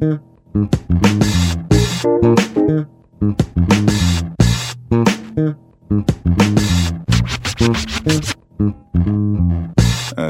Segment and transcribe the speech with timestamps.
[0.00, 0.18] E,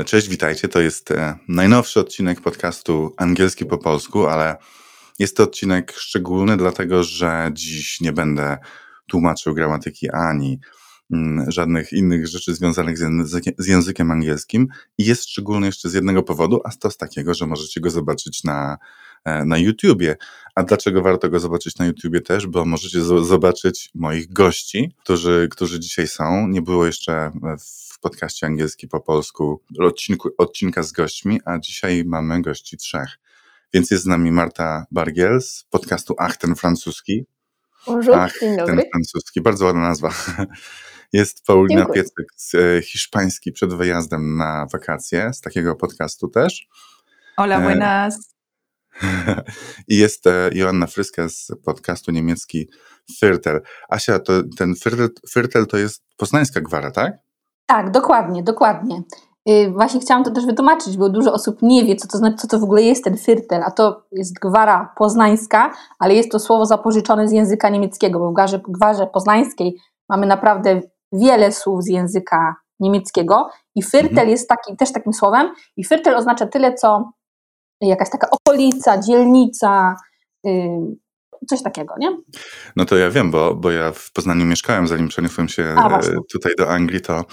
[0.05, 0.69] cześć, witajcie.
[0.69, 4.57] To jest e, najnowszy odcinek podcastu Angielski po polsku, ale
[5.19, 8.59] jest to odcinek szczególny, dlatego że dziś nie będę
[9.07, 10.61] tłumaczył gramatyki ani
[11.49, 14.69] żadnych innych rzeczy związanych z językiem, z językiem angielskim.
[14.99, 18.45] I jest szczególny jeszcze z jednego powodu, a to z takiego, że możecie go zobaczyć
[18.45, 18.79] na,
[19.25, 20.17] e, na YouTubie.
[20.55, 22.47] A dlaczego warto go zobaczyć na YouTubie też?
[22.47, 26.49] Bo możecie zobaczyć moich gości, którzy, którzy dzisiaj są.
[26.49, 27.31] Nie było jeszcze
[27.95, 33.19] w podcaście angielski po polsku odcinku, odcinka z gośćmi, a dzisiaj mamy gości trzech.
[33.75, 37.25] Więc jest z nami Marta Bargiel z podcastu Ach, ten francuski.
[37.87, 39.41] Bonjour, Ach, ten francuski.
[39.41, 40.11] Bardzo ładna nazwa.
[41.13, 42.03] Jest Paulina Dziękuję.
[42.03, 46.69] Piecyk z e, hiszpański przed wyjazdem na wakacje, z takiego podcastu też.
[47.37, 48.35] Hola, E, buenas.
[49.89, 52.69] I jest e, Joanna Fryska z podcastu niemiecki
[53.23, 53.61] Viertel.
[53.89, 57.13] Asia, to ten Viertel, Viertel to jest poznańska gwara, tak?
[57.67, 59.03] Tak, dokładnie, dokładnie.
[59.49, 62.49] Y, Właśnie chciałam to też wytłumaczyć, bo dużo osób nie wie, co to znaczy, co
[62.49, 66.67] to w ogóle jest ten firtel, a to jest gwara poznańska, ale jest to słowo
[66.67, 69.77] zapożyczone z języka niemieckiego, bo w gwarze, gwarze poznańskiej
[70.09, 70.81] mamy naprawdę
[71.13, 74.29] wiele słów z języka niemieckiego i firtel Mhm.
[74.29, 77.13] jest taki, też takim słowem i firtel oznacza tyle, co
[77.81, 79.97] jakaś taka okolica, dzielnica,
[80.47, 80.51] y,
[81.49, 82.17] coś takiego, nie?
[82.77, 86.03] No to ja wiem, bo, bo ja w Poznaniu mieszkałem, zanim przeniosłem się A, e,
[86.33, 87.25] tutaj do Anglii, to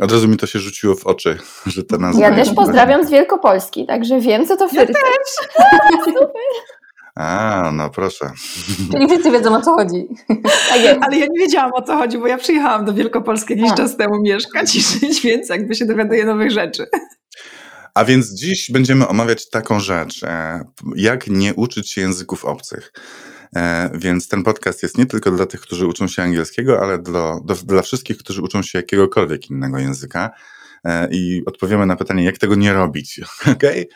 [0.00, 3.10] od razu mi to się rzuciło w oczy, że ta nazwa Ja też pozdrawiam z
[3.10, 4.96] Wielkopolski, także wiem, co to firtel.
[7.14, 8.30] A, no proszę.
[8.92, 10.06] Czyli wszyscy wiedzą, o co chodzi.
[10.68, 10.98] Tak.
[11.00, 13.74] Ale ja nie wiedziałam o co chodzi, bo ja przyjechałam do Wielkopolski jakiś A.
[13.74, 16.86] czas temu mieszkać i żyć, więc jakby się dowiaduję nowych rzeczy.
[17.94, 20.64] A więc dziś będziemy omawiać taką rzecz, e,
[20.96, 22.92] jak nie uczyć się języków obcych.
[23.56, 27.40] E, Więc ten podcast jest nie tylko dla tych, którzy uczą się angielskiego, ale dla,
[27.44, 30.30] do, dla wszystkich, którzy uczą się jakiegokolwiek innego języka.
[30.84, 33.20] E, I odpowiemy na pytanie, jak tego nie robić.
[33.56, 33.86] Okay?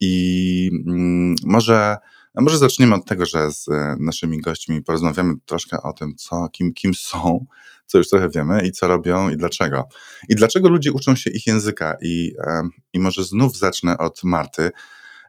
[0.00, 1.96] I mm, może,
[2.34, 6.48] a może zaczniemy od tego, że z e, naszymi gośćmi porozmawiamy troszkę o tym, co,
[6.48, 7.46] kim, kim są,
[7.86, 9.88] co już trochę wiemy i co robią i dlaczego.
[10.28, 11.96] I dlaczego ludzie uczą się ich języka.
[12.02, 14.70] I, e, i może znów zacznę od Marty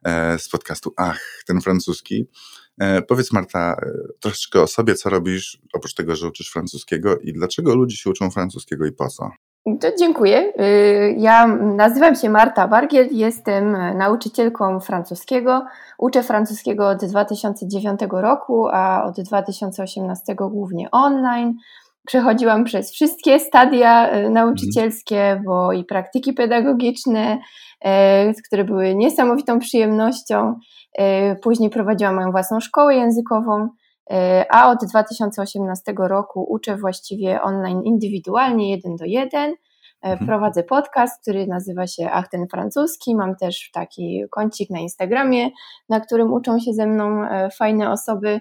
[0.03, 2.25] e, z podcastu Ach, ten francuski.
[3.07, 3.75] Powiedz Marta
[4.19, 8.31] troszeczkę o sobie, co robisz, oprócz tego, że uczysz francuskiego i dlaczego ludzie się uczą
[8.31, 9.31] francuskiego i po co?
[9.65, 10.53] To dziękuję.
[10.61, 15.65] Y, Ja nazywam się Marta Bargiel, jestem nauczycielką francuskiego.
[15.97, 21.53] Uczę francuskiego od 2009 roku, a od 2018 głównie online.
[22.07, 30.59] Przechodziłam przez wszystkie stadia y, nauczycielskie, bo i praktyki pedagogiczne, y, które były niesamowitą przyjemnością.
[31.41, 33.69] Później prowadziłam moją własną szkołę językową.
[34.49, 39.51] A od 2018 roku uczę właściwie online indywidualnie, jeden do jeden.
[39.51, 39.55] E,
[40.01, 40.27] Mhm.
[40.27, 43.15] Prowadzę podcast, który nazywa się Ach ten francuski.
[43.15, 45.49] Mam też taki kącik na Instagramie,
[45.89, 48.39] na którym uczą się ze mną e, fajne osoby.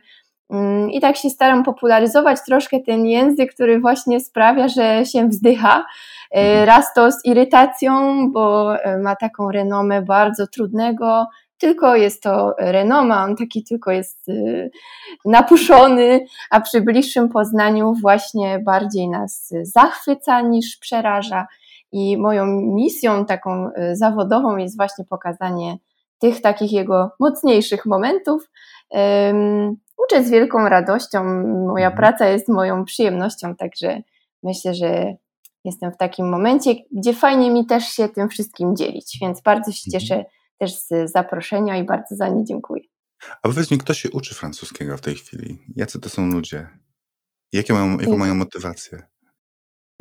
[0.50, 5.84] Mm, I tak się staram popularyzować troszkę ten język, który właśnie sprawia, że się wzdycha.
[6.30, 6.66] E, Mhm.
[6.66, 7.92] Raz to z irytacją,
[8.32, 11.26] bo ma taką renomę bardzo trudnego,
[11.60, 14.71] tylko jest to renoma, on taki tylko jest y,
[15.25, 21.47] napuszony, a przy bliższym poznaniu właśnie bardziej nas zachwyca niż przeraża.
[21.93, 25.78] I moją misją taką y, zawodową jest właśnie pokazanie
[26.19, 28.50] tych takich jego mocniejszych momentów.
[30.04, 31.25] Uczę z wielką radością,
[31.66, 31.97] moja Mhm.
[31.97, 34.03] praca jest moją przyjemnością, także
[34.42, 35.15] myślę, że
[35.65, 39.82] jestem w takim momencie, gdzie fajnie mi też się tym wszystkim dzielić, więc bardzo się
[39.87, 40.00] Mhm.
[40.00, 40.25] cieszę
[40.60, 42.82] też z zaproszenia i bardzo za nie dziękuję.
[43.43, 45.59] A powiedz mi, kto się uczy francuskiego w tej chwili?
[45.76, 46.69] Jacy to są ludzie?
[47.53, 49.03] Jakie mają, jaką mają motywację?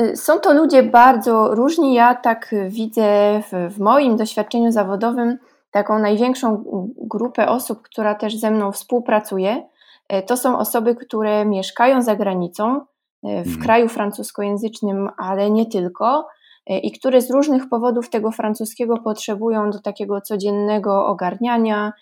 [0.01, 1.93] Y, Są to ludzie bardzo różni.
[1.93, 5.37] Ja tak widzę w, w moim doświadczeniu zawodowym
[5.71, 6.63] taką największą
[6.97, 9.67] grupę osób, która też ze mną współpracuje.
[10.13, 12.81] Y, To są osoby, które mieszkają za granicą, y,
[13.23, 13.59] w Mhm.
[13.61, 16.27] kraju francuskojęzycznym, ale nie tylko,
[16.67, 21.93] i które z różnych powodów tego francuskiego potrzebują do takiego codziennego ogarniania,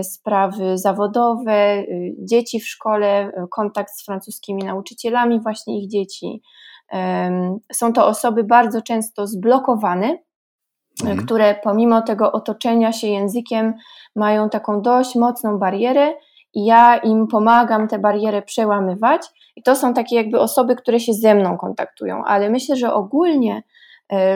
[0.00, 6.42] y, sprawy zawodowe, y, dzieci w szkole, y, kontakt z francuskimi nauczycielami, właśnie ich dzieci.
[7.72, 10.18] Są to osoby bardzo często zblokowane,
[11.02, 11.26] Mhm.
[11.26, 13.74] które pomimo tego otoczenia się językiem
[14.16, 16.12] mają taką dość mocną barierę
[16.54, 19.22] i ja im pomagam tę barierę przełamywać.
[19.56, 23.62] I to są takie jakby osoby, które się ze mną kontaktują, ale myślę, że ogólnie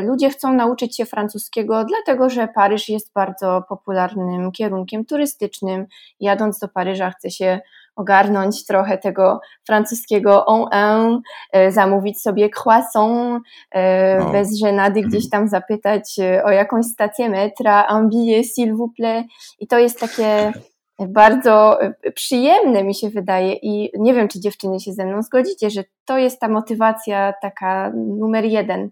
[0.03, 5.87] Ludzie chcą nauczyć się francuskiego, dlatego że Paryż jest bardzo popularnym kierunkiem turystycznym.
[6.21, 7.61] Jadąc do Paryża, chce się
[7.97, 11.21] ogarnąć trochę tego francuskiego on un,
[11.53, 15.09] e, zamówić sobie croissant, e, bez żenady mhm.
[15.09, 19.25] gdzieś tam zapytać e, o jakąś stację metra, un billet s'il vous plaît.
[19.59, 20.53] I to jest takie
[20.99, 21.79] bardzo
[22.15, 26.19] przyjemne mi się wydaje i nie wiem, czy dziewczyny się ze mną zgodzicie, że to
[26.19, 28.91] jest ta motywacja taka numer jeden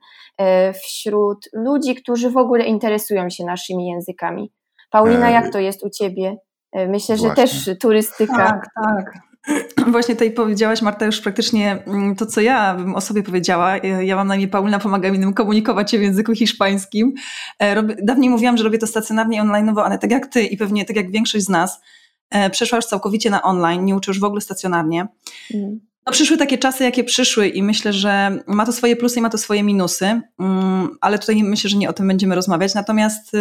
[0.84, 4.52] wśród ludzi, którzy w ogóle interesują się naszymi językami.
[4.90, 6.36] Paulina, jak to jest u ciebie?
[6.72, 7.42] E, myślę, że Właśnie.
[7.42, 8.36] też turystyka.
[8.36, 9.29] Tak, tak.
[9.92, 13.76] Właśnie tutaj powiedziałaś, Marta, już praktycznie mm, to, co ja bym o sobie powiedziała.
[13.76, 17.14] E, ja mam na imię Paulina, pomagam innym komunikować się w języku hiszpańskim.
[17.58, 20.96] E, dawniej mówiłam, że robię to stacjonarnie online'owo, ale tak jak ty i pewnie tak
[20.96, 21.80] jak większość z nas,
[22.50, 25.08] przeszła już całkowicie na online, nie uczy już w ogóle stacjonarnie.
[25.54, 25.80] Mm.
[26.06, 29.30] No, przyszły takie czasy, jakie przyszły, i myślę, że ma to swoje plusy i ma
[29.30, 32.74] to swoje minusy, mm, ale tutaj myślę, że nie o tym będziemy rozmawiać.
[32.74, 33.32] Natomiast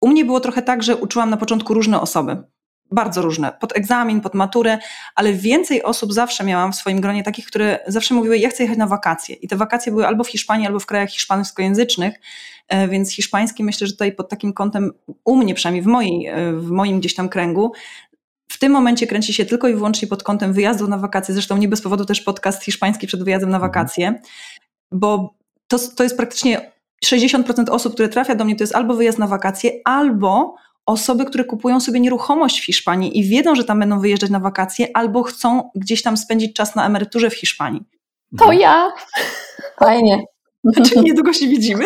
[0.00, 2.42] u mnie było trochę tak, że uczyłam na początku różne osoby.
[2.90, 4.78] Bardzo różne, pod egzamin, pod maturę,
[5.14, 8.78] ale więcej osób zawsze miałam w swoim gronie takich, które zawsze mówiły: Ja chcę jechać
[8.78, 9.34] na wakacje.
[9.34, 12.20] I te wakacje były albo w Hiszpanii, albo w krajach hiszpańskojęzycznych,
[12.68, 14.92] e, więc hiszpański myślę, że tutaj pod takim kątem,
[15.24, 17.72] u mnie przynajmniej w, mojej, e, w moim gdzieś tam kręgu,
[18.48, 21.34] w tym momencie kręci się tylko i wyłącznie pod kątem wyjazdu na wakacje.
[21.34, 23.72] Zresztą nie bez powodu też podcast hiszpański przed wyjazdem na mhm.
[23.72, 24.20] wakacje,
[24.92, 25.34] bo
[25.68, 26.72] to, to jest praktycznie
[27.04, 30.54] 60% osób, które trafia do mnie, to jest albo wyjazd na wakacje, albo
[30.86, 34.96] osoby, które kupują sobie nieruchomość w Hiszpanii i wiedzą, że tam będą wyjeżdżać na wakacje,
[34.96, 37.82] albo chcą gdzieś tam spędzić czas na emeryturze w Hiszpanii.
[38.38, 38.92] To ja.
[39.78, 40.22] Fajnie.
[40.64, 41.84] Znaczy niedługo się widzimy.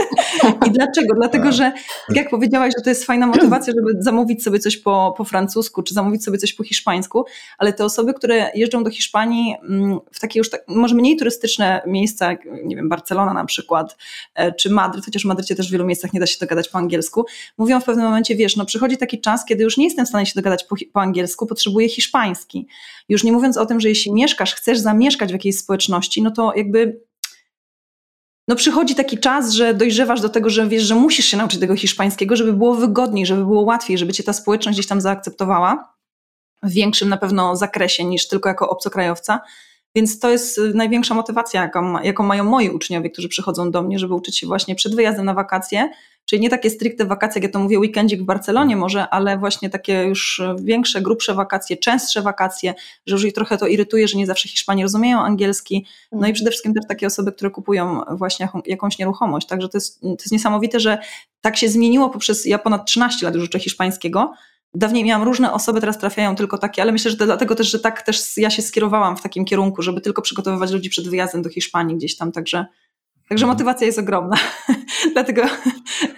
[0.66, 1.14] I dlaczego?
[1.14, 1.52] Dlatego, tak.
[1.52, 1.72] że
[2.08, 5.82] tak jak powiedziałaś, że to jest fajna motywacja, żeby zamówić sobie coś po, po francusku,
[5.82, 7.24] czy zamówić sobie coś po hiszpańsku,
[7.58, 11.82] ale te osoby, które jeżdżą do Hiszpanii mm, w takie już tak, może mniej turystyczne
[11.86, 13.96] miejsca, jak nie wiem, Barcelona na przykład,
[14.34, 16.78] e, czy Madryt, chociaż w Madrycie też w wielu miejscach nie da się dogadać po
[16.78, 17.24] angielsku,
[17.58, 20.26] mówią w pewnym momencie, wiesz, no przychodzi taki czas, kiedy już nie jestem w stanie
[20.26, 22.66] się dogadać po, po angielsku, potrzebuję hiszpański.
[23.08, 26.52] Już nie mówiąc o tym, że jeśli mieszkasz, chcesz zamieszkać w jakiejś społeczności, no to
[26.56, 27.07] jakby
[28.48, 31.76] no przychodzi taki czas, że dojrzewasz do tego, że wiesz, że musisz się nauczyć tego
[31.76, 35.94] hiszpańskiego, żeby było wygodniej, żeby było łatwiej, żeby cię ta społeczność gdzieś tam zaakceptowała
[36.62, 39.40] w większym na pewno zakresie niż tylko jako obcokrajowca.
[39.98, 43.98] Więc to jest y, największa motywacja, jaką, jaką mają moi uczniowie, którzy przychodzą do mnie,
[43.98, 45.90] żeby uczyć się właśnie przed wyjazdem na wakacje,
[46.24, 49.70] czyli nie takie stricte wakacje, jak ja to mówię, weekendzik w Barcelonie może, ale właśnie
[49.70, 52.74] takie już większe, grubsze wakacje, częstsze wakacje,
[53.06, 55.86] że już ich trochę to irytuje, że nie zawsze Hiszpanie rozumieją angielski.
[56.12, 56.34] No i mhm.
[56.34, 59.46] przede wszystkim też takie osoby, które kupują właśnie jakąś nieruchomość.
[59.46, 60.98] Także to jest, to jest niesamowite, że
[61.40, 64.32] tak się zmieniło poprzez, ja ponad 13 lat już uczę hiszpańskiego,
[64.74, 68.02] Dawniej miałam różne osoby, teraz trafiają tylko takie, ale myślę, że dlatego też, że tak
[68.02, 71.96] też ja się skierowałam w takim kierunku, żeby tylko przygotowywać ludzi przed wyjazdem do Hiszpanii
[71.96, 72.66] gdzieś tam, także,
[73.28, 73.48] także mhm.
[73.48, 74.36] motywacja jest ogromna.
[75.12, 75.42] dlatego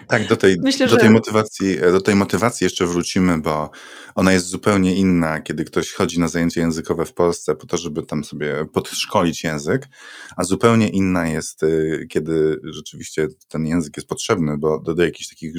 [0.09, 1.11] tak, do tej, myślę, do, tej że...
[1.11, 3.71] motywacji, do tej motywacji jeszcze wrócimy, bo
[4.15, 8.03] ona jest zupełnie inna, kiedy ktoś chodzi na zajęcia językowe w Polsce po to, żeby
[8.03, 9.89] tam sobie podszkolić język,
[10.37, 15.29] a zupełnie inna jest, y, kiedy rzeczywiście ten język jest potrzebny bo do, do jakichś
[15.29, 15.55] takich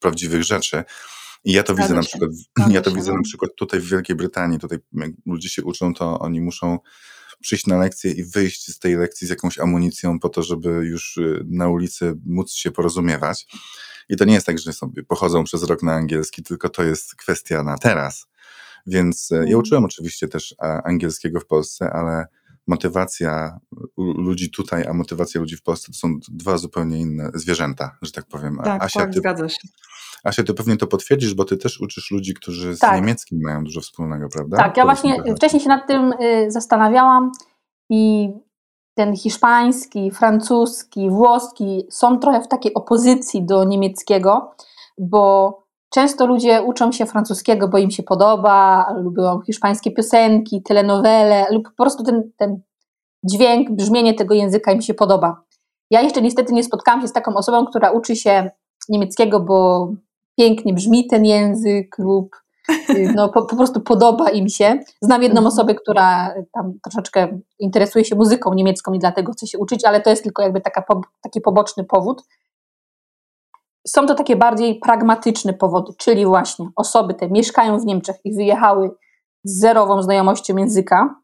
[0.00, 0.84] prawdziwych rzeczy.
[1.44, 2.30] I ja to widzę na przykład,
[2.70, 6.18] ja to widzę na przykład tutaj w Wielkiej Brytanii, tutaj jak ludzie się uczą, to
[6.18, 6.78] oni muszą
[7.40, 11.16] przyjść na lekcję i wyjść z tej lekcji z jakąś amunicją po to, żeby już
[11.16, 13.46] y, na ulicy móc się porozumiewać.
[14.08, 17.14] I to nie jest tak, że sobie pochodzą przez rok na angielski, tylko to jest
[17.14, 18.26] kwestia na teraz.
[18.86, 19.58] Więc e, ja mhm.
[19.58, 20.54] uczyłem oczywiście też
[20.84, 22.26] angielskiego w Polsce, ale
[22.66, 23.58] motywacja
[23.96, 28.26] ludzi tutaj, a motywacja ludzi w Polsce to są dwa zupełnie inne zwierzęta, że tak
[28.26, 28.58] powiem.
[28.64, 29.68] Tak, Asia, tak, ty, zgadza się.
[30.24, 32.96] Asia, ty pewnie to potwierdzisz, bo ty też uczysz ludzi, którzy z tak.
[32.96, 34.56] niemieckim mają dużo wspólnego, prawda?
[34.56, 37.32] Tak, ja właśnie wcześniej się nad tym y, zastanawiałam
[37.90, 38.28] i
[38.94, 44.54] ten hiszpański, francuski, włoski są trochę w takiej opozycji do niemieckiego,
[44.98, 45.54] bo
[45.90, 51.82] często ludzie uczą się francuskiego, bo im się podoba, lubią hiszpańskie piosenki, telenowele lub po
[51.82, 52.60] prostu ten, ten
[53.24, 55.42] dźwięk, brzmienie tego języka im się podoba.
[55.90, 58.50] Ja jeszcze niestety nie spotkałam się z taką osobą, która uczy się
[58.88, 59.88] niemieckiego, bo
[60.38, 62.36] pięknie brzmi ten język lub
[62.90, 64.78] y, no, po, po, prostu podoba im się.
[65.00, 65.46] Znam jedną mhm.
[65.46, 70.10] osobę, która tam troszeczkę interesuje się muzyką niemiecką i dlatego chce się uczyć, ale to
[70.10, 70.84] jest tylko jakby taka,
[71.22, 72.22] taki poboczny powód.
[73.86, 78.90] Są to takie bardziej pragmatyczne powody, czyli właśnie osoby te mieszkają w Niemczech i wyjechały
[79.44, 81.14] z zerową znajomością języka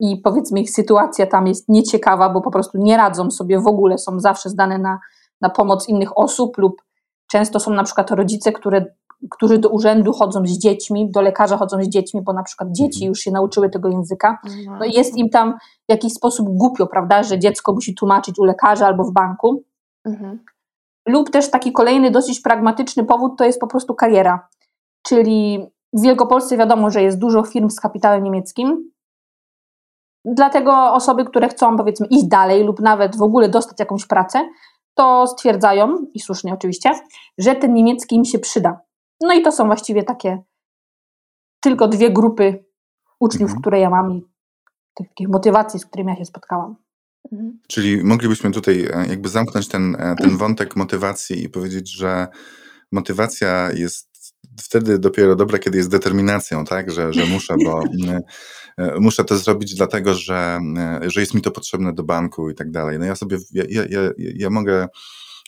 [0.00, 3.98] i powiedzmy ich sytuacja tam jest nieciekawa, bo po prostu nie radzą sobie w ogóle,
[3.98, 4.98] są zawsze zdane na,
[5.40, 6.82] na pomoc innych osób lub
[7.32, 8.84] Często są na przykład rodzice, które,
[9.30, 12.98] którzy do urzędu chodzą z dziećmi, do lekarza chodzą z dziećmi, bo na przykład dzieci
[12.98, 13.08] mhm.
[13.08, 14.38] już się nauczyły tego języka.
[14.44, 14.78] Mhm.
[14.78, 15.54] No i jest im tam
[15.88, 19.62] w jakiś sposób głupio, prawda, że dziecko musi tłumaczyć u lekarza albo w banku.
[20.04, 20.38] Mhm.
[21.08, 24.48] Lub też taki kolejny dosyć pragmatyczny powód to jest po prostu kariera.
[25.06, 28.90] Czyli w Wielkopolsce wiadomo, że jest dużo firm z kapitałem niemieckim.
[30.24, 34.48] Dlatego osoby, które chcą powiedzmy iść dalej lub nawet w ogóle dostać jakąś pracę,
[34.94, 36.90] to stwierdzają, i słusznie oczywiście,
[37.38, 38.80] że ten niemiecki im się przyda.
[39.20, 40.42] No i to są właściwie takie
[41.60, 42.64] tylko dwie grupy
[43.20, 43.60] uczniów, mhm.
[43.60, 44.22] które ja mam i
[44.94, 46.76] takich motywacji, z którymi ja się spotkałam.
[47.32, 47.58] Mhm.
[47.68, 52.28] Czyli moglibyśmy tutaj e, jakby zamknąć ten, e, ten wątek motywacji i powiedzieć, że
[52.92, 54.11] motywacja jest
[54.60, 57.82] wtedy dopiero dobra, kiedy jest determinacją, tak, że, że muszę, bo
[58.78, 60.60] e, muszę to zrobić dlatego, że,
[61.06, 62.98] że jest mi to potrzebne do banku i tak dalej.
[62.98, 64.88] No ja sobie, ja, ja, ja, ja mogę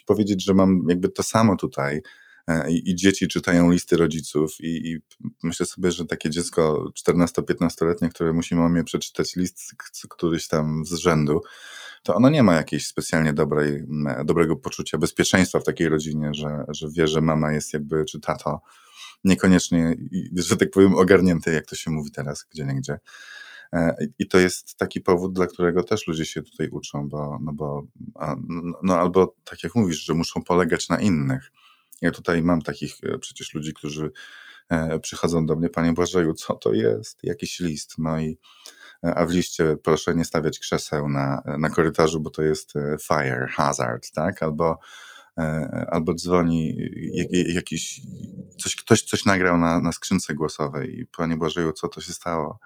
[0.07, 2.03] powiedzieć, że mam jakby to samo tutaj,
[2.49, 4.99] E, i, i dzieci czytają listy rodziców i, i
[5.43, 9.75] myślę sobie, że takie dziecko 14-15-letnie, które musi mamie przeczytać list
[10.11, 11.41] któryś tam z rzędu,
[12.03, 13.85] to ono nie ma jakiejś specjalnie dobrej,
[14.25, 18.61] dobrego poczucia bezpieczeństwa w takiej rodzinie, że, że wie, że mama jest jakby, czy tato,
[19.25, 19.95] niekoniecznie,
[20.37, 22.99] że tak powiem, ogarnięty, jak to się mówi teraz, gdzie nie gdzie.
[24.19, 27.83] I to jest taki powód, dla którego też ludzie się tutaj uczą, bo, no bo
[28.83, 31.51] no albo tak jak mówisz, że muszą polegać na innych.
[32.03, 34.11] Ja tutaj mam takich e, przecież ludzi, którzy
[34.69, 37.19] e, przychodzą do mnie, panie Błażeju, co to jest?
[37.23, 37.95] Jakiś list.
[37.99, 38.39] No i
[39.05, 43.47] e, a w liście proszę nie stawiać krzeseł na, na korytarzu, bo to jest fire
[43.51, 44.43] hazard, tak?
[44.43, 44.79] Albo,
[45.91, 46.77] albo dzwoni
[47.55, 48.01] jakiś,
[48.63, 52.59] coś, ktoś coś nagrał na, na skrzynce głosowej i panie Błażeju, co to się stało?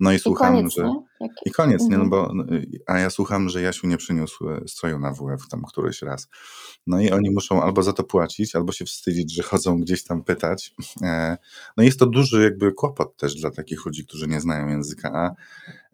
[0.00, 0.82] No i, I słucham, koniec, że.
[0.82, 1.28] Nie?
[1.46, 1.90] I koniec, mhm.
[1.90, 2.08] nie?
[2.08, 2.46] No mhm.
[2.46, 2.54] bo,
[2.86, 6.28] a ja słucham, że Jasiu nie przyniósł stroju na WF tam któryś raz.
[6.86, 10.24] No i oni muszą albo za to płacić, albo się wstydzić, że chodzą gdzieś tam
[10.24, 10.74] pytać.
[11.02, 11.36] E,
[11.76, 15.10] no jest to duży jakby kłopot też dla takich ludzi, którzy nie znają języka.
[15.14, 15.34] A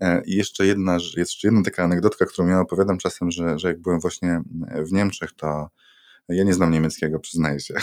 [0.01, 3.81] e, i jeszcze jedna, jeszcze jedna taka anegdotka, którą ja opowiadam czasem, że, że jak
[3.81, 4.43] byłem właśnie
[4.87, 5.69] w Niemczech, to
[6.29, 7.75] ja nie znam niemieckiego, przyznaję się.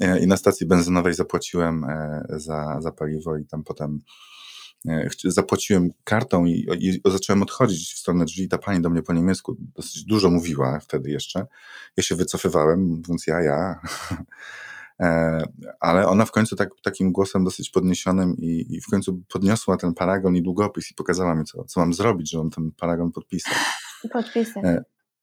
[0.00, 1.86] E, I na stacji benzynowej zapłaciłem
[2.28, 4.00] za, za paliwo i tam potem
[4.86, 8.48] E, zapłaciłem kartą i, i, zacząłem odchodzić w stronę drzwi.
[8.48, 11.46] Ta pani do mnie po niemiecku dosyć dużo mówiła wtedy jeszcze.
[11.96, 13.80] Ja się wycofywałem, mówiąc ja, ja.
[15.00, 15.42] E,
[15.80, 19.94] ale ona w końcu tak, takim głosem dosyć podniesionym i, i, w końcu podniosła ten
[19.94, 23.54] paragon i długopis i pokazała mi, co, co mam zrobić, żebym ten paragon podpisał.
[24.12, 24.62] Podpisać.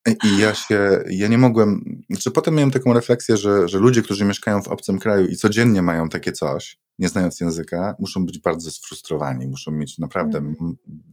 [0.05, 4.25] I ja się, ja nie mogłem, znaczy potem miałem taką refleksję, że, że ludzie, którzy
[4.25, 8.71] mieszkają w obcym kraju i codziennie mają takie coś, nie znając języka, muszą być bardzo
[8.71, 10.55] sfrustrowani, muszą mieć naprawdę mm.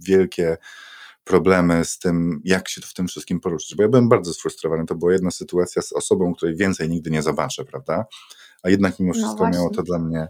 [0.00, 0.56] wielkie
[1.24, 3.74] problemy z tym, jak się w tym wszystkim poruszyć.
[3.76, 4.86] Bo ja byłem bardzo sfrustrowany.
[4.86, 8.04] To była jedna sytuacja z osobą, której więcej nigdy nie zobaczę, prawda?
[8.62, 10.28] A jednak mimo no wszystko no miało to dla mnie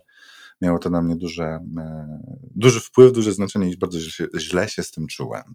[0.60, 1.44] miało to na mnie duże,
[1.78, 2.18] e,
[2.54, 5.54] duży wpływ, duże znaczenie i bardzo źle, źle się z tym czułem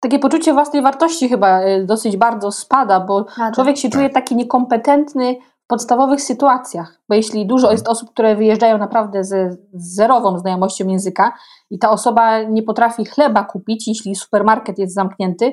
[0.00, 3.98] takie poczucie własnej wartości chyba e, dosyć bardzo spada, bo tak, człowiek się tak.
[3.98, 5.36] czuje taki niekompetentny
[5.66, 7.74] podstawowych sytuacjach, bo jeśli dużo mhm.
[7.74, 11.32] jest osób, które wyjeżdżają naprawdę ze zerową znajomością języka
[11.70, 15.52] i ta osoba nie potrafi chleba kupić, jeśli supermarket jest zamknięty,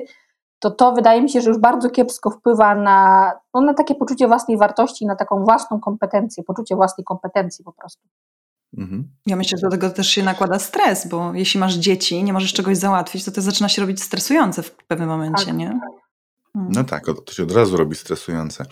[0.58, 4.28] to to wydaje mi się, że już bardzo kiepsko wpływa na, no, na takie poczucie
[4.28, 8.08] własnej wartości, na taką własną kompetencję, poczucie własnej kompetencji po prostu.
[8.78, 9.08] Mhm.
[9.26, 12.32] Ja myślę, że do tego też się nakłada stres, bo jeśli masz dzieci i nie
[12.32, 15.56] możesz czegoś załatwić, to to zaczyna się robić stresujące w pewnym momencie, tak.
[15.56, 15.80] nie?
[16.52, 16.72] Hmm.
[16.74, 18.64] No tak, to się od razu robi stresujące.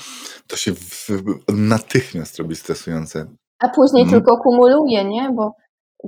[0.47, 1.09] To się w,
[1.49, 3.27] natychmiast robi stresujące.
[3.59, 4.21] A później hmm.
[4.21, 5.31] tylko kumuluje, nie?
[5.37, 5.53] Bo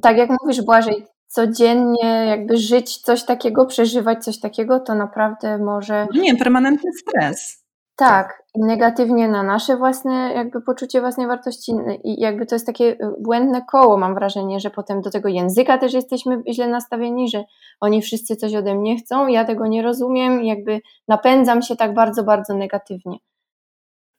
[0.02, 6.06] tak jak mówisz, Błażej, codziennie jakby żyć coś takiego, przeżywać coś takiego, to naprawdę może...
[6.14, 7.65] No nie, permanentny stres.
[7.98, 11.72] Tak, negatywnie na nasze własne jakby poczucie własnej wartości
[12.04, 15.78] i jakby to jest takie y, błędne koło, mam wrażenie, że potem do tego języka
[15.78, 17.44] też jesteśmy źle nastawieni, że
[17.80, 22.24] oni wszyscy coś ode mnie chcą, ja tego nie rozumiem jakby napędzam się tak bardzo,
[22.24, 23.18] bardzo negatywnie.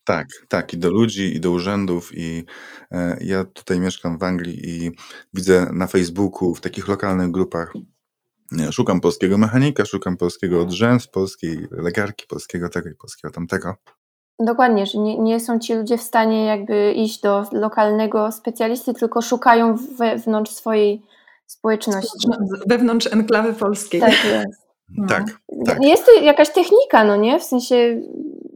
[0.03, 2.45] Tak, tak, i do ludzi, i do urzędów, i
[2.91, 4.91] e, ja tutaj mieszkam w Anglii i
[5.33, 7.73] widzę na Facebooku, w takich lokalnych grupach
[8.71, 13.75] szukam polskiego mechanika, szukam polskiego drzęs, polskiej legarki, polskiego tego i polskiego tamtego.
[14.39, 19.21] Dokładnie, że nie, nie są ci ludzie w stanie jakby iść do lokalnego specjalisty, tylko
[19.21, 21.01] szukają wewnątrz swojej
[21.47, 22.27] społeczności.
[22.67, 24.01] Wewnątrz enklawy polskiej.
[24.01, 24.67] Tak jest.
[24.89, 25.07] No.
[25.07, 25.23] Tak,
[25.65, 25.83] tak.
[25.83, 27.39] Jest to jakaś technika, no nie?
[27.39, 28.01] W sensie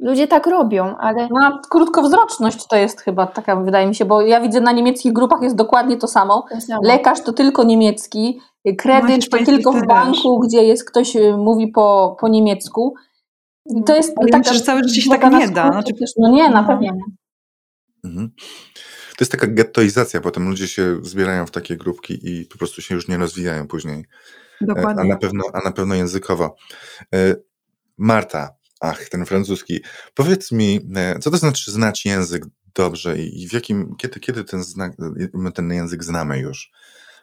[0.02, 1.28] ludzie tak robią, ale...
[1.32, 5.42] No, krótkowzroczność to jest chyba taka, wydaje mi się, bo ja widzę na niemieckich grupach
[5.42, 6.46] jest dokładnie to samo.
[6.52, 6.82] To samo.
[6.84, 8.40] Lekarz to tylko niemiecki,
[8.78, 12.96] kredyt to tylko w banku, gdzie jest ktoś y, mówi po, po niemiecku.
[13.66, 15.72] I to jest Ale taka, myślę, że całe życie się tak nie da.
[15.72, 17.02] Znaczy, no nie, na pewno nie.
[18.04, 18.32] Mhm.
[19.18, 22.96] To jest taka gettoizacja, potem ludzie się zbierają w takie grupki i po prostu się
[22.96, 24.06] już nie rozwijają później.
[24.62, 25.04] Dokładnie.
[25.04, 26.56] A na pewno, a na pewno językowo.
[27.14, 27.36] E,
[27.98, 29.82] Marta, Ach, ten francuski.
[30.14, 32.46] Powiedz mi, e, co to znaczy znać język
[32.76, 34.94] dobrze i w jakim, kiedy, kiedy ten, znak,
[35.34, 36.72] my ten język znamy już?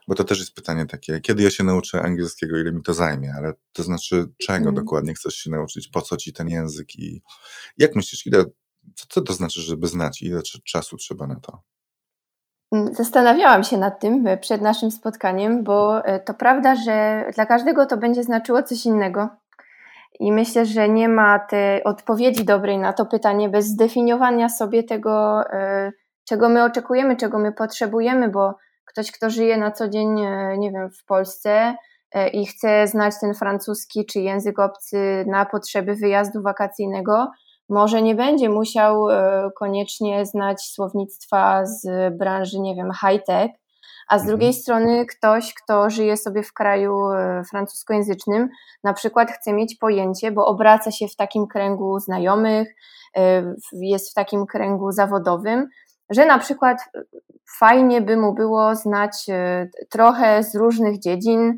[0.09, 3.35] Bo to też jest pytanie takie, kiedy ja się nauczę angielskiego, ile mi to zajmie,
[3.37, 4.75] ale to znaczy czego mm.
[4.75, 7.23] dokładnie chcesz się nauczyć, po co ci ten język i
[7.79, 8.45] jak myślisz, ile,
[8.95, 11.63] co, co to znaczy, żeby znać, ile czasu trzeba na to?
[12.73, 17.47] Mm, zastanawiałam się nad tym e, przed naszym spotkaniem, bo e, to prawda, że dla
[17.47, 19.29] każdego to będzie znaczyło coś innego.
[20.21, 25.43] I myślę, że nie ma tej odpowiedzi dobrej na to pytanie bez zdefiniowania sobie tego,
[25.53, 25.93] e,
[26.29, 30.09] czego my oczekujemy, czego my potrzebujemy, bo ktoś, kto żyje na co dzień,
[30.59, 31.75] nie wiem, w Polsce
[32.33, 37.31] i chce znać ten francuski czy język obcy na potrzeby wyjazdu wakacyjnego,
[37.69, 43.51] może nie będzie musiał e, koniecznie znać słownictwa z branży, nie wiem, high-tech,
[44.09, 44.29] a z mhm.
[44.29, 48.49] drugiej strony ktoś, kto żyje sobie w kraju e, francuskojęzycznym,
[48.85, 52.75] na przykład chce mieć pojęcie, bo obraca się w takim kręgu znajomych,
[53.17, 55.69] e, jest w takim kręgu zawodowym,
[56.11, 56.79] że na przykład
[57.59, 59.27] fajnie by mu było znać
[59.91, 61.57] trochę z różnych dziedzin.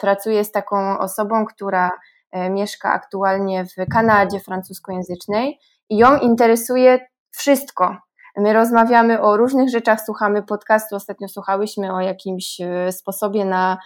[0.00, 1.90] Pracuje z taką osobą, która
[2.32, 5.58] E, mieszka aktualnie w Kanadzie francuskojęzycznej
[5.90, 7.96] i ją interesuje wszystko.
[8.36, 10.96] My rozmawiamy o różnych rzeczach, słuchamy podcastu.
[10.96, 13.78] Ostatnio słuchałyśmy o jakimś e, sposobie na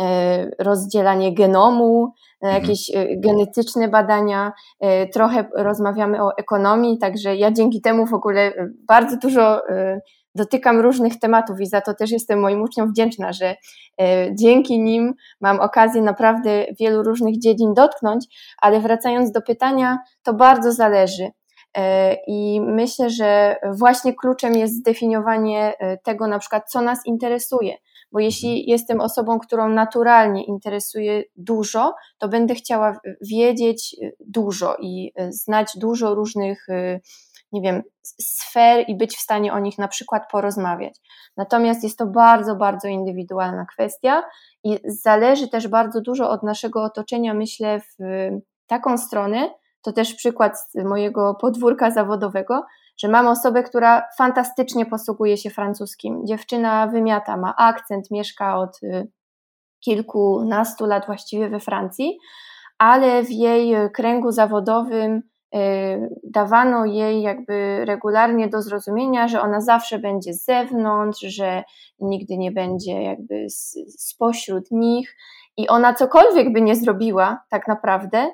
[0.00, 2.62] e, rozdzielanie genomu, na mhm.
[2.62, 4.52] jakieś genetyczne badania.
[5.12, 8.52] Trochę rozmawiamy o ekonomii, także ja dzięki temu w ogóle
[8.88, 9.60] bardzo dużo
[10.34, 13.56] dotykam różnych tematów i za to też jestem moim uczniom wdzięczna, że
[14.00, 18.26] e, dzięki nim mam okazję naprawdę wielu różnych dziedzin dotknąć,
[18.58, 21.28] ale wracając do pytania, to bardzo zależy.
[21.76, 27.76] E, I myślę, że właśnie kluczem jest zdefiniowanie e, tego, na przykład, co nas interesuje.
[28.12, 35.72] Bo jeśli jestem osobą, którą naturalnie interesuje dużo, to będę chciała wiedzieć dużo i znać
[35.78, 36.66] dużo różnych
[37.52, 37.82] nie wiem,
[38.20, 41.00] sfer i być w stanie o nich na przykład porozmawiać.
[41.36, 44.22] Natomiast jest to bardzo, bardzo indywidualna kwestia
[44.64, 47.96] i zależy też bardzo dużo od naszego otoczenia, myślę, w
[48.66, 49.50] taką stronę,
[49.82, 52.66] to też przykład z mojego podwórka zawodowego,
[52.96, 56.26] że mam osobę, która fantastycznie posługuje się francuskim.
[56.26, 59.08] Dziewczyna wymiata, ma akcent, mieszka od y,
[59.80, 62.18] kilkunastu lat właściwie we Francji,
[62.78, 65.22] ale w jej kręgu zawodowym
[65.54, 71.64] Y, dawano jej jakby regularnie do zrozumienia, że ona zawsze będzie z zewnątrz, że
[72.00, 73.46] nigdy nie będzie jakby
[73.98, 75.16] spośród nich
[75.56, 78.30] i ona cokolwiek by nie zrobiła tak naprawdę,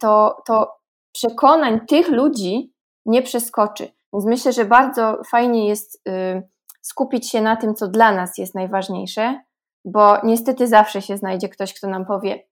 [0.00, 0.80] to, to
[1.12, 2.72] przekonań tych ludzi
[3.06, 3.88] nie przeskoczy.
[4.12, 6.48] Więc myślę, że bardzo fajnie jest y,
[6.82, 9.40] skupić się na tym, co dla nas jest najważniejsze,
[9.84, 12.44] bo niestety zawsze się znajdzie ktoś, kto nam powie,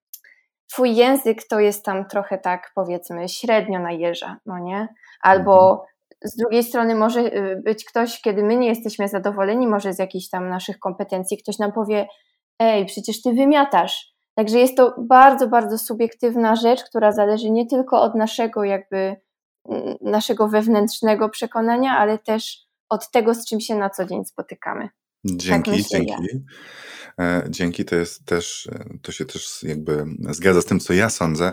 [0.71, 4.89] twój język to jest tam trochę tak, powiedzmy, średnio na jeża, no nie?
[5.23, 5.89] Albo mhm.
[6.25, 10.29] z drugiej strony może y, być ktoś, kiedy my nie jesteśmy zadowoleni, może z jakichś
[10.29, 12.09] tam naszych kompetencji, ktoś nam powie,
[12.59, 14.18] ej, przecież ty wymiatasz.
[14.39, 19.17] Także jest to bardzo, bardzo subiektywna rzecz, która zależy nie tylko od naszego jakby
[20.01, 24.89] naszego wewnętrznego przekonania, ale też od tego, z czym się na co dzień spotykamy.
[25.25, 26.13] Dzięki, tak dzięki.
[27.19, 27.25] Ja.
[27.25, 31.11] E, dzięki, to jest też, e, to się też jakby zgadza z tym, co ja
[31.11, 31.53] sądzę.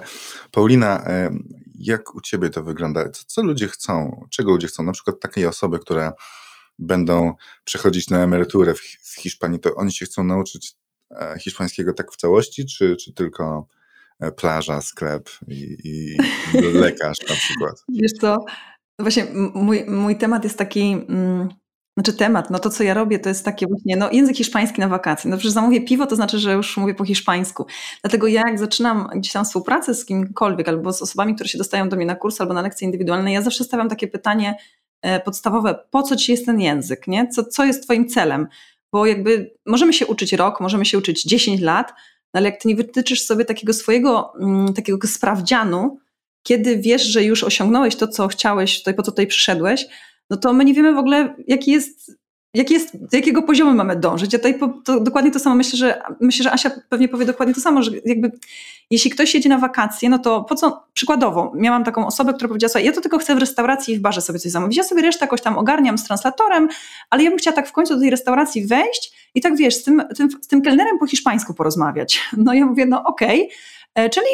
[0.52, 1.30] Paulina, e,
[1.76, 3.10] jak u Ciebie to wygląda?
[3.10, 4.26] Co, co ludzie chcą?
[4.32, 4.84] Czego ludzie chcą?
[4.84, 6.12] Na przykład takie osoby, które
[6.80, 10.76] będą przechodzić na emeryturę w, w Hiszpanii, to oni się chcą nauczyć
[11.39, 13.68] hiszpańskiego tak w całości, czy, czy tylko
[14.36, 16.18] plaża, sklep i, i
[16.74, 17.84] lekarz na przykład?
[17.89, 18.38] Wiesz co,
[19.00, 20.82] właśnie mój, mój temat jest taki...
[21.10, 21.50] Mm
[21.98, 24.88] znaczy temat, no to co ja robię, to jest takie właśnie, no język hiszpański na
[24.88, 25.32] wakacje.
[25.32, 27.65] No przecież zamówię piwo, to znaczy, że już mówię po hiszpańsku.
[28.02, 31.89] Dlatego ja jak zaczynam gdzieś tam współpracę z kimkolwiek, albo z osobami, które się dostają
[31.89, 34.58] do mnie na kurs, albo na lekcje indywidualne, ja zawsze stawiam takie pytanie
[35.02, 37.28] e, podstawowe, po co ci jest ten język, nie?
[37.28, 38.48] Co, co jest twoim celem?
[38.91, 41.93] Bo jakby możemy się uczyć rok, możemy się uczyć 10 lat,
[42.34, 45.98] no ale jak ty nie wytyczysz sobie takiego swojego, mm, takiego sprawdzianu,
[46.43, 49.86] kiedy wiesz, że już osiągnąłeś to, co chciałeś, tutaj, po co tutaj przyszedłeś,
[50.30, 52.12] no to my nie wiemy w ogóle, jaki jest,
[52.70, 54.34] jest, do jakiego poziomu mamy dążyć.
[54.34, 57.56] Ja tutaj po, to dokładnie to samo myślę, że myślę, że Asia pewnie powie dokładnie
[57.56, 58.32] to samo, że jakby
[58.91, 62.70] jeśli ktoś jedzie na wakacje, no to po co, przykładowo, miałam taką osobę, która powiedziała
[62.70, 65.02] sobie, ja to tylko chcę w restauracji i w barze sobie coś zamówić, ja sobie
[65.02, 66.68] resztę jakoś tam ogarniam z translatorem,
[67.10, 69.84] ale ja bym chciała tak w końcu do tej restauracji wejść i tak wiesz, z
[69.84, 72.20] tym, tym, z tym kelnerem po hiszpańsku porozmawiać.
[72.38, 74.06] No ja mówię, no okej, okay.
[74.06, 74.28] E, czyli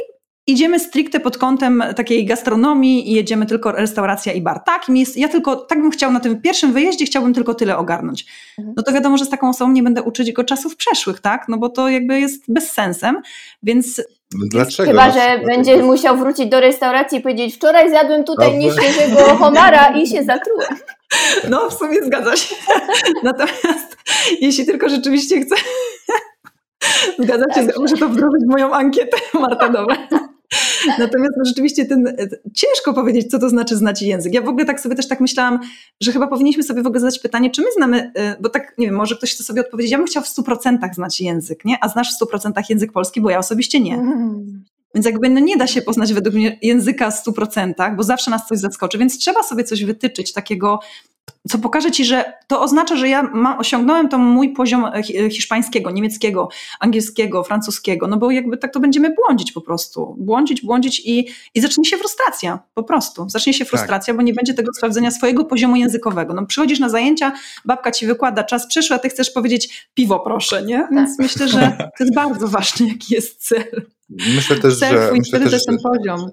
[0.52, 4.60] idziemy stricte pod kątem takiej gastronomii i jedziemy tylko restauracja i bar.
[4.60, 7.78] Tak, mi jest, ja tylko, tak bym chciał na tym pierwszym wyjeździe, chciałbym tylko tyle
[7.78, 8.26] ogarnąć.
[8.60, 8.74] Mhm.
[8.78, 11.46] No to wiadomo, że z taką osobą nie będę uczyć go czasów przeszłych, tak?
[11.48, 13.22] No bo to jakby jest bez sensem,
[13.64, 14.02] więc
[14.34, 14.92] no dlaczego?
[14.92, 20.08] Chyba, że będzie musiał wrócić do restauracji i powiedzieć, wczoraj zjadłem tutaj nieświeżego homara i
[20.08, 20.76] się zatrułem.
[21.50, 22.56] No, w sumie zgadza się.
[23.24, 23.98] Natomiast
[24.42, 25.56] jeśli tylko rzeczywiście chcę
[27.24, 27.78] Zgadzacie, tak.
[27.80, 29.98] muszę to wdrożyć w moją ankietę, Marta, dobra.
[31.00, 32.16] Natomiast no, rzeczywiście ten,
[32.54, 34.34] ciężko powiedzieć, co to znaczy znać język.
[34.34, 35.60] Ja w ogóle tak sobie też tak myślałam,
[36.02, 38.88] że chyba powinniśmy sobie w ogóle zadać pytanie, czy my znamy, y, bo tak, nie
[38.88, 41.78] wiem, może ktoś chce sobie odpowiedzieć, ja bym chciał w 100% znać język, nie?
[41.82, 43.96] A znasz w 100% język polski, bo ja osobiście nie.
[43.96, 44.64] Mm.
[44.96, 48.48] Więc jakby no nie da się poznać według mnie języka w 100%, bo zawsze nas
[48.48, 50.80] coś zaskoczy, więc trzeba sobie coś wytyczyć takiego
[51.50, 55.92] co pokaże ci, że to oznacza, że ja ma, osiągnąłem to mój poziom e, hiszpańskiego,
[55.92, 56.50] niemieckiego,
[56.80, 60.16] angielskiego, francuskiego, no bo jakby tak to będziemy błądzić po prostu.
[60.20, 63.30] Błądzić, błądzić i, i zacznie się frustracja, po prostu.
[63.30, 63.70] Zacznie się tak.
[63.70, 64.16] frustracja, tak.
[64.18, 66.34] bo nie będzie tego sprawdzenia swojego poziomu językowego.
[66.34, 67.32] No przychodzisz na zajęcia,
[67.66, 70.88] babka ci wykłada, czas przyszły, a ty chcesz powiedzieć piwo proszę, nie?
[70.92, 71.20] Więc tak.
[71.20, 73.86] myślę, że to jest bardzo ważne, jaki jest cel.
[74.36, 75.12] Myślę też, że...
[75.18, 76.32] myślę też, ten poziom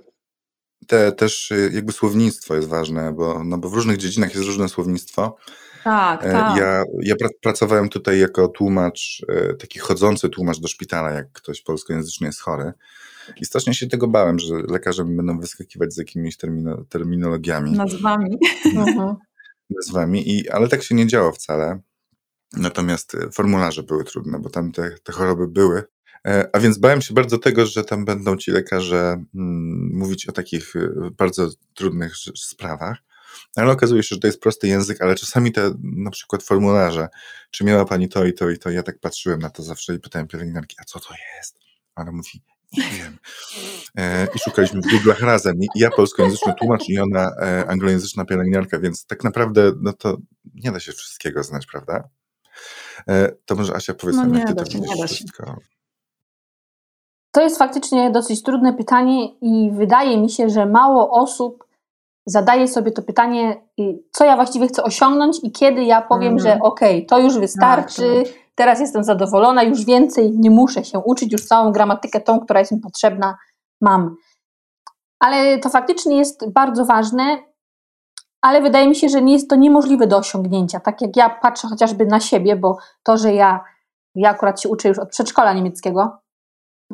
[0.88, 4.68] te, też y, jakby słownictwo jest ważne, bo, no bo w różnych dziedzinach jest różne
[4.68, 5.36] słownictwo.
[5.84, 6.58] Tak, e, tak.
[6.58, 12.26] Ja, ja pracowałem tutaj jako tłumacz, e, taki chodzący tłumacz do szpitala, jak ktoś polskojęzyczny
[12.26, 12.72] jest chory.
[13.40, 17.72] I strasznie się tego bałem, że lekarze będą wyskakiwać z jakimiś termino, terminologiami.
[17.72, 18.38] Nazwami.
[18.76, 19.16] Mhm.
[19.70, 21.80] Nazwami, i, ale tak się nie działo wcale.
[22.56, 25.82] Natomiast e, formularze były trudne, bo tam te, te choroby były.
[26.26, 30.32] E, a więc bałem się bardzo tego, że tam będą ci lekarze mm, mówić o
[30.32, 32.98] takich y, bardzo trudnych sprawach.
[33.56, 37.08] Ale okazuje się, że to jest prosty język, ale czasami te na przykład formularze,
[37.50, 39.98] czy miała pani to i to i to, ja tak patrzyłem na to zawsze i
[39.98, 41.58] pytałem pielęgniarki, a co to jest?
[41.96, 43.18] Ona mówi, nie wiem.
[43.98, 45.58] E, I szukaliśmy w Google'ach razem.
[45.62, 50.16] I ja polskojęzyczny tłumacz i ona e, anglojęzyczna pielęgniarka, więc tak naprawdę no to
[50.54, 52.08] nie da się wszystkiego znać, prawda?
[53.08, 55.58] E, to może Asia powiedz no nam, jak ty to widzisz wszystko.
[57.32, 61.68] To jest faktycznie dosyć trudne pytanie i wydaje mi się, że mało osób
[62.26, 63.62] zadaje sobie to pytanie,
[64.12, 66.38] co ja właściwie chcę osiągnąć i kiedy ja powiem, mm.
[66.38, 70.98] że okej, okay, to już wystarczy, tak, teraz jestem zadowolona, już więcej nie muszę się
[70.98, 73.36] uczyć, już całą gramatykę tą, która jest mi potrzebna,
[73.80, 74.16] mam.
[75.20, 77.38] Ale to faktycznie jest bardzo ważne,
[78.42, 80.80] ale wydaje mi się, że nie jest to niemożliwe do osiągnięcia.
[80.80, 83.64] Tak jak ja patrzę chociażby na siebie, bo to, że ja,
[84.14, 86.18] ja akurat się uczę już od przedszkola niemieckiego,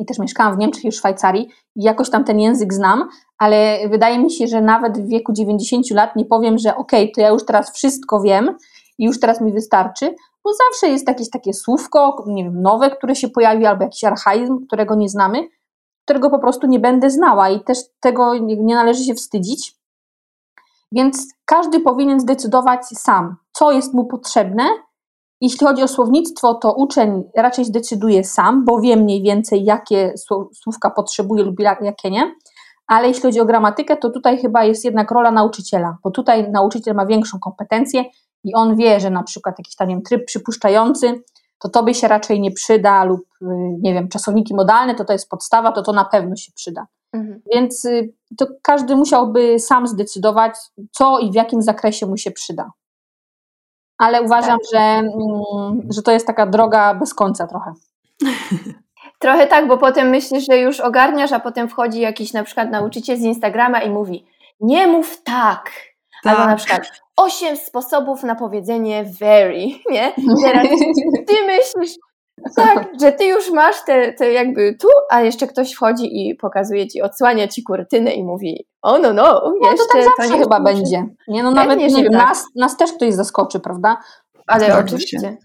[0.00, 3.78] i też mieszkałam w Niemczech i w Szwajcarii i jakoś tam ten język znam, ale
[3.88, 7.20] wydaje mi się, że nawet w wieku 90 lat nie powiem, że okej, okay, to
[7.20, 8.56] ja już teraz wszystko wiem
[8.98, 13.16] i już teraz mi wystarczy, bo zawsze jest jakieś takie słówko, nie wiem, nowe, które
[13.16, 15.48] się pojawi, albo jakiś archaizm, którego nie znamy,
[16.04, 19.76] którego po prostu nie będę znała i też tego nie należy się wstydzić.
[20.92, 24.64] Więc każdy powinien zdecydować sam, co jest mu potrzebne
[25.40, 30.12] jeśli chodzi o słownictwo, to uczeń raczej zdecyduje sam, bo wie mniej więcej, jakie
[30.62, 32.34] słówka potrzebuje lub jakie nie.
[32.86, 36.94] Ale jeśli chodzi o gramatykę, to tutaj chyba jest jednak rola nauczyciela, bo tutaj nauczyciel
[36.94, 38.04] ma większą kompetencję
[38.44, 41.22] i on wie, że na przykład jakiś tam wiem, tryb przypuszczający,
[41.58, 43.46] to tobie się raczej nie przyda, lub y,
[43.80, 46.86] nie wiem, czasowniki modalne, to to jest podstawa, to to na pewno się przyda.
[47.12, 47.40] Mhm.
[47.54, 50.54] Więc y, to każdy musiałby sam zdecydować,
[50.90, 52.70] co i w jakim zakresie mu się przyda
[54.04, 54.70] ale uważam, tak.
[54.72, 55.12] że, mm,
[55.90, 57.72] że to jest taka droga bez końca trochę.
[59.18, 63.16] Trochę tak, bo potem myślisz, że już ogarniasz, a potem wchodzi jakiś na przykład nauczyciel
[63.16, 64.26] z Instagrama i mówi
[64.60, 65.70] nie mów tak.
[66.22, 66.32] tak.
[66.32, 70.12] Albo na przykład osiem sposobów na powiedzenie very, nie?
[70.42, 70.68] Teraz
[71.26, 71.96] ty myślisz,
[72.56, 76.88] tak, że ty już masz te, te jakby tu, a jeszcze ktoś wchodzi i pokazuje
[76.88, 80.36] ci, odsłania ci kurtynę i mówi, o no no, jeszcze no to, tak zawsze to
[80.36, 81.06] nie chyba będzie.
[81.28, 82.12] Nie, no nawet nie, nie, tak.
[82.12, 83.96] nas, nas też ktoś zaskoczy, prawda?
[84.46, 85.36] Ale tak, oczywiście.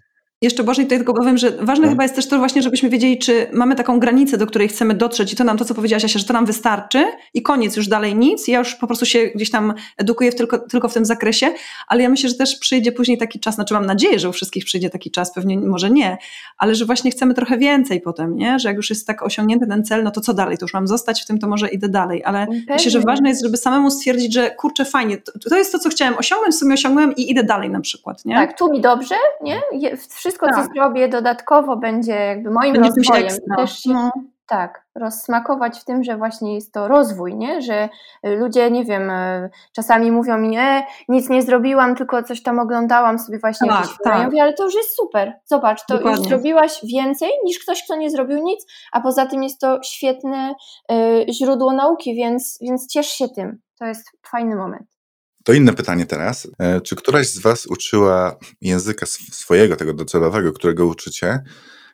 [0.41, 1.91] Jeszcze Boże, tutaj tylko powiem, że ważne no.
[1.91, 5.33] chyba jest też to właśnie, żebyśmy wiedzieli, czy mamy taką granicę, do której chcemy dotrzeć
[5.33, 8.15] i to nam to, co powiedziałaś Asia, że to nam wystarczy i koniec, już dalej
[8.15, 8.47] nic.
[8.47, 11.53] Ja już po prostu się gdzieś tam edukuję w tylko, tylko w tym zakresie,
[11.87, 14.65] ale ja myślę, że też przyjdzie później taki czas, znaczy mam nadzieję, że u wszystkich
[14.65, 16.17] przyjdzie taki czas, pewnie może nie,
[16.57, 18.59] ale że właśnie chcemy trochę więcej potem, nie?
[18.59, 20.57] Że jak już jest tak osiągnięty ten cel, no to co dalej?
[20.57, 22.63] To już mam zostać w tym, to może idę dalej, ale Pewnie.
[22.69, 25.89] myślę, że ważne jest, żeby samemu stwierdzić, że kurczę, fajnie, to, to jest to, co
[25.89, 28.35] chciałem osiągnąć, w sumie osiągnąłem i idę dalej na przykład, nie?
[28.35, 29.61] Tak, tu mi dobrze, nie?
[30.29, 30.55] Wszystko, tak.
[30.55, 33.27] co zrobię dodatkowo będzie jakby moim będzie rozwojem.
[33.57, 34.11] Też się, no.
[34.49, 37.61] Tak, rozsmakować w tym, że właśnie jest to rozwój, nie?
[37.61, 37.89] że
[38.23, 43.19] ludzie, nie wiem, e, czasami mówią mi, e, nic nie zrobiłam, tylko coś tam oglądałam
[43.19, 44.19] sobie właśnie tak, tak.
[44.19, 46.19] Ja mówię, ale to już jest super, zobacz, to Dokładnie.
[46.19, 50.55] już zrobiłaś więcej niż ktoś, kto nie zrobił nic, a poza tym jest to świetne
[50.91, 54.98] y, źródło nauki, więc, więc ciesz się tym, to jest fajny moment.
[55.49, 56.47] To inne pytanie teraz.
[56.59, 61.43] E, czy któraś z Was uczyła języka swojego, tego docelowego, którego uczycie,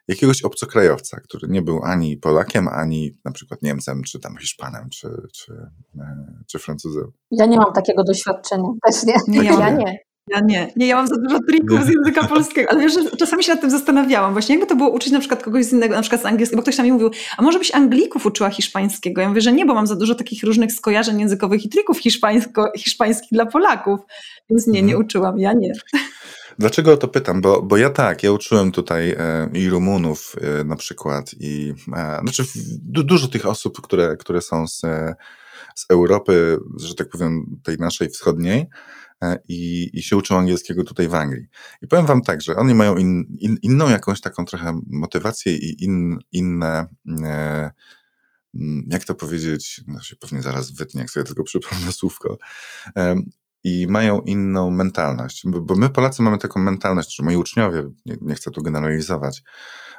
[0.08, 5.10] jakiegoś obcokrajowca, który nie był ani Polakiem, ani na przykład Niemcem, czy tam Hiszpanem, czy,
[5.34, 5.54] czy,
[6.00, 7.12] e, czy Francuzem?
[7.32, 9.16] Ja nie mam takiego doświadczenia, też nie.
[9.28, 10.05] nie ja, ja nie.
[10.28, 10.74] Ja nie.
[10.76, 13.70] Nie, ja mam za dużo trików z języka polskiego, ale wiesz, czasami się nad tym
[13.70, 14.34] zastanawiałam.
[14.34, 16.62] Właśnie jakby to było uczyć na przykład kogoś z innego, na przykład z angielskiego, bo
[16.62, 19.22] ktoś tam mi mówił, a może byś Anglików uczyła hiszpańskiego?
[19.22, 22.72] Ja mówię, że nie, bo mam za dużo takich różnych skojarzeń językowych i trików hiszpańsko,
[22.78, 24.00] hiszpańskich dla Polaków.
[24.50, 25.06] Więc nie, nie mhm.
[25.06, 25.74] uczyłam, ja nie.
[26.60, 27.42] Dlaczego o to pytam?
[27.42, 32.20] Bo, bo ja tak, ja uczyłem tutaj e, i Rumunów e, na przykład, i e,
[32.22, 32.44] znaczy
[32.82, 34.82] du, dużo tych osób, które, które są z,
[35.76, 38.68] z Europy, że tak powiem, tej naszej wschodniej, e,
[39.48, 41.48] i, i się uczą angielskiego tutaj w Anglii.
[41.82, 45.84] I powiem wam tak, że oni mają in, in, inną jakąś taką trochę motywację i
[45.84, 46.88] in, inne.
[47.24, 47.72] E,
[48.56, 52.38] mm, jak to powiedzieć, no się pewnie zaraz wytnie, jak sobie tylko przypomnę słówko,
[53.66, 55.44] i mają inną mentalność.
[55.46, 59.44] Bo my Polacy mamy taką mentalność, że moi uczniowie, nie, nie, chcę tu generalizować,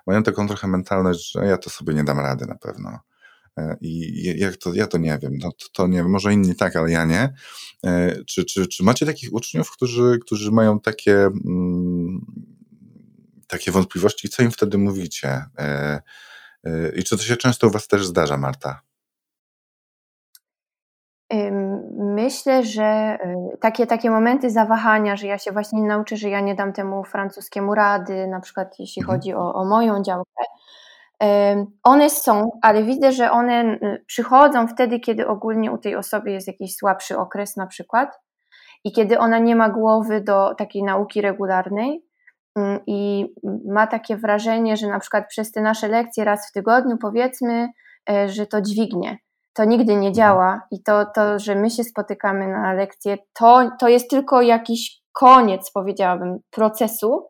[0.06, 2.98] mają taką trochę mentalność, że ja to sobie nie dam rady na pewno.
[3.58, 6.56] E, I jak to, ja to nie wiem, no to, to nie wiem, może inni
[6.56, 7.34] tak, ale ja nie.
[7.86, 12.20] E, czy, czy, czy macie takich uczniów, którzy, którzy mają takie, mm,
[13.48, 15.44] takie wątpliwości i co im wtedy mówicie?
[15.58, 16.00] E,
[16.96, 18.80] I czy to się często u Was też zdarza, Marta?
[21.98, 23.18] Myślę, że
[23.60, 27.74] takie, takie momenty zawahania, że ja się właśnie nauczę, że ja nie dam temu francuskiemu
[27.74, 29.18] rady, na przykład jeśli mhm.
[29.18, 30.42] chodzi o, o moją działkę,
[31.82, 36.76] one są, ale widzę, że one przychodzą wtedy, kiedy ogólnie u tej osoby jest jakiś
[36.76, 38.20] słabszy okres na przykład
[38.84, 42.04] i kiedy ona nie ma głowy do takiej nauki regularnej
[42.86, 43.26] i
[43.68, 47.68] ma takie wrażenie, że na przykład przez te nasze lekcje raz w tygodniu powiedzmy,
[48.10, 49.18] e, że to dźwignie
[49.56, 50.14] to nigdy nie mhm.
[50.14, 55.00] działa i to, to że my się spotykamy na lekcje, to, to jest tylko jakiś
[55.12, 57.26] koniec, powiedziałabym, procesu.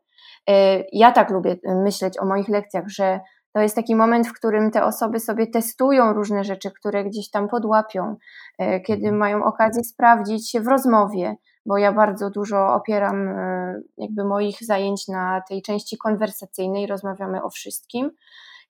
[0.49, 3.21] E, ja tak lubię myśleć o moich lekcjach, że
[3.57, 7.49] to jest taki moment, w którym te osoby sobie testują różne rzeczy, które gdzieś tam
[7.49, 8.17] podłapią,
[8.59, 9.17] e, kiedy mhm.
[9.17, 15.09] mają okazję sprawdzić się w rozmowie, bo ja bardzo dużo opieram e, jakby moich zajęć
[15.09, 18.11] na tej części konwersacyjnej, rozmawiamy o wszystkim.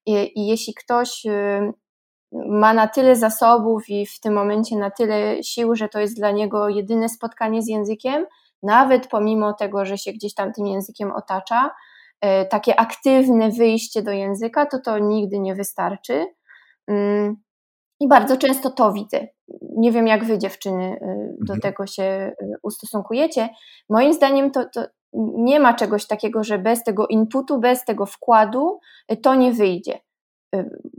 [0.07, 1.23] I, i jeśli ktoś
[2.33, 6.31] ma na tyle zasobów i w tym momencie na tyle sił, że to jest dla
[6.31, 8.27] niego jedyne spotkanie z językiem,
[8.63, 11.71] nawet pomimo tego, że się gdzieś tam tym językiem otacza,
[12.51, 16.27] takie aktywne wyjście do języka, to to nigdy nie wystarczy.
[16.89, 17.37] Mm,
[18.01, 19.27] I bardzo często to widzę.
[19.77, 21.61] Nie wiem, jak wy, dziewczyny, e, do mhm.
[21.61, 23.49] tego się e, ustosunkujecie.
[23.89, 24.85] Moim zdaniem to, to
[25.37, 28.81] nie ma czegoś takiego, że bez tego inputu, bez tego wkładu
[29.23, 29.99] to nie wyjdzie.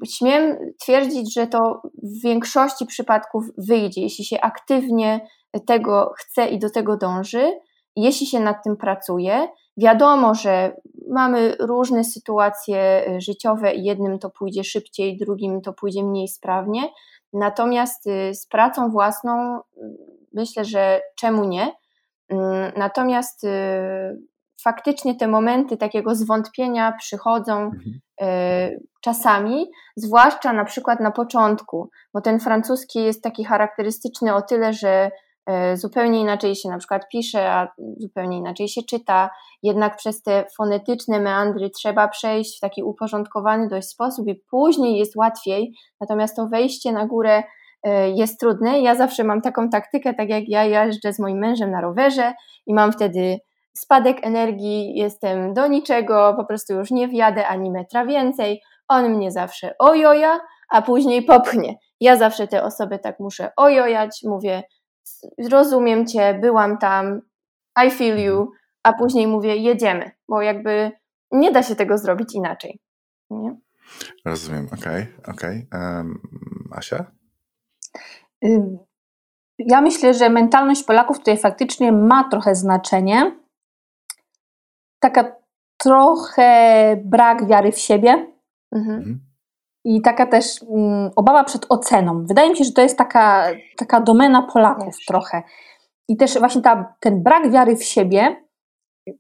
[0.06, 5.28] Śmiem twierdzić, że to w większości przypadków wyjdzie, jeśli się aktywnie
[5.68, 7.52] tego chce i do tego dąży,
[7.96, 9.48] jeśli się nad tym pracuje.
[9.78, 10.76] Wiadomo, że
[11.10, 16.82] mamy różne sytuacje życiowe i jednym to pójdzie szybciej, drugim to pójdzie mniej sprawnie.
[17.34, 19.60] Natomiast y, z pracą własną
[20.34, 21.72] myślę, że czemu nie?
[22.30, 23.50] Mm, natomiast y,
[24.62, 28.00] faktycznie te momenty takiego zwątpienia przychodzą mhm.
[29.02, 35.12] Czasami, zwłaszcza na przykład na początku, bo ten francuski jest taki charakterystyczny o tyle, że
[35.74, 39.30] zupełnie inaczej się na przykład pisze, a zupełnie inaczej się czyta,
[39.64, 45.16] jednak przez te fonetyczne meandry trzeba przejść w taki uporządkowany dość sposób i później jest
[45.16, 47.44] łatwiej, natomiast to wejście na górę
[47.84, 48.80] e, jest trudne.
[48.80, 52.34] Ja zawsze mam taką taktykę, tak jak ja jeżdżę z moim mężem na rowerze
[52.66, 53.40] i mam wtedy
[53.78, 58.62] spadek energii, jestem do niczego, po prostu już nie wjadę ani metra więcej.
[58.88, 61.76] On mnie zawsze ojoja, a później popchnie.
[62.00, 64.64] Ja zawsze te osoby tak muszę ojojać, mówię,
[65.52, 67.22] rozumiem cię, byłam tam,
[67.88, 68.52] I feel you,
[68.84, 70.92] a później mówię, jedziemy, bo jakby
[71.32, 72.80] nie da się tego zrobić inaczej.
[73.30, 73.56] Nie?
[74.26, 75.68] Rozumiem, okej, okay, okej.
[75.70, 75.96] Okay.
[75.98, 76.22] Um,
[76.72, 77.12] Asia?
[79.60, 83.40] Ja myślę, że mentalność Polaków tutaj faktycznie ma trochę znaczenie,
[85.00, 85.36] taka
[85.78, 88.34] trochę brak wiary w siebie.
[88.72, 89.27] Mhm.
[89.90, 92.26] I taka też um, obawa przed oceną.
[92.26, 93.48] Wydaje mi się, że to jest taka,
[93.78, 95.44] taka domena Polaków trochę.
[96.08, 98.36] I też właśnie ta, ten brak wiary w siebie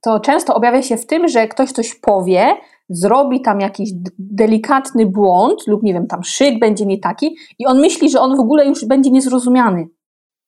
[0.01, 2.57] to często objawia się w tym, że ktoś coś powie,
[2.89, 7.79] zrobi tam jakiś delikatny błąd lub nie wiem, tam szyk będzie nie taki i on
[7.79, 9.87] myśli, że on w ogóle już będzie niezrozumiany.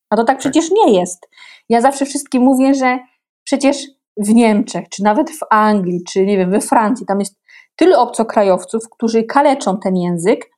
[0.10, 0.38] A to tak, tak.
[0.40, 1.30] przecież nie jest.
[1.70, 3.00] Ja zawsze wszystkim mówię, że
[3.44, 3.78] przecież
[4.18, 7.36] w Niemczech, czy nawet w Anglii, czy nie wiem, we Francji, tam jest
[7.80, 10.50] tylu obcokrajowców, którzy kaleczą ten język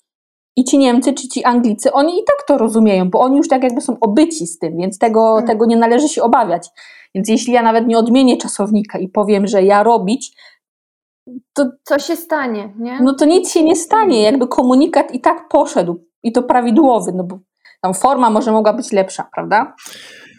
[0.55, 3.63] i ci Niemcy, czy ci Anglicy, oni i tak to rozumieją, bo oni już tak
[3.63, 5.47] jakby są obyci z tym, więc tego, hmm.
[5.47, 6.69] tego nie należy się obawiać.
[7.15, 10.37] Więc jeśli ja nawet nie odmienię czasownika i powiem, że ja robić,
[11.53, 12.99] to co się stanie, nie?
[13.01, 17.23] No to nic się nie stanie, jakby komunikat i tak poszedł i to prawidłowy, no
[17.23, 17.39] bo
[17.81, 19.75] tam forma może mogła być lepsza, prawda?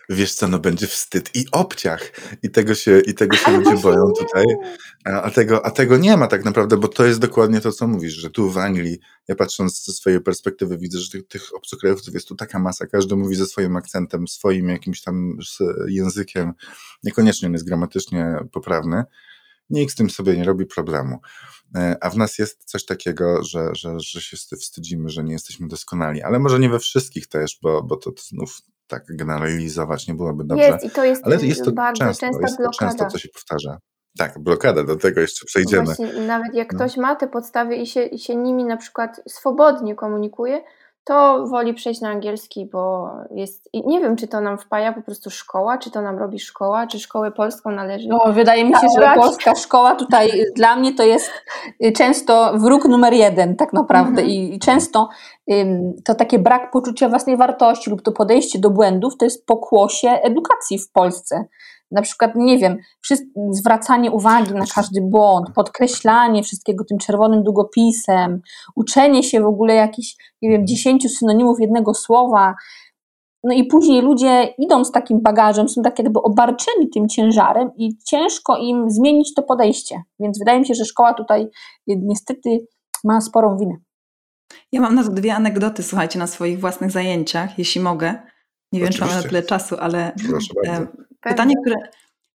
[0.08, 2.12] Wiesz co, no będzie wstyd i obciach.
[2.42, 4.26] I tego się, i tego się ludzie boją nie.
[4.26, 4.44] tutaj.
[5.04, 8.14] A tego, a tego nie ma tak naprawdę, bo to jest dokładnie to, co mówisz,
[8.14, 12.28] że tu w Anglii, ja patrząc ze swojej perspektywy widzę, że tych, tych obcokrajowców jest
[12.28, 15.38] tu taka masa, każdy mówi ze swoim akcentem, swoim jakimś tam
[15.88, 16.52] językiem,
[17.02, 19.04] niekoniecznie on jest gramatycznie poprawny.
[19.70, 21.20] Nikt z tym sobie nie robi problemu.
[21.74, 25.68] E, a w nas jest coś takiego, że, że, że się wstydzimy, że nie jesteśmy
[25.68, 28.62] doskonali, ale może nie we wszystkich też, bo, bo to, to znów
[28.92, 30.64] tak generalizować nie byłoby dobrze.
[30.64, 33.78] Jest i to jest, ale jest to bardzo często, jest to często, co się powtarza.
[34.18, 35.84] Tak, blokada, do tego jeszcze przejdziemy.
[35.84, 36.78] Właśnie, nawet jak no.
[36.78, 40.62] ktoś ma te podstawy i się, i się nimi na przykład swobodnie komunikuje,
[41.04, 43.68] to woli przejść na angielski, bo jest.
[43.72, 46.86] I nie wiem, czy to nam wpaja po prostu szkoła, czy to nam robi szkoła,
[46.86, 48.08] czy szkołę polską należy.
[48.08, 51.30] No, wydaje mi się, że polska szkoła tutaj dla mnie to jest
[51.84, 54.22] y, często wróg numer jeden, tak naprawdę.
[54.22, 54.28] Mhm.
[54.28, 55.08] I często
[56.04, 60.78] to takie brak poczucia własnej wartości lub to podejście do błędów to jest pokłosie edukacji
[60.78, 61.44] w Polsce
[61.92, 62.78] na przykład, nie wiem,
[63.50, 68.40] zwracanie uwagi na każdy błąd, podkreślanie wszystkiego tym czerwonym długopisem,
[68.76, 72.54] uczenie się w ogóle jakichś, nie wiem, dziesięciu synonimów jednego słowa.
[73.44, 77.98] No i później ludzie idą z takim bagażem, są tak jakby obarczeni tym ciężarem i
[77.98, 80.02] ciężko im zmienić to podejście.
[80.20, 81.48] Więc wydaje mi się, że szkoła tutaj
[81.86, 82.66] niestety
[83.04, 83.74] ma sporą winę.
[84.72, 88.14] Ja mam na to dwie anegdoty, słuchajcie, na swoich własnych zajęciach, jeśli mogę.
[88.72, 90.12] Nie wiem, czy mamy tyle czasu, ale
[91.24, 91.76] e, pytanie które,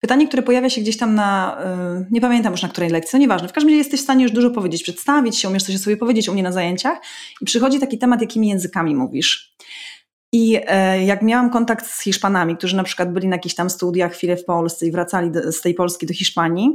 [0.01, 3.21] pytanie, które pojawia się gdzieś tam na, e, nie pamiętam już na której lekcji, no
[3.21, 5.97] nieważne, w każdym razie jesteś w stanie już dużo powiedzieć, przedstawić się, umiesz coś sobie
[5.97, 6.99] powiedzieć u mnie na zajęciach
[7.41, 9.57] i przychodzi taki temat, jakimi językami mówisz.
[10.33, 14.13] I e, jak miałam kontakt z Hiszpanami, którzy na przykład byli na jakichś tam studiach
[14.13, 16.71] chwilę w Polsce i wracali do, z tej Polski do Hiszpanii,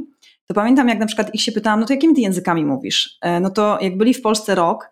[0.46, 3.18] to pamiętam, jak na przykład ich się pytałam, no to jakimi ty językami mówisz?
[3.40, 4.91] No to jak byli w Polsce rok,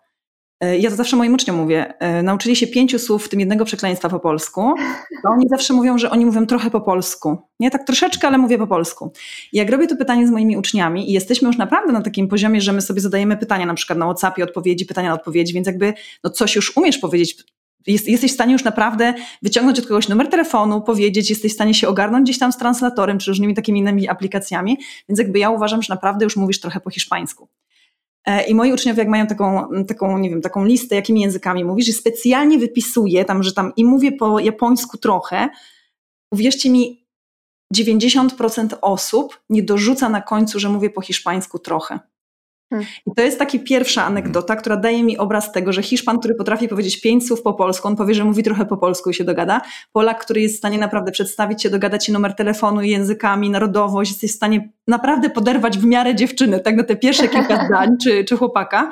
[0.79, 4.09] ja to zawsze moim uczniom mówię, e, nauczyli się pięciu słów, w tym jednego przekleństwa
[4.09, 4.73] po polsku,
[5.23, 7.37] to oni zawsze mówią, że oni mówią trochę po polsku.
[7.59, 9.11] Nie tak troszeczkę, ale mówię po polsku.
[9.53, 12.61] I jak robię to pytanie z moimi uczniami i jesteśmy już naprawdę na takim poziomie,
[12.61, 15.93] że my sobie zadajemy pytania na przykład na WhatsAppie, odpowiedzi, pytania na odpowiedzi, więc jakby
[16.23, 17.37] no coś już umiesz powiedzieć,
[17.87, 21.73] jest, jesteś w stanie już naprawdę wyciągnąć od kogoś numer telefonu, powiedzieć, jesteś w stanie
[21.73, 24.77] się ogarnąć gdzieś tam z translatorem czy różnymi takimi innymi aplikacjami,
[25.09, 27.49] więc jakby ja uważam, że naprawdę już mówisz trochę po hiszpańsku.
[28.25, 31.87] E, I moi uczniowie, jak mają taką, taką, nie wiem, taką listę, jakimi językami mówisz,
[31.87, 35.49] i specjalnie wypisuję tam, że tam i mówię po japońsku trochę,
[36.31, 37.01] uwierzcie mi,
[37.75, 41.99] 90% osób nie dorzuca na końcu, że mówię po hiszpańsku trochę.
[42.71, 42.87] Hmm.
[43.05, 46.67] I to jest taka pierwsza anegdota, która daje mi obraz tego, że Hiszpan, który potrafi
[46.67, 49.61] powiedzieć pięć słów po polsku, on powie, że mówi trochę po polsku i się dogada.
[49.91, 54.35] Polak, który jest w stanie naprawdę przedstawić się, dogadać się numer telefonu, językami, narodowość, jest
[54.35, 58.37] w stanie naprawdę poderwać w miarę dziewczyny, tak na te pierwsze kilka zdań, czy, czy
[58.37, 58.91] chłopaka.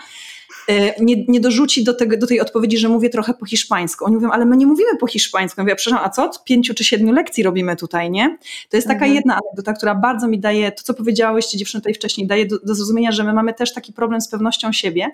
[0.69, 4.05] E, nie, nie dorzuci do, tego, do tej odpowiedzi, że mówię trochę po hiszpańsku.
[4.05, 5.61] Oni mówią, ale my nie mówimy po hiszpańsku.
[5.61, 6.25] Ja mówię, przepraszam, a co?
[6.25, 8.37] Od pięciu czy siedmiu lekcji robimy tutaj, nie?
[8.69, 9.13] To jest taka mhm.
[9.13, 12.75] jedna anegdota, która bardzo mi daje, to co powiedziałyście dziewczyny tutaj wcześniej, daje do, do
[12.75, 15.11] zrozumienia, że my mamy też taki problem z pewnością siebie,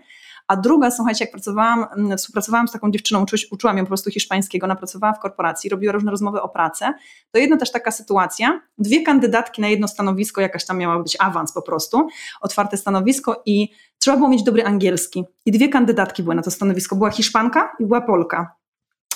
[0.47, 4.11] a druga, słuchajcie, jak pracowałam, mm, współpracowałam z taką dziewczyną, uczy, uczyłam ją po prostu
[4.11, 6.93] hiszpańskiego, ona pracowała w korporacji, robiła różne rozmowy o pracę,
[7.31, 11.53] to jedna też taka sytuacja, dwie kandydatki na jedno stanowisko, jakaś tam miała być awans
[11.53, 12.07] po prostu,
[12.41, 15.23] otwarte stanowisko i trzeba było mieć dobry angielski.
[15.45, 18.55] I dwie kandydatki były na to stanowisko, była Hiszpanka i była Polka.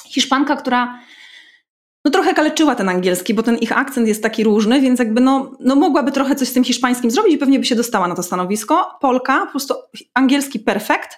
[0.05, 0.99] Hiszpanka, która
[2.09, 5.51] no trochę kaleczyła ten angielski, bo ten ich akcent jest taki różny, więc jakby no,
[5.59, 8.23] no mogłaby trochę coś z tym hiszpańskim zrobić i pewnie by się dostała na to
[8.23, 8.97] stanowisko.
[9.01, 9.73] Polka, po prostu
[10.13, 11.17] angielski perfekt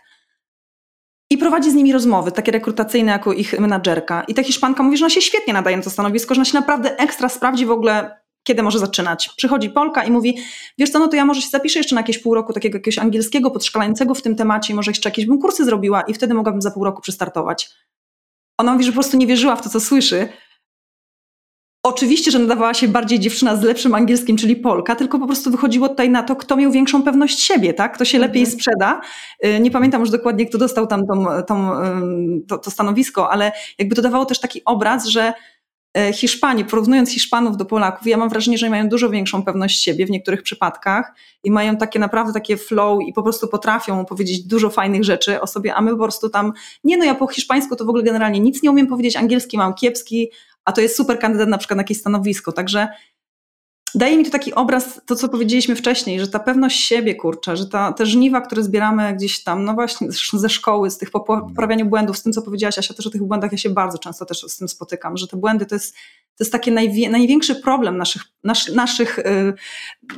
[1.30, 4.24] i prowadzi z nimi rozmowy, takie rekrutacyjne jako ich menadżerka.
[4.28, 6.58] I ta Hiszpanka mówi, że ona się świetnie nadaje na to stanowisko, że ona się
[6.60, 9.30] naprawdę ekstra sprawdzi w ogóle, kiedy może zaczynać.
[9.38, 10.38] Przychodzi Polka i mówi,
[10.78, 12.98] wiesz co, no to ja może się zapiszę jeszcze na jakieś pół roku takiego jakiegoś
[12.98, 16.72] angielskiego podszkalającego w tym temacie, może jeszcze jakieś bym kursy zrobiła i wtedy mogłabym za
[16.72, 17.70] pół roku przystartować.
[18.58, 20.30] Ona mówi, że po prostu nie wierzyła w to, co słyszy,
[21.84, 25.90] Oczywiście, że nadawała się bardziej dziewczyna z lepszym angielskim, czyli Polka, tylko po prostu wychodziło
[25.90, 27.96] tutaj na to, kto miał większą pewność siebie, tak?
[27.96, 28.30] Kto się mhm.
[28.30, 29.02] lepiej sprzeda.
[29.46, 31.72] Y, nie pamiętam już dokładnie, kto dostał tam tą, tą,
[32.48, 35.34] to, to stanowisko, ale jakby to dawało też taki obraz, że
[35.98, 40.06] e, Hiszpanii, porównując Hiszpanów do Polaków, ja mam wrażenie, że mają dużo większą pewność siebie
[40.06, 44.70] w niektórych przypadkach i mają takie naprawdę takie flow i po prostu potrafią powiedzieć dużo
[44.70, 46.54] fajnych rzeczy o sobie, a my po prostu tam,
[46.84, 49.74] nie no ja po hiszpańsku to w ogóle generalnie nic nie umiem powiedzieć, angielski mam
[49.74, 50.32] kiepski,
[50.66, 52.88] a to jest super kandydat na przykład na jakieś stanowisko, także
[53.96, 57.66] daje mi to taki obraz, to co powiedzieliśmy wcześniej, że ta pewność siebie, kurczę, że
[57.66, 62.18] ta, te żniwa, które zbieramy gdzieś tam, no właśnie ze szkoły, z tych poprawianiu błędów,
[62.18, 64.58] z tym co powiedziałaś Asia też o tych błędach, ja się bardzo często też z
[64.58, 65.96] tym spotykam, że te błędy to jest,
[66.38, 69.54] to jest taki najwie, największy problem naszych, nas, naszych, y,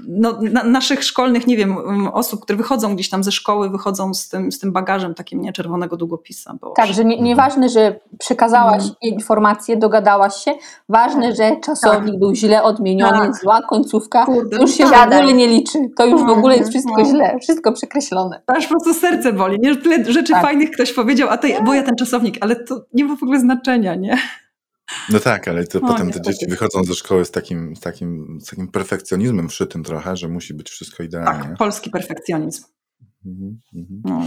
[0.07, 4.29] no, na, naszych szkolnych, nie wiem, osób, które wychodzą gdzieś tam ze szkoły, wychodzą z
[4.29, 6.55] tym, z tym bagażem takim, nie, czerwonego długopisa.
[6.61, 6.69] Bo...
[6.69, 8.95] Tak, że nie, nieważne, że przekazałaś mm.
[9.01, 10.53] informacje, dogadałaś się,
[10.89, 12.19] ważne, że czasownik tak.
[12.19, 13.35] był źle odmieniony, tak.
[13.35, 15.79] zła końcówka, Kurde, to już się w ogóle nie liczy.
[15.97, 17.05] To już w ogóle jest wszystko no.
[17.05, 18.41] źle, wszystko przekreślone.
[18.47, 19.75] Aż po prostu serce boli, nie?
[19.75, 20.41] Tyle rzeczy tak.
[20.41, 23.39] fajnych ktoś powiedział, a to, bo ja ten czasownik, ale to nie ma w ogóle
[23.39, 24.17] znaczenia, nie?
[25.09, 28.39] No tak, ale to o, potem te dzieci wychodzą ze szkoły z takim, z, takim,
[28.41, 31.43] z takim perfekcjonizmem wszytym trochę, że musi być wszystko idealnie.
[31.43, 32.63] Tak, polski perfekcjonizm.
[33.25, 34.01] Mhm, mhm.
[34.05, 34.21] No.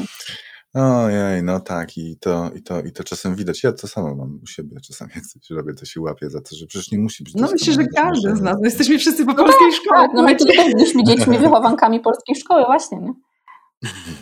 [0.76, 3.62] Ojej, no tak, i to, i, to, i to czasem widać.
[3.62, 6.56] Ja to samo mam u siebie, czasem jak coś robię, to się łapię za to,
[6.56, 7.34] że przecież nie musi być.
[7.34, 10.00] No myślę, że każdy z nas, my jesteśmy wszyscy po no polskiej tak, szkole.
[10.00, 13.12] Tak, no my też byliśmy dziećmi wychowankami polskiej szkoły, właśnie, nie?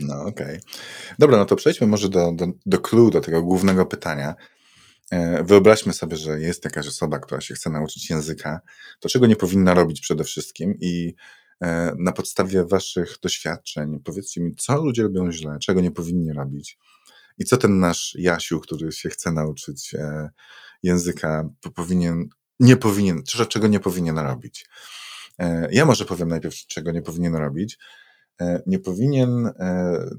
[0.00, 0.30] No okej.
[0.46, 0.60] Okay.
[1.18, 4.34] Dobra, no to przejdźmy może do, do, do clue, do tego głównego pytania.
[5.10, 8.60] E, wyobraźmy sobie, że jest jakaś osoba, która się chce nauczyć języka,
[9.00, 11.14] to czego nie powinna robić przede wszystkim i
[11.98, 16.78] na podstawie waszych doświadczeń powiedzcie mi, co ludzie robią źle, czego nie powinni robić
[17.38, 20.30] i co ten nasz Jasiu, który się chce nauczyć e,
[20.82, 22.28] języka, powinien,
[22.60, 24.66] nie powinien, czego nie powinien robić.
[25.70, 27.78] Ja może powiem najpierw, czego nie powinien robić.
[28.66, 29.50] Nie powinien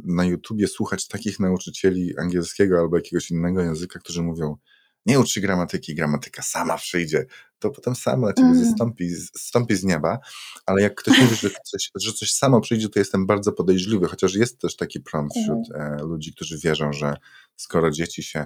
[0.03, 4.57] na YouTubie słuchać takich nauczycieli angielskiego albo jakiegoś innego języka, którzy mówią,
[5.05, 7.25] nie uczy gramatyki, gramatyka sama przyjdzie,
[7.66, 8.72] to potem sama ciebie mm.
[8.72, 10.20] zstąpi, zstąpi z nieba,
[10.66, 14.36] ale jak ktoś mówi, że coś, że coś samo przyjdzie, to jestem bardzo podejrzliwy, chociaż
[14.36, 15.99] jest też taki prąd wśród mhm.
[15.99, 17.16] e, ludzi, którzy wierzą, że
[17.55, 18.45] skoro dzieci się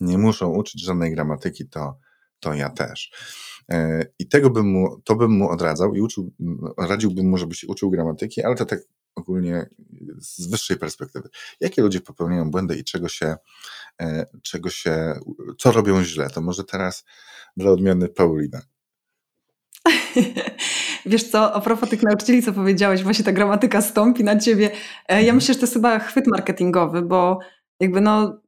[0.00, 1.98] nie muszą uczyć żadnej gramatyki, to,
[2.40, 3.10] to ja też.
[3.70, 6.32] E, I tego bym mu, to bym mu odradzał i uczył,
[6.78, 8.80] radziłbym mu, żeby się uczył gramatyki, ale to tak
[9.18, 9.66] ogólnie
[10.18, 11.28] z wyższej perspektywy.
[11.60, 13.36] Jakie ludzie popełniają błędy i czego się,
[14.00, 15.20] e, czego się,
[15.58, 16.30] co robią źle?
[16.30, 17.04] To może teraz
[17.56, 18.62] dla odmiany Paulina.
[21.06, 24.70] Wiesz co, a propos tych nauczycieli, co powiedziałeś, właśnie ta gramatyka stąpi na ciebie.
[25.08, 25.36] E, ja mhm.
[25.36, 27.38] myślę, że to jest chyba chwyt marketingowy, bo
[27.80, 28.40] jakby no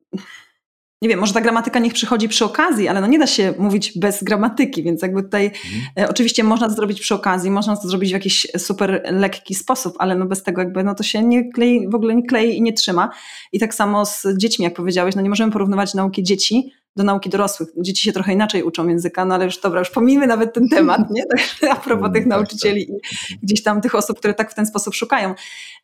[1.02, 3.98] nie wiem, może ta gramatyka niech przychodzi przy okazji, ale no nie da się mówić
[3.98, 5.82] bez gramatyki, więc jakby tutaj mhm.
[5.98, 9.94] e, oczywiście można to zrobić przy okazji, można to zrobić w jakiś super lekki sposób,
[9.98, 12.62] ale no bez tego jakby no to się nie klei, w ogóle nie klei i
[12.62, 13.10] nie trzyma.
[13.52, 17.30] I tak samo z dziećmi, jak powiedziałeś, no nie możemy porównywać nauki dzieci do nauki
[17.30, 17.68] dorosłych.
[17.76, 21.10] Dzieci się trochę inaczej uczą języka, no ale już dobra, już pomijmy nawet ten temat,
[21.10, 21.22] nie?
[21.26, 22.26] Tak, a propos tych tak, tak.
[22.26, 22.94] nauczycieli i
[23.42, 25.34] gdzieś tam tych osób, które tak w ten sposób szukają.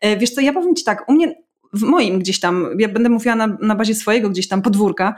[0.01, 1.35] E, wiesz co, ja powiem Ci tak, u mnie
[1.73, 5.15] w moim gdzieś tam, ja będę mówiła na, na bazie swojego gdzieś tam podwórka,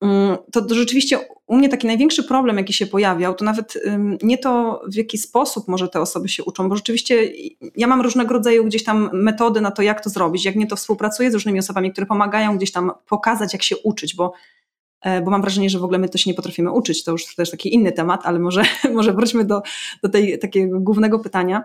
[0.00, 3.78] mm, to, rzeczywiście u mnie taki największy problem, jaki się pojawiał, to nawet
[4.22, 7.32] nie to, w jaki sposób może te osoby się uczą, bo rzeczywiście
[7.76, 10.76] ja mam różnego rodzaju gdzieś tam metody na to, jak to zrobić, jak nie to
[10.76, 14.32] współpracuję z różnymi osobami, które pomagają gdzieś tam pokazać, jak się uczyć, bo,
[15.00, 17.34] e, bo mam wrażenie, że w ogóle my to się nie potrafimy uczyć, to już
[17.34, 18.62] też taki inny temat, ale może,
[18.94, 19.62] może wróćmy do,
[20.02, 21.64] do tej takiego głównego pytania.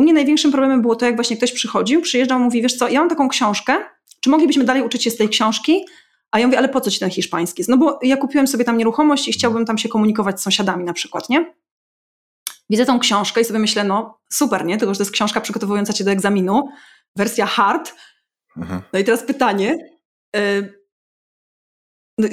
[0.00, 3.00] U mnie największym problemem było to, jak właśnie ktoś przychodził, przyjeżdżał, mówi, wiesz co, ja
[3.00, 3.76] mam taką książkę,
[4.20, 5.84] czy moglibyśmy dalej uczyć się z tej książki?
[6.30, 7.64] A ja mówię, ale po co ci ten hiszpański?
[7.68, 10.92] No bo ja kupiłem sobie tam nieruchomość i chciałbym tam się komunikować z sąsiadami na
[10.92, 11.54] przykład, nie?
[12.70, 14.78] Widzę tą książkę i sobie myślę, no super, nie?
[14.78, 16.68] Tylko, że to jest książka przygotowująca cię do egzaminu,
[17.16, 17.94] wersja hard.
[18.56, 18.82] Mhm.
[18.92, 19.78] No i teraz pytanie,
[20.36, 20.79] y,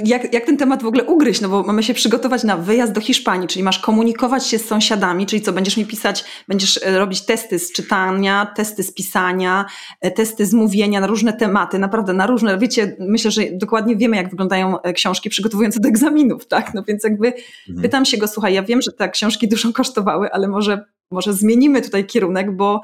[0.05, 1.41] jak, jak ten temat w ogóle ugryźć?
[1.41, 5.25] No bo mamy się przygotować na wyjazd do Hiszpanii, czyli masz komunikować się z sąsiadami,
[5.25, 9.65] czyli co, będziesz mi pisać, będziesz e, robić testy z czytania, testy z pisania,
[10.01, 14.17] e, testy z mówienia na różne tematy, naprawdę na różne, wiecie, myślę, że dokładnie wiemy,
[14.17, 16.73] jak wyglądają e, książki przygotowujące do egzaminów, tak?
[16.73, 17.81] No więc jakby mhm.
[17.81, 21.81] pytam się go, słuchaj, ja wiem, że te książki dużo kosztowały, ale może może zmienimy
[21.81, 22.81] tutaj kierunek, bo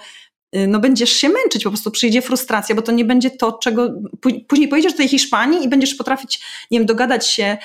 [0.68, 3.90] no będziesz się męczyć, po prostu przyjdzie frustracja, bo to nie będzie to, czego.
[4.48, 6.42] Później pojedziesz do tej Hiszpanii i będziesz potrafić,
[6.72, 7.58] nie wiem, dogadać się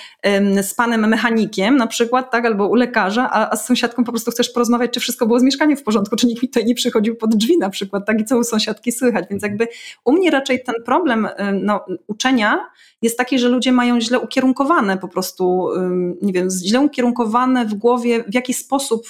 [0.62, 4.30] z panem mechanikiem na przykład, tak, albo u lekarza, a, a z sąsiadką po prostu
[4.30, 7.16] chcesz porozmawiać, czy wszystko było z mieszkaniem w porządku, czy nikt mi tutaj nie przychodził
[7.16, 9.24] pod drzwi na przykład, tak, i co u sąsiadki słychać.
[9.30, 9.68] Więc jakby
[10.04, 11.28] u mnie raczej ten problem
[11.62, 12.66] no, uczenia
[13.02, 15.68] jest taki, że ludzie mają źle ukierunkowane po prostu,
[16.22, 19.06] nie wiem, źle ukierunkowane w głowie, w jaki sposób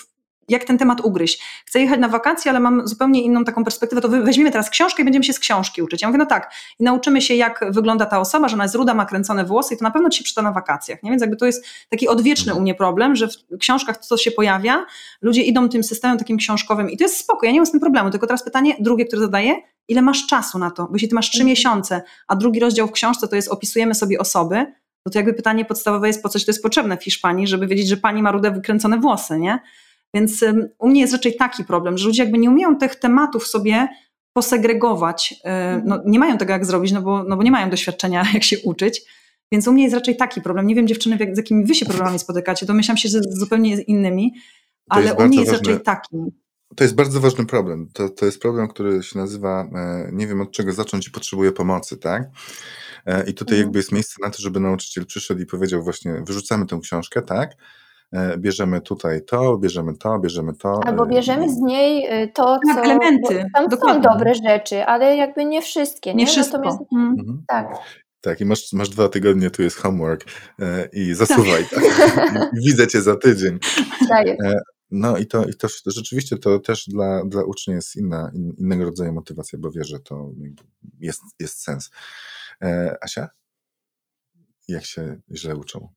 [0.49, 1.63] jak ten temat ugryźć.
[1.67, 5.05] Chcę jechać na wakacje, ale mam zupełnie inną taką perspektywę, to weźmiemy teraz książkę i
[5.05, 6.03] będziemy się z książki uczyć.
[6.03, 8.95] Ja mówię, no tak, i nauczymy się, jak wygląda ta osoba, że ona jest ruda,
[8.95, 11.03] ma kręcone włosy i to na pewno ci się przyda na wakacjach.
[11.03, 11.11] Nie?
[11.11, 14.87] Więc jakby to jest taki odwieczny u mnie problem, że w książkach to się pojawia,
[15.23, 17.81] ludzie idą tym systemem takim książkowym i to jest spoko, ja nie mam z tym
[17.81, 19.55] problemu, tylko teraz pytanie drugie, które zadaję,
[19.89, 20.85] ile masz czasu na to?
[20.85, 21.49] Bo jeśli ty masz trzy mhm.
[21.49, 24.67] miesiące, a drugi rozdział w książce to jest opisujemy sobie osoby,
[25.07, 27.89] no to jakby pytanie podstawowe jest, po coś to jest potrzebne w Hiszpanii, żeby wiedzieć,
[27.89, 29.59] że pani ma rude wykręcone włosy, nie?
[30.15, 30.45] Więc
[30.79, 33.89] u mnie jest raczej taki problem, że ludzie jakby nie umieją tych tematów sobie
[34.33, 35.51] posegregować, yy,
[35.85, 38.57] no nie mają tego jak zrobić, no bo, no bo nie mają doświadczenia jak się
[38.65, 39.03] uczyć,
[39.53, 40.67] więc u mnie jest raczej taki problem.
[40.67, 44.35] Nie wiem dziewczyny, z jakimi wy się problemami spotykacie, domyślam się, że z zupełnie innymi,
[44.89, 45.69] ale u mnie jest ważne.
[45.69, 46.17] raczej taki.
[46.77, 47.89] To jest bardzo ważny problem.
[47.93, 51.53] To, to jest problem, który się nazywa, e, nie wiem od czego zacząć i potrzebuję
[51.53, 52.23] pomocy, tak?
[53.07, 53.61] E, I tutaj mhm.
[53.61, 57.57] jakby jest miejsce na to, żeby nauczyciel przyszedł i powiedział właśnie, wyrzucamy tę książkę, tak?
[58.13, 60.81] E, bierzemy tutaj to, bierzemy to, bierzemy to.
[60.85, 62.83] Albo bierzemy z niej to, tak, co...
[62.83, 63.45] elementy.
[63.55, 64.03] Tam Dokładnie.
[64.03, 66.11] są dobre rzeczy, ale jakby nie wszystkie.
[66.11, 66.59] Nie, nie wszystko.
[66.59, 67.45] Natomiast, mhm.
[67.49, 67.67] Tak.
[68.21, 70.25] Tak, i masz, masz dwa tygodnie, tu jest homework
[70.61, 71.65] e, i zasuwaj.
[71.71, 71.85] Tak.
[72.15, 72.51] Tak.
[72.65, 73.59] Widzę cię za tydzień.
[74.09, 74.27] Tak.
[74.91, 78.53] No i to, i to, to rzeczywiście to też dla, dla ucznia jest inna, in,
[78.59, 80.31] innego rodzaju motywacja, bo wie, że to
[81.01, 81.91] jest, jest sens.
[82.63, 83.29] E, Asia?
[84.69, 85.89] Jak się źle uczą?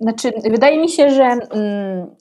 [0.00, 2.16] Znaczy, wydaje mi się, że mm,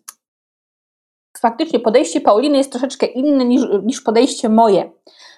[1.40, 4.92] faktycznie podejście Pauliny jest troszeczkę inne niż, niż podejście moje.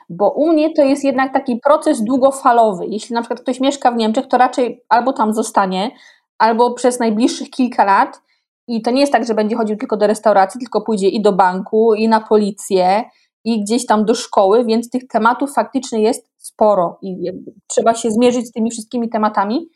[0.09, 2.85] Bo u mnie to jest jednak taki proces długofalowy.
[2.87, 5.91] Jeśli na przykład ktoś mieszka w Niemczech, to raczej albo tam zostanie,
[6.37, 8.21] albo przez najbliższych kilka lat,
[8.67, 11.33] i to nie jest tak, że będzie chodził tylko do restauracji, tylko pójdzie i do
[11.33, 13.03] banku, i na policję,
[13.43, 17.31] i gdzieś tam do szkoły, więc tych tematów faktycznie jest sporo i
[17.67, 19.69] trzeba się zmierzyć z tymi wszystkimi tematami.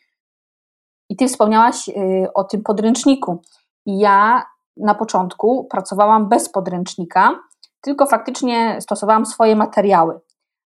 [1.10, 1.94] I ty wspomniałaś y,
[2.34, 3.42] o tym podręczniku.
[3.86, 4.46] Ja
[4.78, 7.40] na początku pracowałam bez podręcznika,
[7.82, 10.20] tylko faktycznie stosowałam swoje materiały.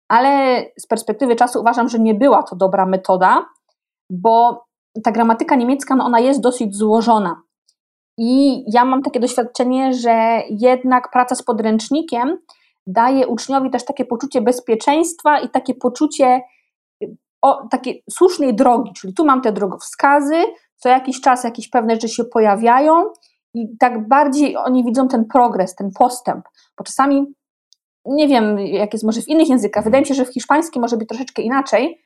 [0.08, 3.46] Ale z perspektywy czasu uważam, że nie była to dobra metoda,
[4.10, 4.66] bo
[5.04, 7.42] ta gramatyka niemiecka, no ona jest dosyć złożona.
[8.18, 12.38] I ja mam takie doświadczenie, że jednak praca z podręcznikiem
[12.88, 16.42] daje uczniowi też takie poczucie bezpieczeństwa i takie poczucie
[17.42, 20.36] o, takiej słusznej drogi, czyli tu mam te drogowskazy,
[20.76, 23.06] co jakiś czas jakieś pewne rzeczy się pojawiają
[23.54, 26.46] i tak bardziej oni widzą ten progres, ten postęp,
[26.78, 27.26] bo czasami
[28.06, 30.98] nie wiem, jak jest może w innych językach, wydaje mi się, że w hiszpańskim może
[30.98, 32.02] być troszeczkę inaczej,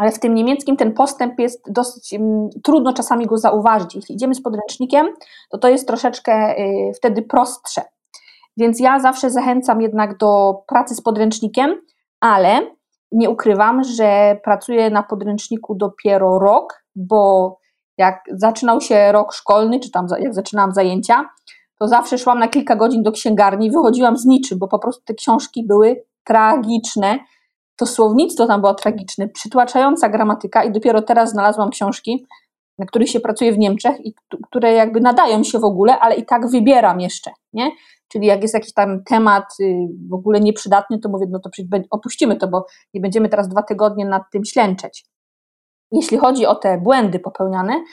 [0.00, 3.94] ale w tym niemieckim ten postęp jest dosyć um, trudno czasami go zauważyć.
[3.94, 5.08] Jeśli idziemy z podręcznikiem,
[5.50, 7.82] to to jest troszeczkę y, wtedy prostsze.
[8.56, 11.80] Więc ja zawsze zachęcam jednak do pracy z podręcznikiem,
[12.20, 12.60] ale
[13.12, 17.56] nie ukrywam, że pracuję na podręczniku dopiero rok, bo
[17.98, 21.28] jak zaczynał się rok szkolny, czy tam jak zaczynałam zajęcia,
[21.78, 25.14] to zawsze szłam na kilka godzin do księgarni wychodziłam z niczym, bo po prostu te
[25.14, 27.18] książki były tragiczne
[27.80, 32.26] to słownictwo tam było tragiczne, przytłaczająca gramatyka i dopiero teraz znalazłam książki,
[32.78, 34.14] na których się pracuje w Niemczech i
[34.46, 37.70] które jakby nadają się w ogóle, ale i tak wybieram jeszcze, nie?
[38.12, 39.74] Czyli jak jest jakiś tam temat y,
[40.10, 41.50] w ogóle nieprzydatny, to mówię, no to
[41.90, 45.04] opuścimy to, bo nie będziemy teraz dwa tygodnie nad tym ślęczeć.
[45.92, 47.84] Jeśli chodzi o te błędy popełniane,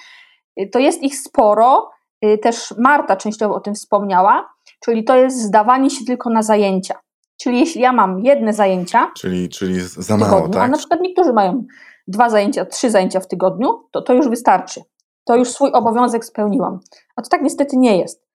[0.61, 1.89] y, to jest ich sporo.
[2.25, 6.99] Y, też Marta częściowo o tym wspomniała, czyli to jest zdawanie się tylko na zajęcia.
[7.41, 9.11] Czyli jeśli ja mam jedne zajęcia.
[9.17, 10.63] Czyli, czyli za mało, tygodniu, tak?
[10.63, 11.63] A na przykład niektórzy mają
[12.07, 14.81] dwa zajęcia, trzy zajęcia w tygodniu, to to już wystarczy.
[15.23, 16.79] To już swój obowiązek spełniłam.
[17.15, 18.27] A to tak niestety nie jest.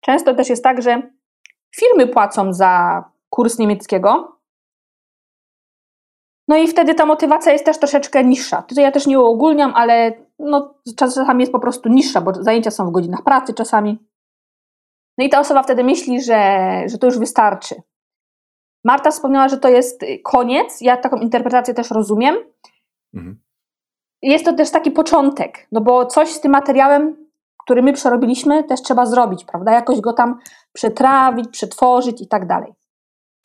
[0.00, 1.02] Często też jest tak, że
[1.76, 4.36] firmy płacą za kurs niemieckiego.
[6.48, 8.62] No i wtedy ta motywacja jest też troszeczkę niższa.
[8.62, 12.86] Tutaj ja też nie uogólniam, ale no, czasami jest po prostu niższa, bo zajęcia są
[12.86, 13.98] w godzinach pracy czasami.
[15.18, 17.82] No i ta osoba wtedy myśli, że, że to już wystarczy.
[18.84, 20.80] Marta wspomniała, że to jest koniec.
[20.80, 22.36] Ja taką interpretację też rozumiem.
[23.14, 23.40] Mhm.
[24.22, 27.29] Jest to też taki początek, no bo coś z tym materiałem,
[27.64, 29.72] który my przerobiliśmy, też trzeba zrobić, prawda?
[29.72, 30.38] Jakoś go tam
[30.72, 32.72] przetrawić, przetworzyć i tak dalej.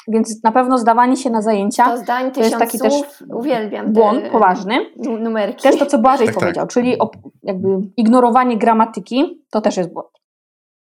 [0.08, 2.94] Więc na pewno zdawanie się na zajęcia to, zdań, to jest taki też
[3.34, 4.86] uwielbiam błąd poważny.
[5.20, 5.64] Numerki.
[5.64, 6.44] Też to, co Błażej tak, tak.
[6.44, 6.74] powiedział, tak.
[6.74, 6.98] czyli
[7.44, 10.10] jakby ignorowanie gramatyki, to też jest błąd.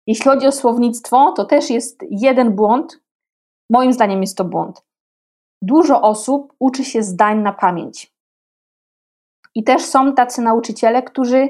[0.08, 3.00] Jeśli chodzi o słownictwo, to też jest jeden błąd,
[3.70, 4.86] Moim zdaniem jest to błąd.
[5.62, 8.14] Dużo osób uczy się zdań na pamięć.
[9.56, 11.48] I też są tacy nauczyciele, którzy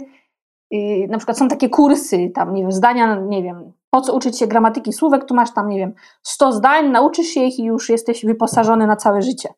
[1.09, 4.47] na przykład są takie kursy, tam nie wiem, zdania, nie wiem, po co uczyć się
[4.47, 5.93] gramatyki słówek, tu masz tam, nie wiem,
[6.23, 9.49] 100 zdań, nauczysz się ich i już jesteś wyposażony na całe życie.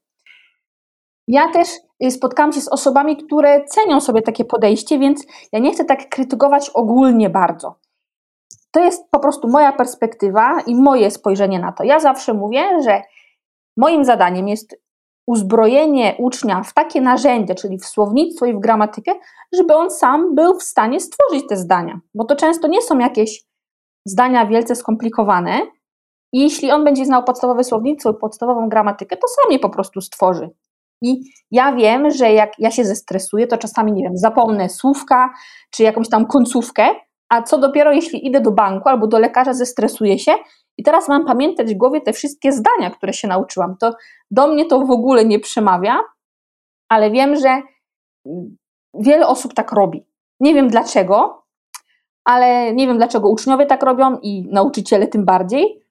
[1.28, 1.70] Ja też
[2.03, 6.10] y, spotkałam się z osobami, które cenią sobie takie podejście, więc ja nie chcę tak
[6.10, 7.76] krytykować ogólnie bardzo.
[8.72, 11.84] to jest po prostu moja perspektywa i moje spojrzenie na to.
[11.84, 13.01] Ja zawsze mówię, że
[13.78, 14.76] moim zadaniem jest
[15.30, 19.11] uzbrojenie ucznia w takie narzędzie, czyli w słownictwo i w gramatykę,
[19.53, 23.43] żeby on sam był w stanie stworzyć te zdania, bo to często nie są jakieś
[24.05, 25.61] zdania wielce skomplikowane.
[26.34, 30.01] I jeśli on będzie znał podstawowe słownictwo i podstawową gramatykę, to sam je po prostu
[30.01, 30.49] stworzy.
[31.01, 31.21] I
[31.51, 35.34] ja wiem, że jak ja się zestresuję, to czasami, nie wiem, zapomnę słówka
[35.71, 36.89] czy jakąś tam końcówkę,
[37.30, 40.32] a co dopiero jeśli idę do banku albo do lekarza, zestresuję się
[40.80, 43.77] i teraz mam pamiętać w głowie te wszystkie zdania, które się nauczyłam.
[43.77, 43.93] To
[44.32, 45.99] do mnie to w ogóle nie przemawia,
[46.89, 47.61] ale wiem, że
[48.93, 50.05] wiele osób tak robi.
[50.39, 51.43] Nie wiem dlaczego,
[52.25, 55.86] ale nie wiem dlaczego uczniowie tak robią i nauczyciele tym bardziej,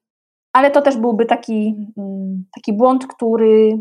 [0.53, 3.79] ale to też byłby taki, mm, taki błąd, który,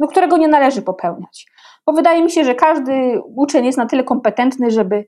[0.00, 1.46] no, którego nie należy popełniać.
[1.86, 5.06] Bo wydaje mi się, że każdy uczeń jest na tyle kompetentny, żeby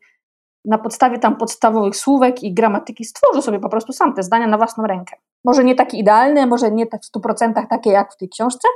[0.64, 4.56] na podstawie tam podstawowych słówek i gramatyki stworzył sobie po prostu sam te zdania na
[4.56, 5.16] własną rękę.
[5.44, 8.68] Może nie takie idealne, może nie tak w 100% takie jak w tej książce,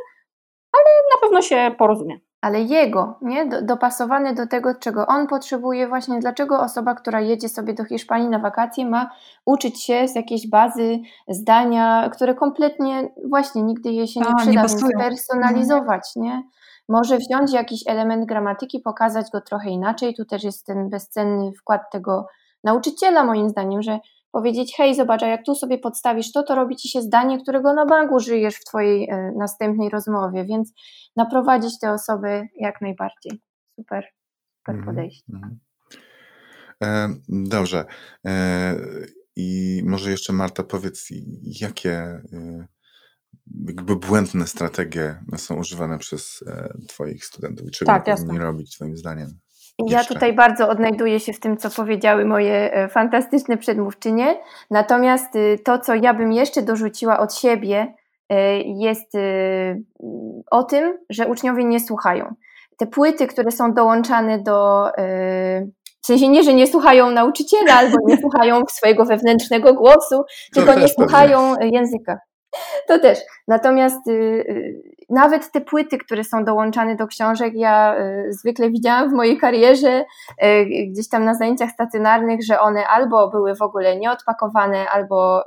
[0.72, 0.84] ale
[1.14, 2.18] na pewno się porozumie.
[2.40, 3.46] Ale jego, nie?
[3.62, 8.38] dopasowany do tego, czego on potrzebuje, właśnie dlaczego osoba, która jedzie sobie do Hiszpanii na
[8.38, 9.10] wakacje, ma
[9.46, 10.98] uczyć się z jakiejś bazy
[11.28, 16.42] zdania, które kompletnie właśnie nigdy jej się nie A, przyda, nie więc personalizować, nie?
[16.88, 20.14] może wziąć jakiś element gramatyki, pokazać go trochę inaczej.
[20.14, 22.26] Tu też jest ten bezcenny wkład tego
[22.64, 23.98] nauczyciela, moim zdaniem, że
[24.34, 27.74] powiedzieć, hej, zobacz, a jak tu sobie podstawisz to, to robi ci się zdanie, którego
[27.74, 30.72] na banku żyjesz w twojej e, następnej rozmowie, więc
[31.16, 33.40] naprowadzić te osoby jak najbardziej.
[33.76, 34.04] Super,
[34.58, 35.32] super mhm, podejście.
[35.32, 35.58] Mm
[36.82, 37.84] e, dobrze.
[38.26, 38.76] E,
[39.36, 41.08] I może jeszcze Marta powiedz,
[41.60, 42.66] jakie e,
[43.66, 48.96] jakby błędne strategie są używane przez e, Twoich studentów i czego tak, powinni robić Twoim
[48.96, 49.38] zdaniem?
[49.78, 50.14] Ja Jeszcze.
[50.14, 54.40] tutaj bardzo odnajduję się w tym, co powiedziały moje e, fantastyczne przedmówczynie.
[54.70, 57.94] Natomiast y, to, co ja bym jeszcze dorzuciła od siebie,
[58.28, 59.82] e, jest y,
[60.50, 62.34] o tym, że uczniowie nie słuchają.
[62.76, 64.90] Te płyty, które są dołączane do.
[66.02, 70.88] W sensie nie, że nie słuchają nauczyciela albo nie słuchają swojego wewnętrznego głosu, tylko nie
[70.88, 72.18] słuchają języka.
[72.88, 73.18] To też.
[73.48, 79.10] Natomiast y, y, nawet te płyty, które są dołączane do książek, ja y, zwykle widziałam
[79.10, 80.04] w mojej karierze,
[80.88, 85.44] gdzieś tam na zajęciach stacjonarnych, że one albo były w ogóle nieodpakowane, albo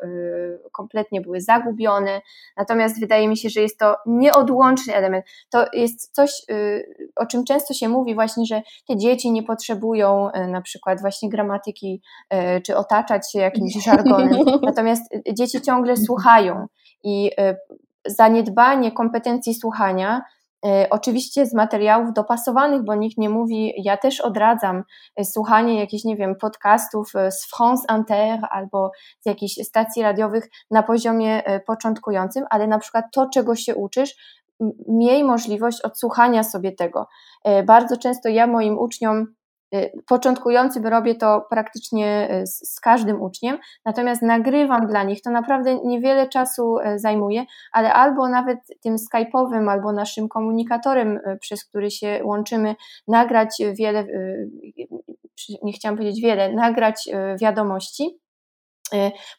[0.72, 2.22] kompletnie były zagubione.
[2.58, 5.26] Natomiast wydaje mi się, że jest to nieodłączny element.
[5.50, 6.32] To jest coś,
[7.16, 12.02] o czym często się mówi, właśnie, że te dzieci nie potrzebują na przykład właśnie gramatyki,
[12.66, 14.42] czy otaczać się jakimś żargonem.
[14.62, 16.68] Natomiast dzieci ciągle słuchają
[17.04, 17.27] i
[18.08, 20.22] zaniedbanie kompetencji słuchania,
[20.66, 24.84] e, Oczywiście z materiałów dopasowanych, bo nikt nie mówi, ja też odradzam
[25.16, 30.84] e, słuchanie jakichś, nie wiem, podcastów z France Inter albo z jakichś stacji radiowych na
[30.84, 34.38] poziomie początkującym, ale na przykład to, czego się uczysz,
[34.88, 37.08] miej możliwość odsłuchania sobie tego.
[37.66, 39.37] Bardzo często ja moim uczniom
[39.76, 45.30] Y, początkującym robię to praktycznie y, z, z, każdym uczniem, natomiast nagrywam dla nich, to
[45.30, 51.92] naprawdę niewiele czasu y, zajmuje, ale albo nawet tym Skype'owym, albo naszym komunikatorem, przez który
[51.92, 52.76] się łączymy,
[53.08, 54.08] nagrać wiele,
[55.64, 57.10] nie chciałam powiedzieć wiele, nagrać
[57.42, 58.20] wiadomości,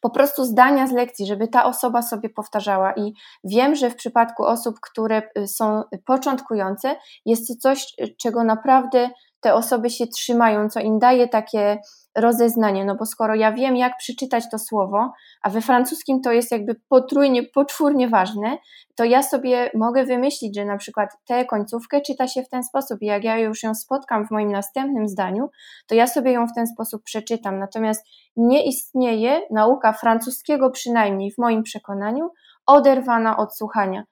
[0.01, 2.93] po prostu zdania z lekcji, żeby ta osoba sobie powtarzała.
[2.93, 3.13] I
[3.45, 9.11] wiem, że w przypadku osób, które są początkujące, jest to coś, czego naprawdę
[9.41, 11.79] te osoby się trzymają, co im daje takie
[12.17, 15.13] rozeznanie, no bo skoro ja wiem, jak przeczytać to słowo,
[15.43, 18.59] a we francuskim to jest jakby potrójnie, poczwórnie ważne,
[18.95, 23.03] to ja sobie mogę wymyślić, że na przykład tę końcówkę czyta się w ten sposób
[23.03, 25.51] i jak ja już ją spotkam w moim następnym zdaniu,
[25.87, 27.59] to ja sobie ją w ten sposób przeczytam.
[27.59, 32.31] Natomiast nie istnieje nauka francuskiego, przynajmniej w moim przekonaniu,
[32.67, 34.05] oderwana od słuchania.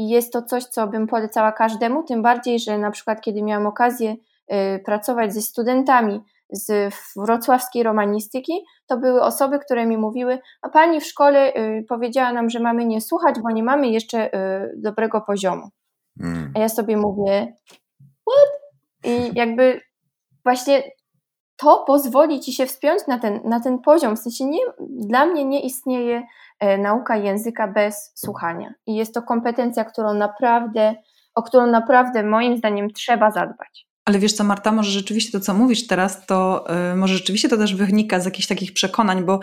[0.00, 3.66] I jest to coś, co bym polecała każdemu, tym bardziej, że na przykład kiedy miałam
[3.66, 4.16] okazję
[4.52, 6.20] y, pracować ze studentami
[6.52, 8.52] z wrocławskiej romanistyki,
[8.86, 12.84] to były osoby, które mi mówiły, a pani w szkole y, powiedziała nam, że mamy
[12.84, 15.68] nie słuchać, bo nie mamy jeszcze y, dobrego poziomu.
[16.20, 16.52] Mm.
[16.56, 17.54] A ja sobie mówię,
[18.00, 18.50] what?
[19.04, 19.80] I jakby
[20.44, 20.82] właśnie
[21.56, 24.16] to pozwoli ci się wspiąć na ten, na ten poziom.
[24.16, 26.22] W sensie nie, dla mnie nie istnieje
[26.78, 28.74] nauka języka bez słuchania.
[28.86, 30.94] I jest to kompetencja, którą naprawdę,
[31.34, 33.86] o którą naprawdę moim zdaniem trzeba zadbać.
[34.04, 37.56] Ale wiesz co, Marta, może rzeczywiście to, co mówisz teraz, to y, może rzeczywiście to
[37.56, 39.40] też wynika z jakichś takich przekonań, bo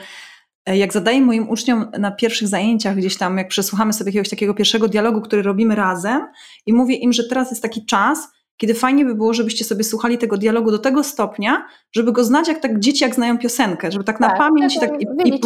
[0.66, 4.54] e, jak zadaję moim uczniom na pierwszych zajęciach, gdzieś tam, jak przesłuchamy sobie jakiegoś takiego
[4.54, 6.28] pierwszego dialogu, który robimy razem,
[6.66, 10.18] i mówię im, że teraz jest taki czas, kiedy fajnie by było, żebyście sobie słuchali
[10.18, 14.04] tego dialogu do tego stopnia, żeby go znać jak tak dzieci, jak znają piosenkę, żeby
[14.04, 14.92] tak, tak na pamięć i tak...
[15.02, 15.40] I, i,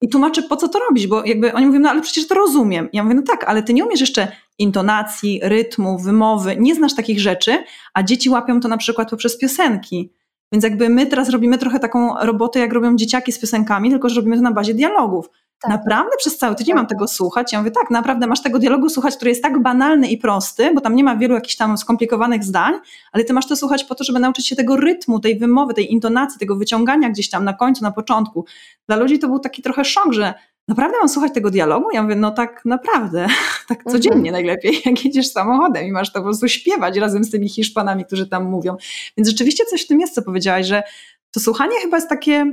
[0.00, 2.88] I tłumaczę, po co to robić, bo jakby oni mówią, no ale przecież to rozumiem.
[2.92, 7.20] Ja mówię, no tak, ale ty nie umiesz jeszcze intonacji, rytmu, wymowy, nie znasz takich
[7.20, 10.12] rzeczy, a dzieci łapią to na przykład poprzez piosenki.
[10.52, 14.16] Więc jakby my teraz robimy trochę taką robotę, jak robią dzieciaki z piosenkami, tylko że
[14.16, 15.30] robimy to na bazie dialogów.
[15.62, 15.70] Tak.
[15.70, 16.76] Naprawdę przez cały tydzień tak.
[16.76, 17.52] mam tego słuchać?
[17.52, 20.80] Ja mówię, tak, naprawdę masz tego dialogu słuchać, który jest tak banalny i prosty, bo
[20.80, 22.74] tam nie ma wielu jakichś tam skomplikowanych zdań,
[23.12, 25.92] ale ty masz to słuchać po to, żeby nauczyć się tego rytmu, tej wymowy, tej
[25.92, 28.44] intonacji, tego wyciągania gdzieś tam na końcu, na początku.
[28.86, 30.34] Dla ludzi to był taki trochę szok, że
[30.68, 31.90] naprawdę mam słuchać tego dialogu?
[31.92, 33.26] Ja mówię, no tak naprawdę,
[33.68, 33.96] tak mhm.
[33.96, 38.04] codziennie najlepiej, jak jedziesz samochodem i masz to po prostu śpiewać razem z tymi Hiszpanami,
[38.04, 38.76] którzy tam mówią.
[39.16, 40.82] Więc rzeczywiście coś w tym jest, co powiedziałaś, że
[41.30, 42.52] to słuchanie chyba jest takie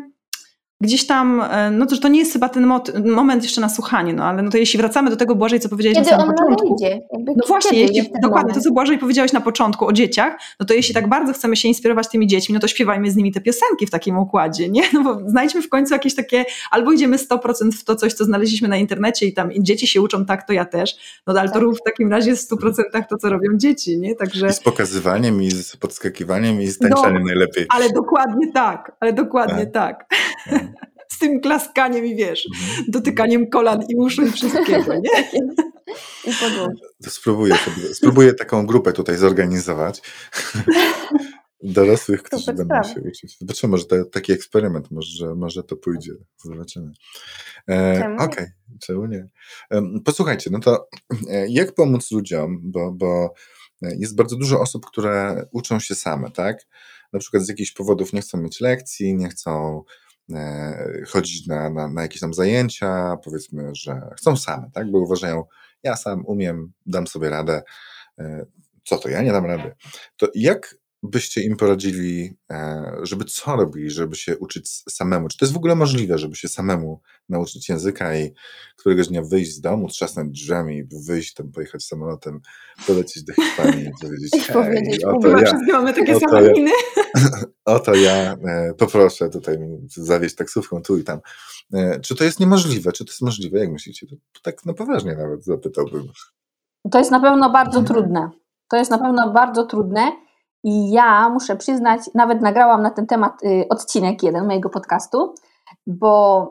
[0.82, 2.66] gdzieś tam, e, no to, to nie jest chyba ten
[3.06, 5.98] moment jeszcze na słuchanie, no ale no to jeśli wracamy do tego Błażej, co powiedziałeś
[5.98, 6.78] kiedy na samym początku.
[7.26, 8.54] no właśnie, jeśli, dokładnie moment.
[8.54, 11.68] to, co Błażej powiedziałeś na początku o dzieciach, no to jeśli tak bardzo chcemy się
[11.68, 14.82] inspirować tymi dziećmi, no to śpiewajmy z nimi te piosenki w takim układzie, nie?
[14.94, 18.68] No bo znajdźmy w końcu jakieś takie, albo idziemy 100% w to coś, co znaleźliśmy
[18.68, 20.96] na internecie i tam dzieci się uczą tak, to ja też,
[21.28, 21.54] no ale tak.
[21.54, 24.16] to rób w takim razie w 100% to, co robią dzieci, nie?
[24.16, 24.48] Także...
[24.48, 27.66] I z pokazywaniem, i z podskakiwaniem, i z tańczaniem no, najlepiej.
[27.70, 30.06] Ale dokładnie tak, ale dokładnie tak.
[30.50, 30.66] tak.
[31.12, 32.86] Z tym klaskaniem i wiesz, mhm.
[32.88, 35.44] dotykaniem kolan i uszu i wszystkiego, nie?
[36.28, 40.02] I Spróbuję, sobie, spróbuję taką grupę tutaj zorganizować.
[41.64, 43.38] Dorosłych, którzy Super będą się uczyć.
[43.40, 46.12] Zobaczymy, może to, taki eksperyment, może, może to pójdzie.
[46.38, 46.92] Zobaczymy.
[47.70, 48.52] E, Okej, okay.
[48.82, 49.28] czemu nie?
[49.72, 50.88] E, posłuchajcie, no to
[51.30, 53.34] e, jak pomóc ludziom, bo, bo
[53.82, 56.68] jest bardzo dużo osób, które uczą się same, tak?
[57.14, 60.05] Na przykład z jakichś powodów nie chcą mieć lekcji, nie chcą E,
[61.08, 64.92] chodzić na, na, na jakieś tam zajęcia, powiedzmy, że chcą same, tak?
[64.92, 65.44] Bo uważają,
[65.84, 67.64] ja sam umiem, dam sobie radę.
[68.20, 68.46] E,
[68.84, 69.76] co to, ja nie dam rady.
[70.18, 75.28] To jak byście im poradzili, e, żeby co robili, żeby się uczyć samemu?
[75.28, 78.34] Czy to jest w ogóle możliwe, żeby się samemu nauczyć języka i
[78.78, 82.42] któregoś dnia wyjść z domu, trzasnąć drzwiami, wyjść tam, pojechać samolotem,
[82.88, 86.72] polecieć do Hiszpanii i powiedzieć, hej, oto ja, mamy takie oto same ja,
[87.76, 91.20] oto ja e, poproszę tutaj zawieźć taksówką tu i tam.
[91.74, 92.92] E, czy to jest niemożliwe?
[92.92, 93.60] Czy to jest możliwe?
[93.60, 94.08] Jak myślicie?
[94.08, 96.08] To, to tak na poważnie nawet zapytałbym.
[96.92, 97.86] To jest na pewno bardzo mhm.
[97.86, 98.30] trudne.
[98.70, 100.25] To jest na pewno bardzo trudne
[100.66, 105.36] i ja muszę przyznać, nawet nagrałam na ten temat y, odcinek jeden mojego podcastu,
[105.88, 106.50] bo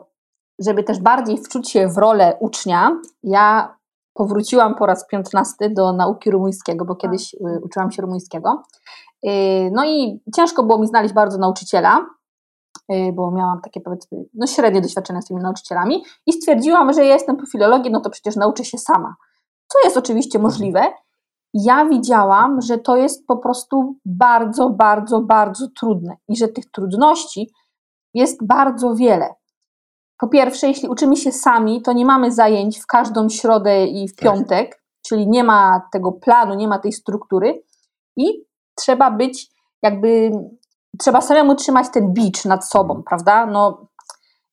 [0.59, 3.75] żeby też bardziej wczuć się w rolę ucznia, ja
[4.13, 8.63] powróciłam po raz piętnasty do nauki rumuńskiego, bo kiedyś y, uczyłam się rumuńskiego.
[9.25, 9.29] Y,
[9.73, 12.05] no i ciężko było mi znaleźć bardzo nauczyciela,
[13.13, 17.37] bo miałam takie powiedzmy no średnie doświadczenia z tymi nauczycielami i stwierdziłam, że ja jestem
[17.37, 19.15] po filologii, no to przecież nauczę się sama.
[19.67, 20.91] Co jest oczywiście możliwe,
[21.63, 27.49] ja widziałam, że to jest po prostu bardzo, bardzo, bardzo trudne i że tych trudności
[28.13, 29.33] jest bardzo wiele.
[30.17, 34.15] Po pierwsze, jeśli uczymy się sami, to nie mamy zajęć w każdą środę i w
[34.15, 34.23] tak.
[34.23, 34.83] piątek, tak.
[35.01, 37.63] czyli nie ma tego planu, nie ma tej struktury
[38.17, 38.45] i
[38.75, 39.51] trzeba być
[39.81, 40.31] jakby,
[40.99, 43.03] trzeba samemu trzymać ten bicz nad sobą, mhm.
[43.03, 43.45] prawda?
[43.45, 43.87] No,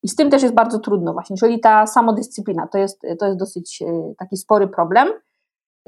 [0.02, 3.38] I z tym też jest bardzo trudno właśnie, czyli ta samodyscyplina to jest, to jest
[3.38, 5.08] dosyć e, taki spory problem.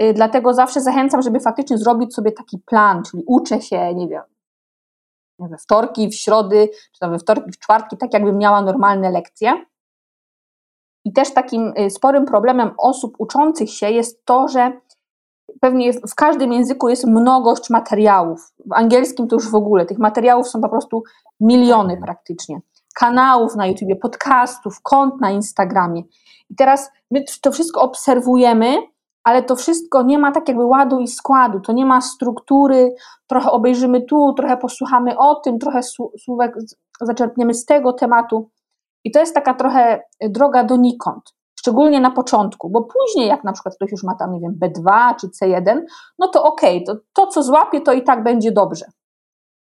[0.02, 4.22] Y, dlatego zawsze zachęcam, żeby faktycznie zrobić sobie taki plan, czyli uczę się, nie wiem,
[5.38, 9.64] we wtorki, w środy, czy tam we wtorki, w czwartki, tak jakbym miała normalne lekcje.
[11.04, 14.72] I też takim y, sporym problemem osób uczących się jest to, że
[15.60, 18.52] pewnie w każdym języku jest mnogość materiałów.
[18.66, 19.86] W angielskim to już w ogóle.
[19.86, 21.02] Tych materiałów są po prostu
[21.40, 22.60] miliony praktycznie.
[22.94, 26.02] Kanałów na YouTube, podcastów, kont na Instagramie.
[26.50, 28.76] I teraz my to wszystko obserwujemy
[29.24, 32.94] ale to wszystko nie ma tak jakby ładu i składu, to nie ma struktury,
[33.26, 35.80] trochę obejrzymy tu, trochę posłuchamy o tym, trochę
[36.24, 36.56] słówek
[37.00, 38.50] zaczerpniemy z tego tematu.
[39.04, 43.74] I to jest taka trochę droga donikąd, szczególnie na początku, bo później jak na przykład
[43.74, 45.80] ktoś już ma tam, nie wiem, B2 czy C1,
[46.18, 48.86] no to okej, okay, to, to co złapie, to i tak będzie dobrze.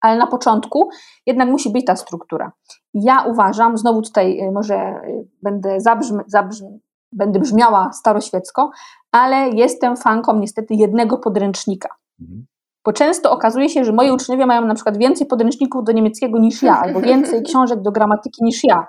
[0.00, 0.88] Ale na początku
[1.26, 2.52] jednak musi być ta struktura.
[2.94, 6.78] Ja uważam, znowu tutaj y, może y, będę zabrzm, zabrzm,
[7.12, 8.70] będę brzmiała staroświecko,
[9.14, 11.88] ale jestem fanką niestety jednego podręcznika.
[12.20, 12.46] Mhm.
[12.84, 16.62] Bo często okazuje się, że moi uczniowie mają na przykład więcej podręczników do niemieckiego niż
[16.62, 18.86] ja, albo więcej książek do gramatyki niż ja.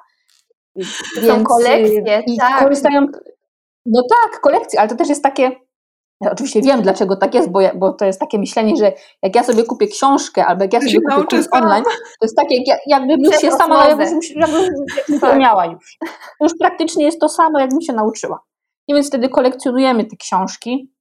[0.75, 0.89] Więc,
[1.27, 2.63] Są kolekcje, i tak.
[2.63, 3.07] korzystają.
[3.85, 5.51] No tak, kolekcje, ale to też jest takie.
[6.21, 9.35] Ja oczywiście wiem, dlaczego tak jest, bo, ja, bo to jest takie myślenie, że jak
[9.35, 11.83] ja sobie kupię książkę, albo jak ja sobie kupię kurs online,
[12.19, 14.63] to jest takie, jak, jakbym już się sama, jakbym, jakbym,
[14.97, 15.97] jakbym to miała już.
[16.39, 18.39] To już praktycznie jest to samo, jakbym się nauczyła.
[18.87, 20.91] I więc wtedy kolekcjonujemy te książki.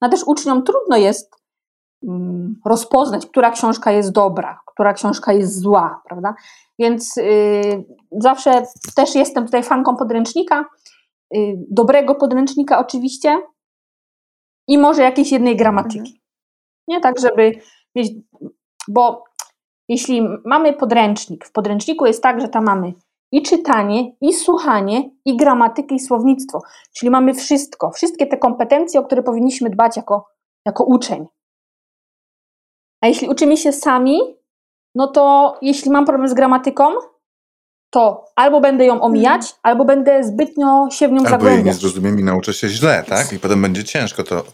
[0.00, 1.34] No też uczniom trudno jest
[2.02, 6.34] mm, rozpoznać, która książka jest dobra, która książka jest zła, prawda?
[6.78, 8.66] Więc y, zawsze
[8.96, 10.64] też jestem tutaj fanką podręcznika,
[11.36, 13.38] y, dobrego podręcznika oczywiście
[14.68, 15.98] i może jakiejś jednej gramatyki.
[15.98, 16.18] Mhm.
[16.88, 17.52] Nie tak, żeby
[17.94, 18.12] mieć,
[18.88, 19.24] bo
[19.88, 22.92] jeśli mamy podręcznik, w podręczniku jest tak, że tam mamy
[23.36, 26.62] i czytanie, i słuchanie, i gramatykę, i słownictwo.
[26.92, 30.28] Czyli mamy wszystko, wszystkie te kompetencje, o które powinniśmy dbać jako,
[30.66, 31.26] jako uczeń.
[33.00, 34.18] A jeśli uczymy się sami,
[34.94, 36.84] no to jeśli mam problem z gramatyką,
[37.90, 39.60] to albo będę ją omijać, mhm.
[39.62, 41.58] albo będę zbytnio się w nią albo zagłębiać.
[41.58, 43.32] Albo jej nie zrozumiem i nauczę się źle, tak?
[43.32, 44.44] I potem będzie ciężko to...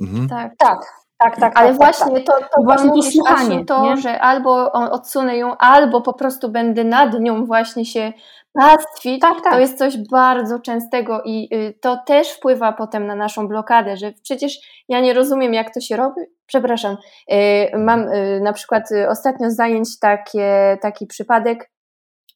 [0.00, 0.28] Mhm.
[0.28, 1.01] Tak, tak.
[1.22, 3.96] Tak, tak, Ale tak, właśnie tak, to, to właśnie to słuchanie, to, nie?
[3.96, 8.12] że albo odsunę ją, albo po prostu będę nad nią właśnie się
[8.52, 9.52] pastwić, tak, tak.
[9.52, 14.12] to jest coś bardzo częstego i y, to też wpływa potem na naszą blokadę, że
[14.22, 14.58] przecież
[14.88, 16.20] ja nie rozumiem, jak to się robi.
[16.46, 16.96] Przepraszam,
[17.32, 21.72] y, mam y, na przykład ostatnio zajęć takie, taki przypadek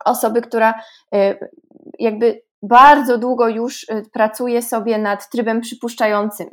[0.05, 0.74] osoby, która
[1.99, 6.47] jakby bardzo długo już pracuje sobie nad trybem przypuszczającym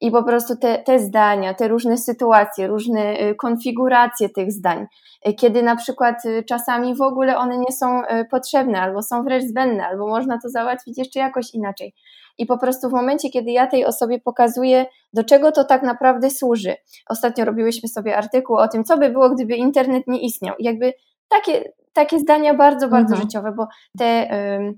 [0.00, 4.86] i po prostu te, te zdania, te różne sytuacje, różne y, konfiguracje tych zdań,
[5.28, 9.44] y, kiedy na przykład y, czasami w ogóle one nie są potrzebne, albo są wręcz
[9.44, 11.94] zbędne, albo można to załatwić jeszcze jakoś inaczej.
[12.38, 16.30] I po prostu w momencie, kiedy ja tej osobie pokazuję, do czego to tak naprawdę
[16.30, 16.74] służy.
[17.08, 20.54] Ostatnio robiłyśmy sobie artykuł o tym, co by było, gdyby internet nie istniał.
[20.58, 20.92] I jakby
[21.28, 23.22] takie, takie zdania bardzo, bardzo mhm.
[23.22, 23.66] życiowe, bo
[23.98, 24.34] te.
[24.34, 24.74] Y,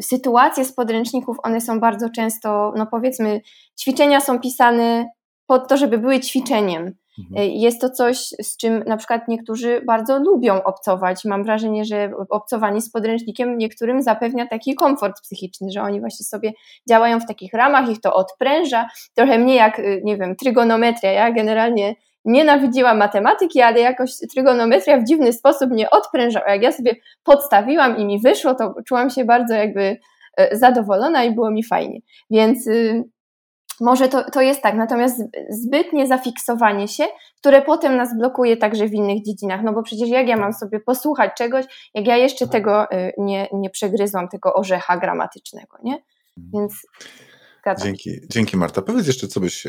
[0.00, 3.40] sytuacje z podręczników, one są bardzo często, no powiedzmy,
[3.80, 5.06] ćwiczenia są pisane
[5.46, 6.94] pod to, żeby były ćwiczeniem.
[7.18, 7.42] Mhm.
[7.42, 11.24] Y, jest to coś, z czym na przykład niektórzy bardzo lubią obcować.
[11.24, 16.52] Mam wrażenie, że obcowanie z podręcznikiem niektórym zapewnia taki komfort psychiczny, że oni właśnie sobie
[16.88, 18.88] działają w takich ramach, ich to odpręża.
[19.14, 21.12] Trochę mnie jak, y, nie wiem, trygonometria.
[21.12, 21.94] Ja generalnie
[22.28, 26.50] nienawidziłam matematyki, ale jakoś trygonometria w dziwny sposób mnie odprężała.
[26.50, 29.96] Jak ja sobie podstawiłam i mi wyszło, to czułam się bardzo jakby
[30.36, 32.00] e, zadowolona i było mi fajnie.
[32.30, 33.04] Więc y,
[33.80, 37.04] może to, to jest tak, natomiast zbytnie zafiksowanie się,
[37.38, 40.80] które potem nas blokuje także w innych dziedzinach, no bo przecież jak ja mam sobie
[40.80, 41.64] posłuchać czegoś,
[41.94, 46.02] jak ja jeszcze tego y, nie, nie przegryzłam, tego orzecha gramatycznego, nie?
[46.54, 46.72] Więc
[47.74, 48.82] Dzięki, dzięki Marta.
[48.82, 49.66] Powiedz jeszcze, co byś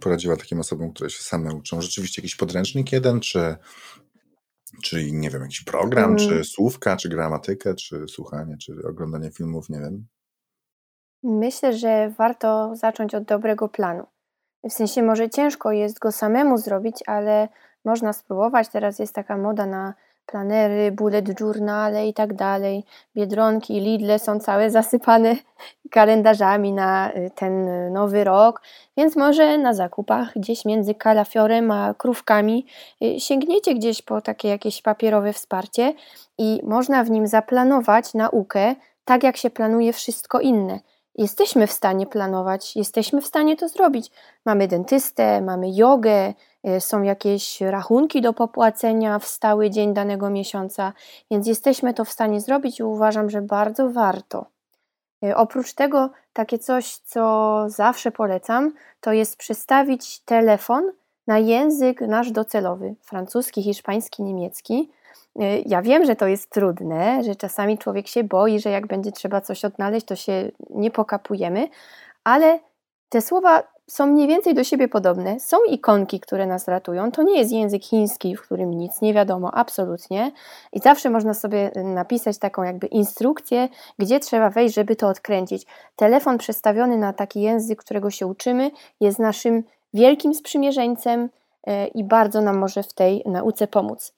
[0.00, 1.80] poradziła takim osobom, które się same uczą?
[1.80, 3.56] Rzeczywiście jakiś podręcznik jeden, czy,
[4.82, 6.44] czy nie wiem, jakiś program, czy mm.
[6.44, 10.06] słówka, czy gramatykę, czy słuchanie, czy oglądanie filmów, nie wiem?
[11.22, 14.06] Myślę, że warto zacząć od dobrego planu.
[14.64, 17.48] W sensie może ciężko jest go samemu zrobić, ale
[17.84, 18.68] można spróbować.
[18.68, 19.94] Teraz jest taka moda na
[20.28, 22.84] planery, bullet journale i tak dalej.
[23.16, 25.36] Biedronki, Lidle są całe zasypane
[25.90, 28.62] kalendarzami na y, ten nowy rok,
[28.96, 32.66] więc może na zakupach gdzieś między kalafiorem a krówkami
[33.02, 35.94] y, sięgniecie gdzieś po takie jakieś papierowe wsparcie
[36.38, 38.74] i można w nim zaplanować naukę
[39.04, 40.80] tak, jak się planuje wszystko inne.
[41.14, 44.10] Jesteśmy w stanie planować, jesteśmy w stanie to zrobić.
[44.44, 46.34] Mamy dentystę, mamy jogę, Y,
[46.78, 50.92] są jakieś rachunki do popłacenia w stały dzień danego miesiąca,
[51.30, 54.46] więc jesteśmy to w stanie zrobić i uważam, że bardzo warto.
[55.24, 60.92] Y, oprócz tego, takie coś, co zawsze polecam, to jest przestawić telefon
[61.26, 64.90] na język nasz docelowy francuski, hiszpański, niemiecki.
[65.36, 69.12] Y, ja wiem, że to jest trudne, że czasami człowiek się boi, że jak będzie
[69.12, 71.68] trzeba coś odnaleźć, to się nie pokapujemy,
[72.24, 72.58] ale
[73.08, 75.40] te słowa są mniej więcej do siebie podobne.
[75.40, 77.12] Są ikonki, które nas ratują.
[77.12, 80.32] To nie jest język chiński, w którym nic nie wiadomo absolutnie.
[80.72, 83.68] I zawsze można sobie y, napisać taką jakby instrukcję,
[83.98, 85.66] gdzie trzeba wejść, żeby to odkręcić.
[85.96, 88.70] Telefon przestawiony na taki język, którego się uczymy,
[89.00, 89.64] jest naszym
[89.94, 91.24] wielkim sprzymierzeńcem
[91.68, 94.14] y, i bardzo nam może w tej nauce pomóc.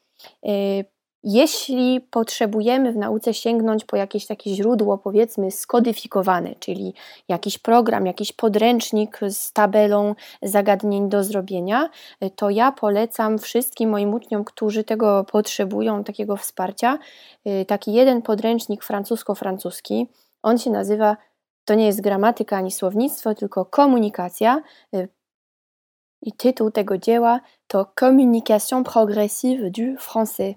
[1.24, 6.94] Jeśli potrzebujemy w nauce sięgnąć po jakieś takie źródło, powiedzmy, skodyfikowane, czyli
[7.28, 11.90] jakiś program, jakiś podręcznik z tabelą zagadnień do zrobienia,
[12.36, 16.98] to ja polecam wszystkim moim uczniom, którzy tego potrzebują, takiego wsparcia,
[17.46, 20.06] y, taki jeden podręcznik francusko-francuski.
[20.42, 21.16] On się nazywa,
[21.64, 24.62] to nie jest gramatyka ani słownictwo, tylko komunikacja.
[24.94, 25.08] Y,
[26.22, 30.54] I tytuł tego dzieła to Communication progressive du français.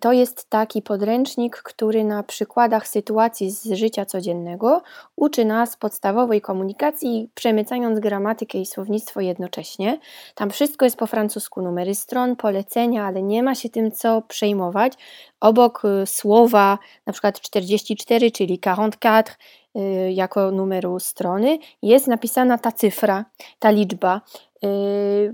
[0.00, 4.82] To jest taki podręcznik, który na przykładach sytuacji z życia codziennego
[5.16, 9.98] uczy nas podstawowej komunikacji, przemycając gramatykę i słownictwo jednocześnie.
[10.34, 14.92] Tam wszystko jest po francusku, numery stron, polecenia, ale nie ma się tym co przejmować.
[15.40, 19.30] Obok y, słowa na przykład 44, czyli 44,
[19.76, 23.24] y, jako numeru strony, jest napisana ta cyfra,
[23.58, 24.20] ta liczba.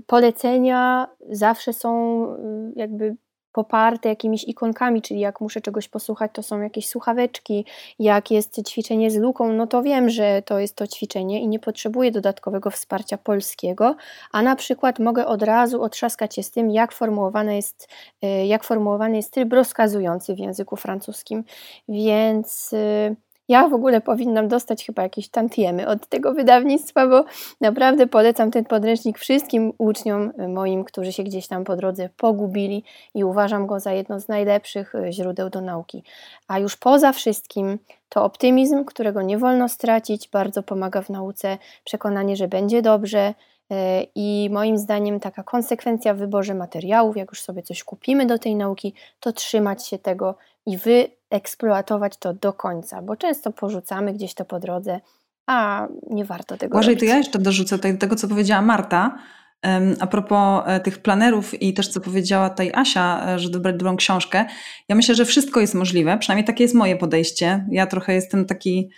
[0.07, 3.15] polecenia zawsze są y, jakby
[3.51, 7.65] poparte jakimiś ikonkami, czyli jak muszę czegoś posłuchać, to są jakieś słuchaweczki,
[7.99, 11.59] jak jest ćwiczenie z luką, no to wiem, że to jest to ćwiczenie i nie
[11.59, 13.95] potrzebuję dodatkowego wsparcia polskiego,
[14.31, 17.87] a na przykład mogę od razu otrzaskać się z tym, jak formułowany jest,
[18.23, 21.43] y, jak formułowany jest tryb rozkazujący w języku francuskim,
[21.87, 23.15] więc y,
[23.49, 27.25] ja w ogóle powinnam dostać chyba jakieś tantiemy od tego wydawnictwa, bo
[27.61, 32.83] naprawdę polecam ten podręcznik wszystkim uczniom moim, którzy się gdzieś tam po drodze pogubili
[33.15, 36.03] i uważam go za jedno z najlepszych e, źródeł do nauki.
[36.47, 37.79] A już poza wszystkim
[38.09, 43.33] to optymizm, którego nie wolno stracić, bardzo pomaga w nauce, przekonanie, że będzie dobrze,
[43.71, 48.39] e, i moim zdaniem taka konsekwencja w wyborze materiałów, jak już sobie coś kupimy do
[48.39, 50.35] tej nauki, to trzymać się tego
[50.65, 54.99] i wyeksploatować to do końca, bo często porzucamy gdzieś to po drodze,
[55.47, 56.99] a nie warto tego Może robić.
[56.99, 59.19] to ja jeszcze dorzucę tego, co powiedziała Marta,
[59.99, 63.95] a propos e, tych planerów i też co powiedziała tutaj Asia, e, że dobrać dobrą
[63.95, 64.45] książkę.
[64.89, 67.65] Ja myślę, że wszystko jest możliwe, przynajmniej takie jest moje podejście.
[67.71, 68.89] Ja trochę jestem taki,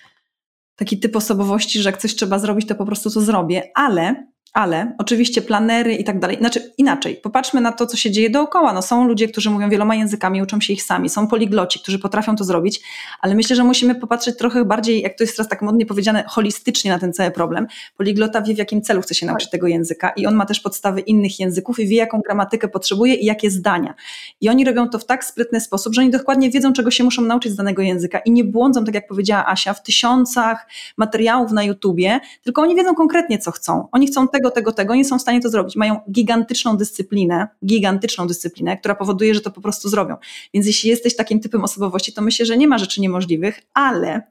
[0.76, 4.96] taki typ osobowości, że jak coś trzeba zrobić, to po prostu to zrobię, ale ale
[4.98, 6.38] oczywiście planery i tak dalej.
[6.38, 8.74] Znaczy inaczej, popatrzmy na to, co się dzieje dookoła.
[8.74, 12.36] No, są ludzie, którzy mówią wieloma językami, uczą się ich sami, są poligloci, którzy potrafią
[12.36, 12.82] to zrobić,
[13.22, 16.92] ale myślę, że musimy popatrzeć trochę bardziej, jak to jest teraz tak modnie powiedziane, holistycznie
[16.92, 17.68] na ten cały problem.
[17.98, 21.02] Poliglota wie, w jakim celu chce się nauczyć tego języka i on ma też podstawy
[21.02, 23.94] innych języków i wie, jaką gramatykę potrzebuje i jakie zdania.
[24.42, 27.22] I oni robią to w tak sprytny sposób, że oni dokładnie wiedzą, czego się muszą
[27.22, 31.64] nauczyć z danego języka i nie błądzą, tak jak powiedziała Asia, w tysiącach materiałów na
[31.64, 33.88] YouTubie, tylko oni wiedzą konkretnie, co chcą.
[33.92, 35.76] Oni chcą tego, tego, tego, tego, nie są w stanie to zrobić.
[35.76, 40.16] Mają gigantyczną dyscyplinę, gigantyczną dyscyplinę, która powoduje, że to po prostu zrobią.
[40.54, 44.22] Więc jeśli jesteś takim typem osobowości, to myślę, że nie ma rzeczy niemożliwych, ale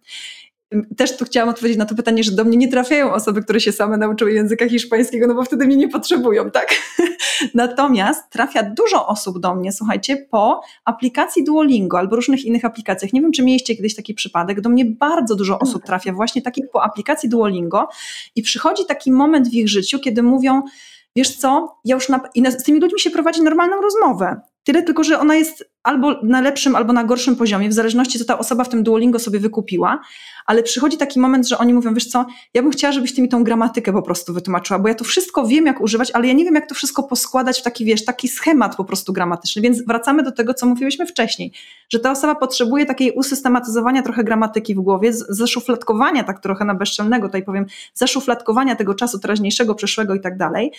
[0.96, 3.72] też tu chciałam odpowiedzieć na to pytanie, że do mnie nie trafiają osoby, które się
[3.72, 6.74] same nauczyły języka hiszpańskiego, no bo wtedy mnie nie potrzebują, tak?
[7.54, 13.12] Natomiast trafia dużo osób do mnie, słuchajcie, po aplikacji Duolingo albo różnych innych aplikacjach.
[13.12, 14.60] Nie wiem, czy mieliście kiedyś taki przypadek.
[14.60, 17.88] Do mnie bardzo dużo osób trafia właśnie takich po aplikacji Duolingo
[18.36, 20.62] i przychodzi taki moment w ich życiu, kiedy mówią,
[21.16, 24.40] wiesz co, ja już na, i z tymi ludźmi się prowadzi normalną rozmowę.
[24.64, 28.24] Tyle tylko, że ona jest albo na lepszym, albo na gorszym poziomie, w zależności co
[28.24, 30.00] ta osoba w tym Duolingo sobie wykupiła,
[30.46, 33.28] ale przychodzi taki moment, że oni mówią, wiesz co, ja bym chciała, żebyś ty mi
[33.28, 36.44] tą gramatykę po prostu wytłumaczyła, bo ja to wszystko wiem, jak używać, ale ja nie
[36.44, 40.22] wiem, jak to wszystko poskładać w taki, wiesz, taki schemat po prostu gramatyczny, więc wracamy
[40.22, 41.52] do tego, co mówiłyśmy wcześniej,
[41.92, 47.28] że ta osoba potrzebuje takiej usystematyzowania trochę gramatyki w głowie, zaszufladkowania tak trochę na bezczelnego,
[47.28, 50.72] tutaj powiem, zaszufladkowania tego czasu teraźniejszego, przyszłego i tak dalej,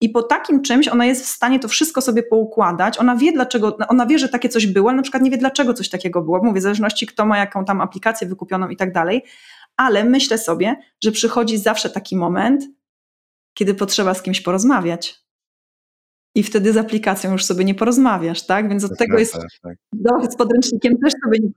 [0.00, 2.98] i po takim czymś ona jest w stanie to wszystko sobie poukładać.
[2.98, 5.74] Ona wie, dlaczego, ona wie, że takie coś było, ale na przykład nie wie, dlaczego
[5.74, 6.42] coś takiego było.
[6.42, 9.24] Mówię, w zależności kto ma jaką tam aplikację wykupioną i tak dalej.
[9.76, 12.64] Ale myślę sobie, że przychodzi zawsze taki moment,
[13.54, 15.24] kiedy potrzeba z kimś porozmawiać.
[16.34, 18.68] I wtedy z aplikacją już sobie nie porozmawiasz, tak?
[18.68, 19.32] Więc od tak tego jest.
[19.62, 19.76] Tak.
[19.92, 21.48] No, z podręcznikiem też sobie nie,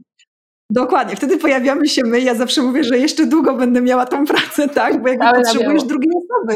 [0.70, 2.20] Dokładnie, wtedy pojawiamy się my.
[2.20, 5.02] Ja zawsze mówię, że jeszcze długo będę miała tą pracę, tak?
[5.02, 6.54] Bo jakby Ale potrzebujesz drugiej osoby.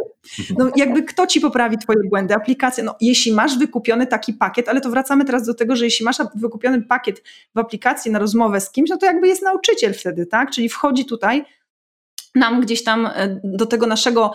[0.58, 2.36] No jakby kto ci poprawi twoje błędy?
[2.36, 6.06] Aplikacja, no jeśli masz wykupiony taki pakiet, ale to wracamy teraz do tego, że jeśli
[6.06, 7.24] masz wykupiony pakiet
[7.56, 10.52] w aplikacji na rozmowę z kimś, no to jakby jest nauczyciel wtedy, tak?
[10.52, 11.46] Czyli wchodzi tutaj
[12.36, 14.34] nam gdzieś tam e, do tego naszego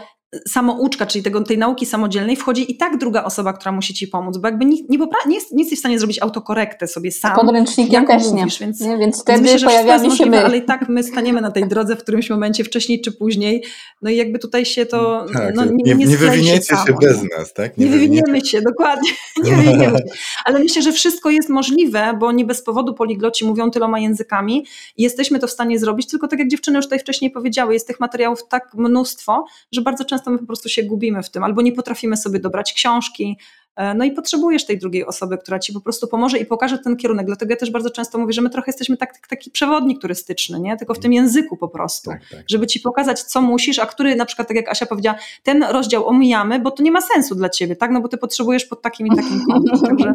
[0.48, 4.36] samouczka, czyli tego, tej nauki samodzielnej, wchodzi i tak druga osoba, która musi ci pomóc,
[4.36, 7.36] bo jakby nie, nie, nie, jest, nie jesteś w stanie zrobić autokorektę sobie sam.
[7.36, 8.66] Podręcznikiem też mówisz, nie.
[8.66, 10.44] Więc, nie, więc wtedy więc myślę, pojawiamy się my.
[10.44, 13.64] Ale i tak my staniemy na tej drodze w którymś momencie, wcześniej czy później,
[14.02, 17.22] no i jakby tutaj się to tak, no, nie, nie, nie wywiniecie się, się bez
[17.38, 17.78] nas, tak?
[17.78, 19.10] Nie, nie wywiniemy się, dokładnie.
[19.44, 20.04] Nie wywiniemy się.
[20.44, 24.66] Ale myślę, że wszystko jest możliwe, bo nie bez powodu poligloci mówią tyloma językami
[24.96, 27.86] i jesteśmy to w stanie zrobić, tylko tak jak dziewczyny już tutaj wcześniej powiedziały, jest
[27.86, 31.62] tych materiałów tak mnóstwo, że bardzo często my po prostu się gubimy w tym, albo
[31.62, 33.38] nie potrafimy sobie dobrać książki.
[33.76, 36.96] E, no i potrzebujesz tej drugiej osoby, która ci po prostu pomoże i pokaże ten
[36.96, 37.26] kierunek.
[37.26, 40.76] Dlatego ja też bardzo często mówię, że my trochę jesteśmy tak, taki przewodnik turystyczny, nie?
[40.76, 42.44] tylko w tym języku po prostu, tak, tak.
[42.48, 46.08] żeby ci pokazać, co musisz, a który na przykład, tak jak Asia powiedziała, ten rozdział
[46.08, 47.90] omijamy, bo to nie ma sensu dla ciebie, tak?
[47.90, 49.80] No bo ty potrzebujesz pod takim i takim kątem.
[49.80, 50.14] Także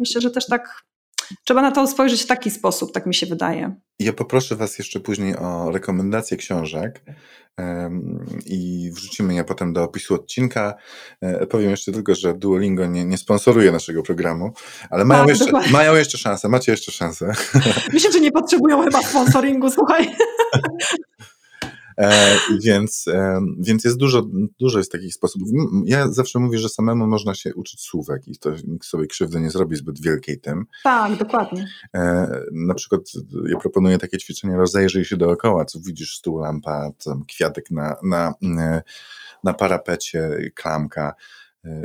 [0.00, 0.82] myślę, że też tak
[1.44, 3.74] trzeba na to spojrzeć w taki sposób, tak mi się wydaje.
[3.98, 7.02] Ja poproszę Was jeszcze później o rekomendacje książek
[8.46, 10.74] i wrzucimy je potem do opisu odcinka.
[11.20, 14.52] E, powiem jeszcze tylko, że Duolingo nie, nie sponsoruje naszego programu,
[14.90, 17.32] ale mają, tak, jeszcze, mają jeszcze szansę, macie jeszcze szansę.
[17.92, 20.08] Myślę, że nie potrzebują chyba sponsoringu, słuchaj.
[21.98, 24.22] E, więc, e, więc jest dużo,
[24.60, 25.48] dużo jest takich sposobów.
[25.84, 29.50] Ja zawsze mówię, że samemu można się uczyć słówek i to nikt sobie krzywdy nie
[29.50, 30.64] zrobi zbyt wielkiej tym.
[30.84, 31.68] Tak, dokładnie.
[31.94, 33.02] E, na przykład
[33.48, 38.34] ja proponuję takie ćwiczenie, rozejrzyj się dookoła, co widzisz, stół, lampa, tam kwiatek na, na,
[39.44, 41.14] na parapecie, klamka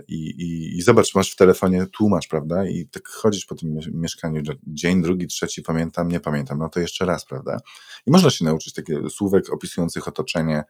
[0.08, 2.66] I, i, I zobacz, masz w telefonie tłumacz, prawda?
[2.68, 7.06] I tak chodzisz po tym mieszkaniu dzień, drugi, trzeci, pamiętam, nie pamiętam, no to jeszcze
[7.06, 7.58] raz, prawda?
[8.06, 10.64] I można się nauczyć takich słówek opisujących otoczenie.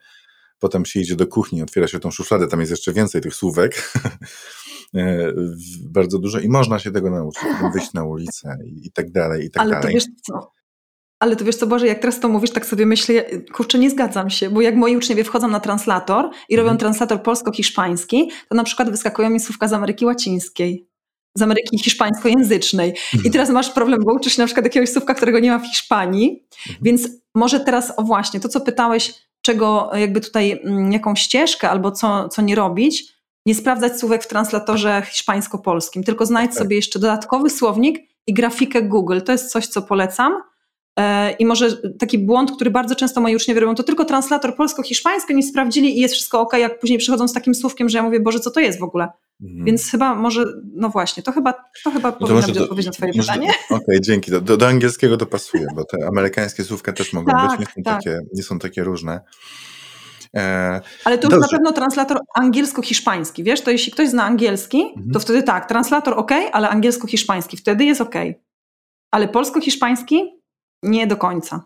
[0.58, 3.92] Potem się idzie do kuchni, otwiera się tą szufladę, tam jest jeszcze więcej tych słówek,
[5.98, 7.42] bardzo dużo i można się tego nauczyć,
[7.72, 9.82] wyjść na ulicę i, i tak dalej, i tak Ale dalej.
[9.82, 10.50] To wiesz co?
[11.24, 14.30] Ale to wiesz co, Boże, jak teraz to mówisz, tak sobie myślę, kurczę, nie zgadzam
[14.30, 16.78] się, bo jak moi uczniowie wchodzą na translator i robią mhm.
[16.78, 20.88] translator polsko-hiszpański, to na przykład wyskakują mi słówka z Ameryki Łacińskiej,
[21.34, 22.90] z Ameryki hiszpańskojęzycznej.
[22.90, 23.32] I mhm.
[23.32, 26.46] teraz masz problem, bo uczysz się na przykład jakiegoś słówka, którego nie ma w Hiszpanii,
[26.68, 26.78] mhm.
[26.82, 31.92] więc może teraz, o właśnie, to co pytałeś, czego jakby tutaj, mm, jaką ścieżkę albo
[31.92, 33.14] co, co nie robić,
[33.46, 36.58] nie sprawdzać słówek w translatorze hiszpańsko-polskim, tylko znajdź tak.
[36.58, 39.20] sobie jeszcze dodatkowy słownik i grafikę Google.
[39.20, 40.53] To jest coś, co polecam
[41.38, 45.42] I może taki błąd, który bardzo często moi uczniowie robią, to tylko translator polsko-hiszpański nie
[45.42, 48.40] sprawdzili i jest wszystko ok, jak później przychodzą z takim słówkiem, że ja mówię, Boże,
[48.40, 49.08] co to jest w ogóle?
[49.42, 49.64] Mhm.
[49.64, 53.12] Więc chyba może, no właśnie, to chyba, to chyba no powinna być odpowiedź na twoje
[53.12, 53.48] pytanie.
[53.70, 54.30] Okej, okay, dzięki.
[54.30, 57.66] Do, do, do, angielskiego to pasuje, bo te amerykańskie słówka też mogą tak, być, nie
[57.66, 58.02] są, tak.
[58.02, 59.20] takie, nie są takie różne.
[60.36, 65.10] E, ale to już na pewno translator angielsko-hiszpański, wiesz, to jeśli ktoś zna angielski, mhm.
[65.12, 68.14] to wtedy tak, translator ok, ale angielsko-hiszpański, wtedy jest ok.
[69.10, 70.43] Ale polsko-hiszpański
[70.84, 71.60] nie do końca.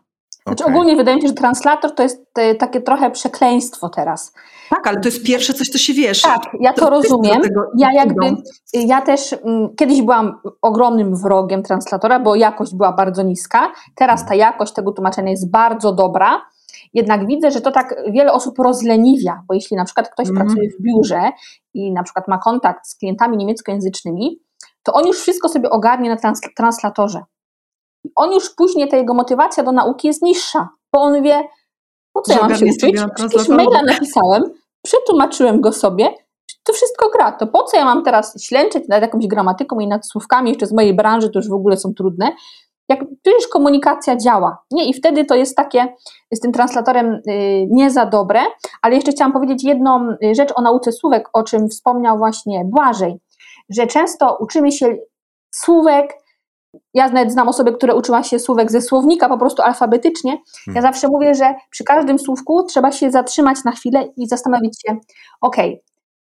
[0.46, 4.32] Znaczy ogólnie wydaje mi się, że translator to jest e, takie trochę przekleństwo teraz.
[4.70, 6.22] Tak, ale to jest pierwsze coś, co się wiesz.
[6.22, 7.42] Tak, ja to, to rozumiem.
[7.76, 8.36] Ja jakby,
[8.74, 13.72] ja też m, mm, kiedyś byłam ogromnym wrogiem translatora, bo jakość była bardzo niska.
[13.94, 16.42] Teraz ta jakość tego tłumaczenia jest bardzo dobra.
[16.94, 20.42] Jednak widzę, że to tak wiele osób rozleniwia, bo jeśli na przykład ktoś mm.
[20.42, 21.30] pracuje w biurze
[21.74, 24.40] i na przykład ma kontakt z klientami niemieckojęzycznymi,
[24.82, 27.22] to on już wszystko sobie ogarnie na trans translatorze
[28.16, 31.48] on już później, ta jego motywacja do nauki jest niższa, bo on wie,
[32.12, 34.42] po co ja mam się uczyć, jakieś maila napisałem,
[34.82, 36.14] przetłumaczyłem go sobie,
[36.64, 40.06] to wszystko gra, to po co ja mam teraz ślęczeć nad jakąś gramatyką i nad
[40.06, 42.32] słówkami, jeszcze z mojej branży to już w ogóle są trudne,
[42.88, 44.58] jak przecież komunikacja działa.
[44.70, 45.94] Nie, i wtedy to jest takie
[46.32, 47.20] z tym translatorem y,
[47.70, 48.40] nie za dobre,
[48.82, 53.18] ale jeszcze chciałam powiedzieć jedną y, rzecz o nauce słówek, o czym wspomniał właśnie Błażej,
[53.68, 54.96] że często uczymy się
[55.54, 56.14] słówek
[56.94, 60.32] ja nawet znam osoby, które uczyła się słówek ze słownika po prostu alfabetycznie.
[60.32, 60.82] Ja hmm.
[60.82, 64.96] zawsze mówię, że przy każdym słówku trzeba się zatrzymać na chwilę i zastanowić się,
[65.40, 65.56] ok,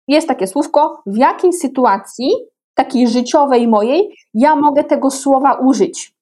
[0.08, 2.32] jest takie słówko, w jakiej sytuacji,
[2.74, 6.14] takiej życiowej mojej, ja mogę tego słowa użyć.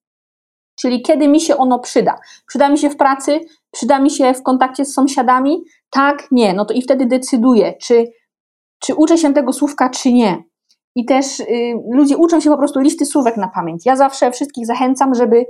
[0.75, 2.19] Czyli kiedy mi się ono przyda.
[2.47, 3.39] Przyda mi się w pracy,
[3.71, 5.63] przyda mi się w kontakcie z sąsiadami?
[5.89, 6.53] Tak, nie.
[6.53, 8.05] No to i wtedy decyduję, czy,
[8.79, 10.43] czy uczę się tego słówka, czy nie.
[10.95, 11.45] I też y,
[11.91, 13.85] ludzie uczą się po prostu listy słówek na pamięć.
[13.85, 15.45] Ja zawsze wszystkich zachęcam, żeby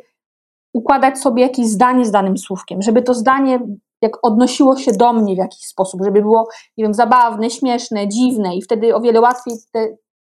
[0.73, 3.59] układać sobie jakieś zdanie z danym słówkiem, żeby to zdanie
[4.01, 8.55] jak odnosiło się do mnie w jakiś sposób, żeby było, nie wiem, zabawne, śmieszne, dziwne
[8.55, 9.87] i wtedy o wiele łatwiej te,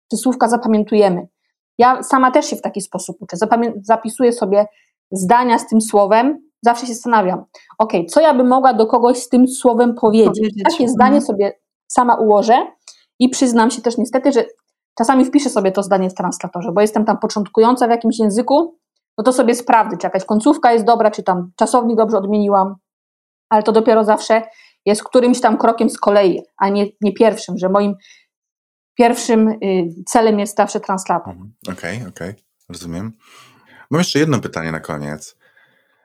[0.08, 1.28] te słówka zapamiętujemy.
[1.78, 3.38] Ja sama też się w taki sposób uczę.
[3.38, 4.66] Zapamię zapisuję sobie
[5.12, 7.45] zdania z tym słowem, zawsze się zastanawiam,
[7.78, 10.64] ok, co ja bym mogła do kogoś z tym słowem powiedzieć.
[10.64, 11.22] Takie zdanie mhm.
[11.22, 11.54] sobie
[11.88, 12.68] sama ułożę
[13.20, 14.45] i przyznam się też niestety, że
[14.98, 18.78] Czasami wpiszę sobie to zdanie w translatorze, bo jestem tam początkująca w jakimś języku,
[19.18, 22.76] no to sobie sprawdzę, czy jakaś końcówka jest dobra, czy tam czasownik dobrze odmieniłam,
[23.50, 24.42] ale to dopiero zawsze
[24.86, 27.96] jest którymś tam krokiem z kolei, a nie, nie pierwszym, że moim
[28.98, 29.58] pierwszym y,
[30.08, 31.34] celem jest zawsze translator.
[31.34, 31.54] Mhm.
[31.72, 32.44] Okej, okay, okej, okay.
[32.70, 33.12] rozumiem.
[33.92, 35.38] Mam jeszcze jedno pytanie na koniec.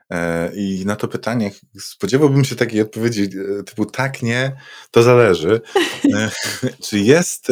[0.09, 3.29] E, I na to pytanie spodziewałbym się takiej odpowiedzi
[3.59, 4.55] e, typu tak, nie,
[4.91, 5.61] to zależy.
[6.15, 6.31] E,
[6.85, 7.47] czy jest,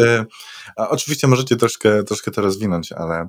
[0.76, 3.28] oczywiście możecie troszkę, troszkę to rozwinąć, ale,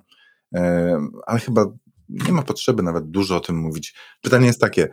[1.27, 1.67] ale chyba
[2.09, 3.95] nie ma potrzeby nawet dużo o tym mówić.
[4.23, 4.89] Pytanie jest takie,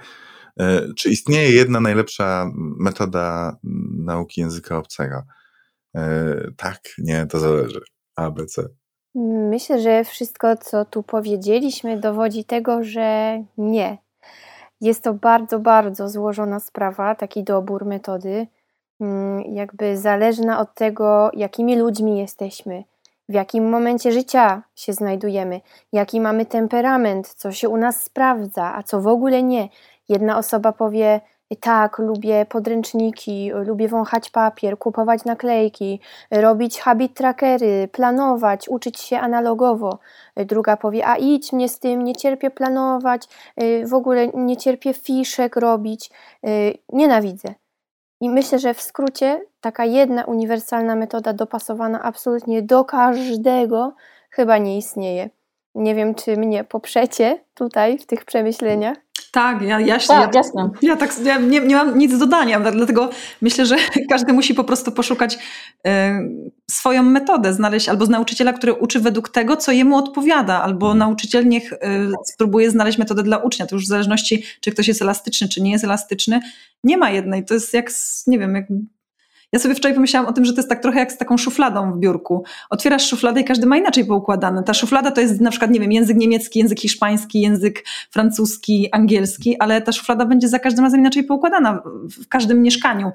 [0.98, 3.58] czy istnieje jedna najlepsza metoda
[3.98, 5.24] nauki języka obcego?
[6.58, 7.82] Tak, nie, to zależy.
[8.16, 8.68] A, B, C.
[9.50, 14.03] Myślę, że wszystko, co tu powiedzieliśmy, dowodzi tego, że nie.
[14.84, 18.48] Jest to bardzo, bardzo złożona sprawa, taki dobór metody,
[19.02, 22.84] mm, jakby zależna od tego, jakimi ludźmi jesteśmy,
[23.30, 25.62] w jakim momencie życia się znajdujemy,
[25.92, 29.70] jaki mamy temperament, co się u nas sprawdza, a co w ogóle nie.
[30.10, 31.22] Jedna osoba powie,
[31.60, 36.00] tak, lubię podręczniki, lubię wąchać papier, kupować naklejki,
[36.32, 40.00] robić habit trackery, planować, uczyć się analogowo.
[40.36, 43.28] Druga powie, a idź mnie z tym, nie cierpię planować,
[43.62, 46.10] y, w ogóle nie cierpię fiszek robić,
[46.48, 47.54] y, nienawidzę.
[48.22, 53.94] I myślę, że w skrócie taka jedna uniwersalna metoda dopasowana absolutnie do każdego
[54.30, 55.30] chyba nie istnieje.
[55.76, 58.98] Nie wiem, czy mnie poprzecie tutaj w tych przemyśleniach.
[59.34, 60.70] Tak, ja, ja, tak, ja, jasne.
[60.82, 63.10] ja, tak, ja nie, nie mam nic do dodania, dlatego
[63.42, 63.76] myślę, że
[64.12, 65.90] każdy musi po prostu poszukać y,
[66.72, 71.74] swoją metodę, znaleźć albo nauczyciela, który uczy według tego, co jemu odpowiada, albo nauczyciel niech
[71.74, 71.78] y,
[72.26, 73.66] spróbuje znaleźć metodę dla ucznia.
[73.66, 76.40] To już w zależności, czy ktoś jest elastyczny, czy nie jest elastyczny.
[76.84, 77.46] Nie ma jednej.
[77.46, 77.92] To jest jak,
[78.28, 78.66] nie wiem, jak
[79.54, 81.94] ja sobie wczoraj pomyślałam o tym, że to jest tak trochę jak z taką szufladą
[81.94, 82.44] w biurku.
[82.70, 84.64] Otwierasz szufladę i każdy ma inaczej poukładane.
[84.64, 89.60] Ta szuflada to jest na przykład, nie wiem, język niemiecki, język hiszpański, język francuski, angielski,
[89.60, 91.82] ale ta szuflada będzie za każdym razem inaczej poukładana
[92.24, 93.12] w każdym mieszkaniu.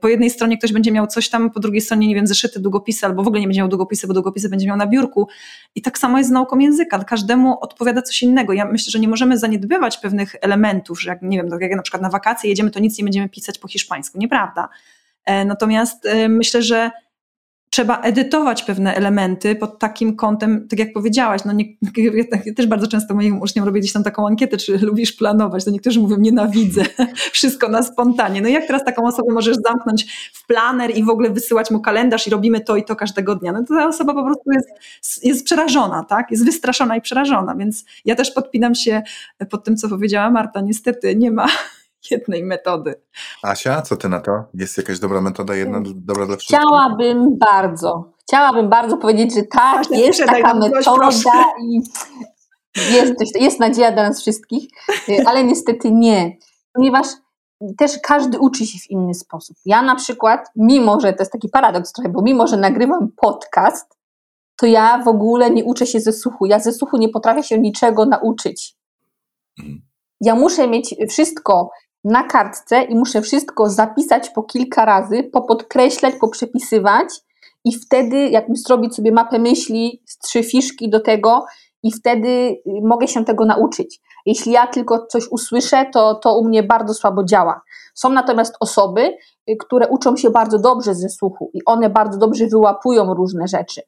[0.00, 3.06] Po jednej stronie ktoś będzie miał coś tam, po drugiej stronie, nie wiem, zeszyty, długopisy,
[3.06, 5.28] albo w ogóle nie będzie miał długopisy, bo długopisy będzie miał na biurku.
[5.74, 7.04] I tak samo jest z nauką języka.
[7.04, 8.52] Każdemu odpowiada coś innego.
[8.52, 11.82] Ja myślę, że nie możemy zaniedbywać pewnych elementów, że jak, nie wiem, tak jak na
[11.82, 14.18] przykład na wakacje jedziemy, to nic nie będziemy pisać po hiszpańsku.
[14.18, 14.68] Nieprawda
[15.28, 16.90] natomiast e, myślę, że
[17.70, 21.64] trzeba edytować pewne elementy pod takim kątem, tak jak powiedziałaś, no nie,
[22.46, 25.70] ja też bardzo często moim uczniom robię gdzieś tam taką ankietę, czy lubisz planować, to
[25.70, 26.82] niektórzy mówią, nienawidzę,
[27.32, 28.42] wszystko na spontanie.
[28.42, 32.26] No jak teraz taką osobę możesz zamknąć w planer i w ogóle wysyłać mu kalendarz
[32.26, 33.52] i robimy to i to każdego dnia?
[33.52, 36.30] No to ta osoba po prostu jest, jest przerażona, tak?
[36.30, 39.02] Jest wystraszona i przerażona, więc ja też podpinam się
[39.50, 40.60] pod tym, co powiedziała Marta.
[40.60, 41.46] Niestety nie ma
[42.10, 42.94] jednej metody.
[43.42, 44.44] Asia, co ty na to?
[44.54, 46.58] Jest jakaś dobra metoda, jedna dobra dla wszystkich?
[46.58, 51.10] Chciałabym bardzo, chciałabym bardzo powiedzieć, że tak, Asia, jest taka metoda
[51.62, 51.80] i
[52.92, 54.68] jest, jest nadzieja dla nas wszystkich,
[55.26, 56.36] ale niestety nie,
[56.72, 57.06] ponieważ
[57.78, 59.56] też każdy uczy się w inny sposób.
[59.64, 63.98] Ja na przykład, mimo że to jest taki paradoks trochę, bo mimo że nagrywam podcast,
[64.56, 66.46] to ja w ogóle nie uczę się ze słuchu.
[66.46, 68.76] Ja ze słuchu nie potrafię się niczego nauczyć.
[69.58, 69.82] Mhm.
[70.20, 71.70] Ja muszę mieć wszystko
[72.08, 77.08] na kartce i muszę wszystko zapisać po kilka razy, popodkreślać, poprzepisywać
[77.64, 81.44] i wtedy jakbym zrobić sobie mapę myśli trzy fiszki do tego
[81.82, 84.00] i wtedy y, mogę się tego nauczyć.
[84.26, 87.60] Jeśli ja tylko coś usłyszę, to, to u mnie bardzo słabo działa.
[87.94, 89.16] Są natomiast osoby,
[89.50, 93.82] y, które uczą się bardzo dobrze ze słuchu i one bardzo dobrze wyłapują różne rzeczy.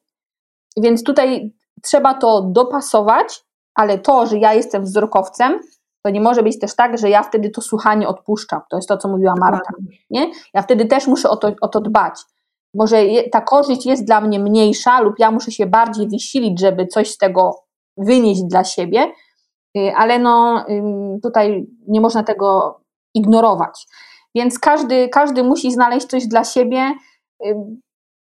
[0.77, 3.43] Więc tutaj trzeba to dopasować,
[3.75, 5.59] ale to, że ja jestem wzrokowcem,
[6.03, 8.61] to nie może być też tak, że ja wtedy to słuchanie odpuszczam.
[8.69, 9.73] To jest to, co mówiła Marta.
[10.09, 10.31] Nie?
[10.53, 12.13] Ja wtedy też muszę o to, o to dbać.
[12.73, 16.87] Może je, ta korzyść jest dla mnie mniejsza, lub ja muszę się bardziej wysilić, żeby
[16.87, 17.63] coś z tego
[17.97, 19.11] wynieść dla siebie,
[19.77, 20.65] y, ale no,
[21.23, 22.79] tutaj nie można tego
[23.13, 23.87] ignorować.
[24.35, 26.93] Więc każdy, każdy musi znaleźć coś dla siebie.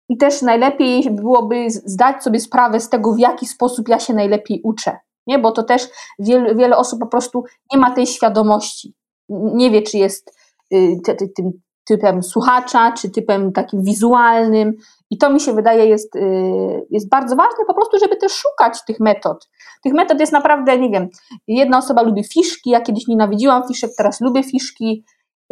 [0.10, 4.62] I też najlepiej byłoby zdać sobie sprawę z tego, w jaki sposób ja się najlepiej
[4.64, 4.98] uczę
[5.28, 5.40] nie?
[5.40, 5.88] bo to też
[6.20, 7.44] wiele, wiele osób po prostu
[7.74, 8.94] nie ma tej świadomości.
[9.30, 10.38] Nie wie, czy jest
[10.74, 11.00] y,
[11.36, 11.52] tym
[11.86, 14.74] typem słuchacza, czy typem takim wizualnym.
[15.10, 18.86] I to mi się wydaje jest, y, jest bardzo ważne po prostu, żeby też szukać
[18.88, 19.50] tych metod.
[19.84, 21.08] Tych metod jest naprawdę, nie wiem,
[21.48, 25.04] jedna osoba lubi fiszki, ja kiedyś nienawidziłam fiszek, teraz lubię fiszki,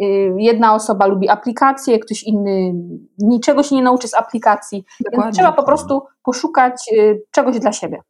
[0.02, 2.72] y, jedna osoba lubi aplikacje, ktoś inny
[3.18, 4.84] niczego się nie nauczy z aplikacji.
[5.12, 6.90] Więc trzeba po prostu poszukać
[7.30, 8.00] czegoś dla siebie.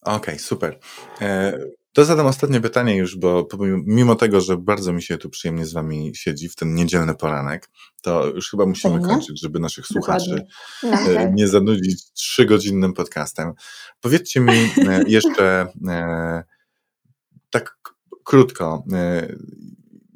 [0.00, 0.78] Okej, okay, super.
[1.20, 1.58] E,
[1.92, 3.48] to zadam ostatnie pytanie już, bo
[3.86, 7.70] mimo tego, że bardzo mi się tu przyjemnie z wami siedzi w ten niedzielny poranek,
[8.02, 10.46] to już chyba musimy kończyć, żeby naszych słuchaczy
[10.82, 13.52] e, nie zanudzić trzygodzinnym podcastem.
[14.00, 15.66] Powiedzcie mi e, jeszcze
[17.50, 17.76] tak
[18.24, 18.84] krótko,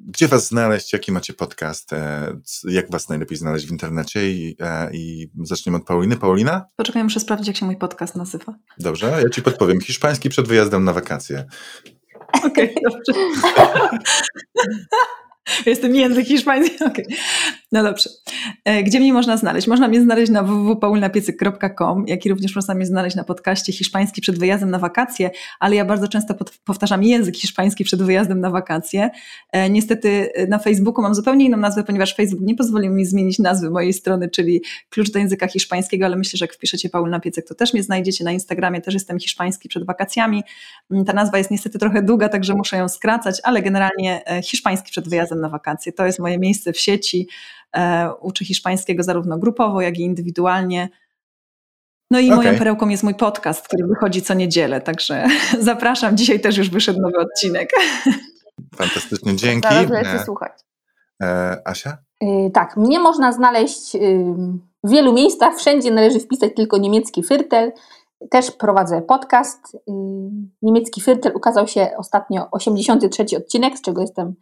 [0.08, 4.90] gdzie was znaleźć, jaki macie podcast, e, jak was najlepiej znaleźć w internecie i, e,
[4.92, 6.16] i zaczniemy od Pauliny.
[6.16, 6.66] Paulina?
[6.76, 8.54] Poczekaj, muszę sprawdzić, jak się mój podcast nazywa.
[8.78, 9.80] Dobrze, ja ci podpowiem.
[9.80, 11.46] Hiszpański przed wyjazdem na wakacje.
[12.44, 13.12] Okej, okay, dobrze.
[15.66, 16.84] Jestem język hiszpański.
[16.84, 17.04] Okay.
[17.74, 18.10] No dobrze.
[18.64, 19.66] E, gdzie mnie można znaleźć?
[19.66, 24.38] Można mnie znaleźć na www.paulnapiecyk.com, jak i również można mnie znaleźć na podcaście hiszpański przed
[24.38, 25.30] wyjazdem na wakacje,
[25.60, 26.34] ale ja bardzo często
[26.64, 29.10] powtarzam język hiszpański przed wyjazdem na wakacje.
[29.52, 33.38] E, niestety e, na Facebooku mam zupełnie inną nazwę, ponieważ Facebook nie pozwolił mi zmienić
[33.38, 37.48] nazwy mojej strony, czyli klucz do języka hiszpańskiego, ale myślę, że jak wpiszecie Paulina Piecyk,
[37.48, 38.24] to też mnie znajdziecie.
[38.24, 40.42] Na Instagramie też jestem hiszpański przed wakacjami.
[40.90, 45.08] Mm, ta nazwa jest niestety trochę długa, także muszę ją skracać, ale generalnie hiszpański przed
[45.08, 45.92] wyjazdem na wakacje.
[45.92, 47.28] To jest moje miejsce w sieci.
[47.74, 50.88] E, uczy hiszpańskiego zarówno grupowo, jak i indywidualnie.
[52.10, 52.36] No i okay.
[52.36, 55.26] moją perełką jest mój podcast, który wychodzi co niedzielę, także
[55.60, 56.16] zapraszam.
[56.16, 57.70] Dzisiaj też już wyszedł nowy odcinek.
[58.76, 59.68] Fantastycznie, dzięki.
[59.88, 60.52] Zaraz e, słuchać.
[61.22, 61.98] E, Asia?
[62.20, 64.00] Yy, tak, mnie można znaleźć yy,
[64.84, 67.72] w wielu miejscach, wszędzie należy wpisać tylko niemiecki Fyrtel.
[68.30, 69.74] Też prowadzę podcast.
[69.74, 69.94] Yy,
[70.62, 74.34] niemiecki Fyrtel ukazał się ostatnio 83 odcinek, z czego jestem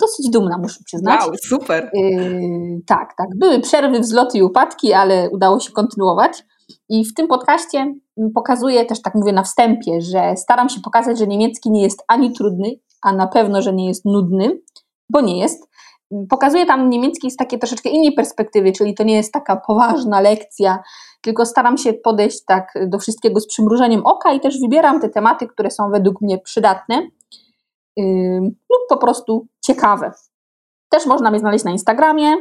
[0.00, 1.20] dosyć dumna, muszę przyznać.
[1.20, 1.90] Wow, super.
[1.94, 3.26] Yy, tak, tak.
[3.36, 6.44] Były przerwy, wzloty i upadki, ale udało się kontynuować.
[6.88, 7.94] I w tym podcaście
[8.34, 12.32] pokazuję też, tak mówię na wstępie, że staram się pokazać, że niemiecki nie jest ani
[12.32, 12.70] trudny,
[13.02, 14.60] a na pewno, że nie jest nudny,
[15.10, 15.72] bo nie jest.
[16.30, 20.82] Pokazuję tam niemiecki z takiej troszeczkę innej perspektywy, czyli to nie jest taka poważna lekcja,
[21.20, 25.46] tylko staram się podejść tak do wszystkiego z przymrużeniem oka i też wybieram te tematy,
[25.46, 27.10] które są według mnie przydatne yy,
[28.70, 30.12] lub po prostu ciekawe.
[30.88, 32.36] Też można mnie znaleźć na Instagramie.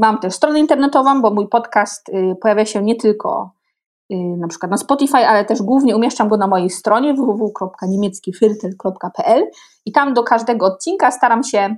[0.00, 3.50] Mam też stronę internetową, bo mój podcast yy, pojawia się nie tylko
[4.08, 9.46] yy, na przykład na Spotify, ale też głównie umieszczam go na mojej stronie www.niemieckifirtel.pl
[9.86, 11.76] i tam do każdego odcinka staram się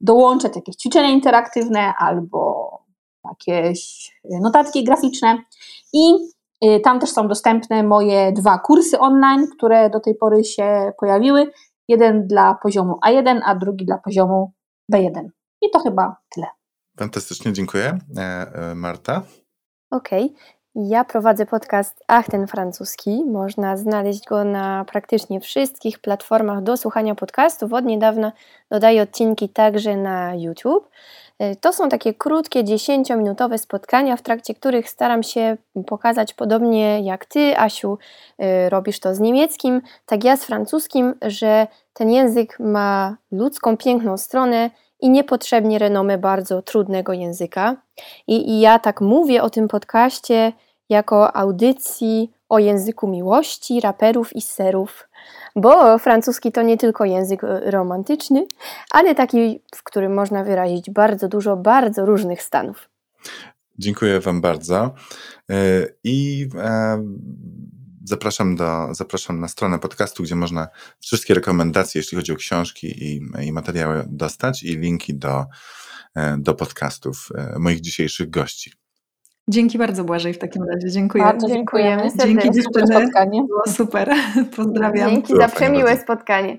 [0.00, 2.70] dołączać jakieś ćwiczenia interaktywne albo
[3.24, 4.10] jakieś
[4.40, 5.38] notatki graficzne
[5.92, 6.14] i
[6.84, 11.50] tam też są dostępne moje dwa kursy online, które do tej pory się pojawiły.
[11.88, 14.52] Jeden dla poziomu A1, a drugi dla poziomu
[14.92, 15.28] B1.
[15.62, 16.46] I to chyba tyle.
[16.98, 17.98] Fantastycznie, dziękuję.
[18.16, 19.22] E, e, Marta?
[19.90, 20.24] Okej.
[20.24, 20.36] Okay.
[20.74, 23.24] Ja prowadzę podcast Ach, ten francuski.
[23.24, 27.72] Można znaleźć go na praktycznie wszystkich platformach do słuchania podcastów.
[27.72, 28.32] Od niedawna
[28.70, 30.90] dodaję odcinki także na YouTube.
[31.38, 35.56] E, to są takie krótkie, 10-minutowe spotkania, w trakcie których staram się
[35.86, 37.98] pokazać podobnie jak ty, Asiu,
[38.38, 44.16] e, robisz to z niemieckim, tak ja z francuskim, że ten język ma ludzką, piękną
[44.16, 44.70] stronę
[45.00, 47.76] i niepotrzebnie renomę bardzo trudnego języka.
[48.26, 50.52] I, I ja tak mówię o tym podcaście
[50.88, 55.08] jako audycji o języku miłości, raperów i serów,
[55.56, 58.46] bo francuski to nie tylko język e, romantyczny,
[58.90, 62.88] ale taki, w którym można wyrazić bardzo dużo bardzo różnych stanów.
[63.78, 64.94] Dziękuję Wam bardzo.
[65.50, 67.04] E, I e,
[68.04, 70.68] zapraszam, do, zapraszam na stronę podcastu, gdzie można
[71.00, 75.44] wszystkie rekomendacje, jeśli chodzi o książki i, i materiały dostać, i linki do,
[76.38, 77.28] do podcastów
[77.58, 78.72] moich dzisiejszych gości.
[79.48, 80.90] Dzięki bardzo Błażej w takim razie.
[80.90, 81.24] Dziękuję.
[81.24, 82.02] Bardzo dziękujemy.
[82.24, 82.86] Dzięki dziewczyny.
[82.86, 83.42] spotkanie.
[83.42, 84.10] Było super.
[84.56, 85.10] Pozdrawiam.
[85.10, 86.58] Dzięki za przemiłe spotkanie.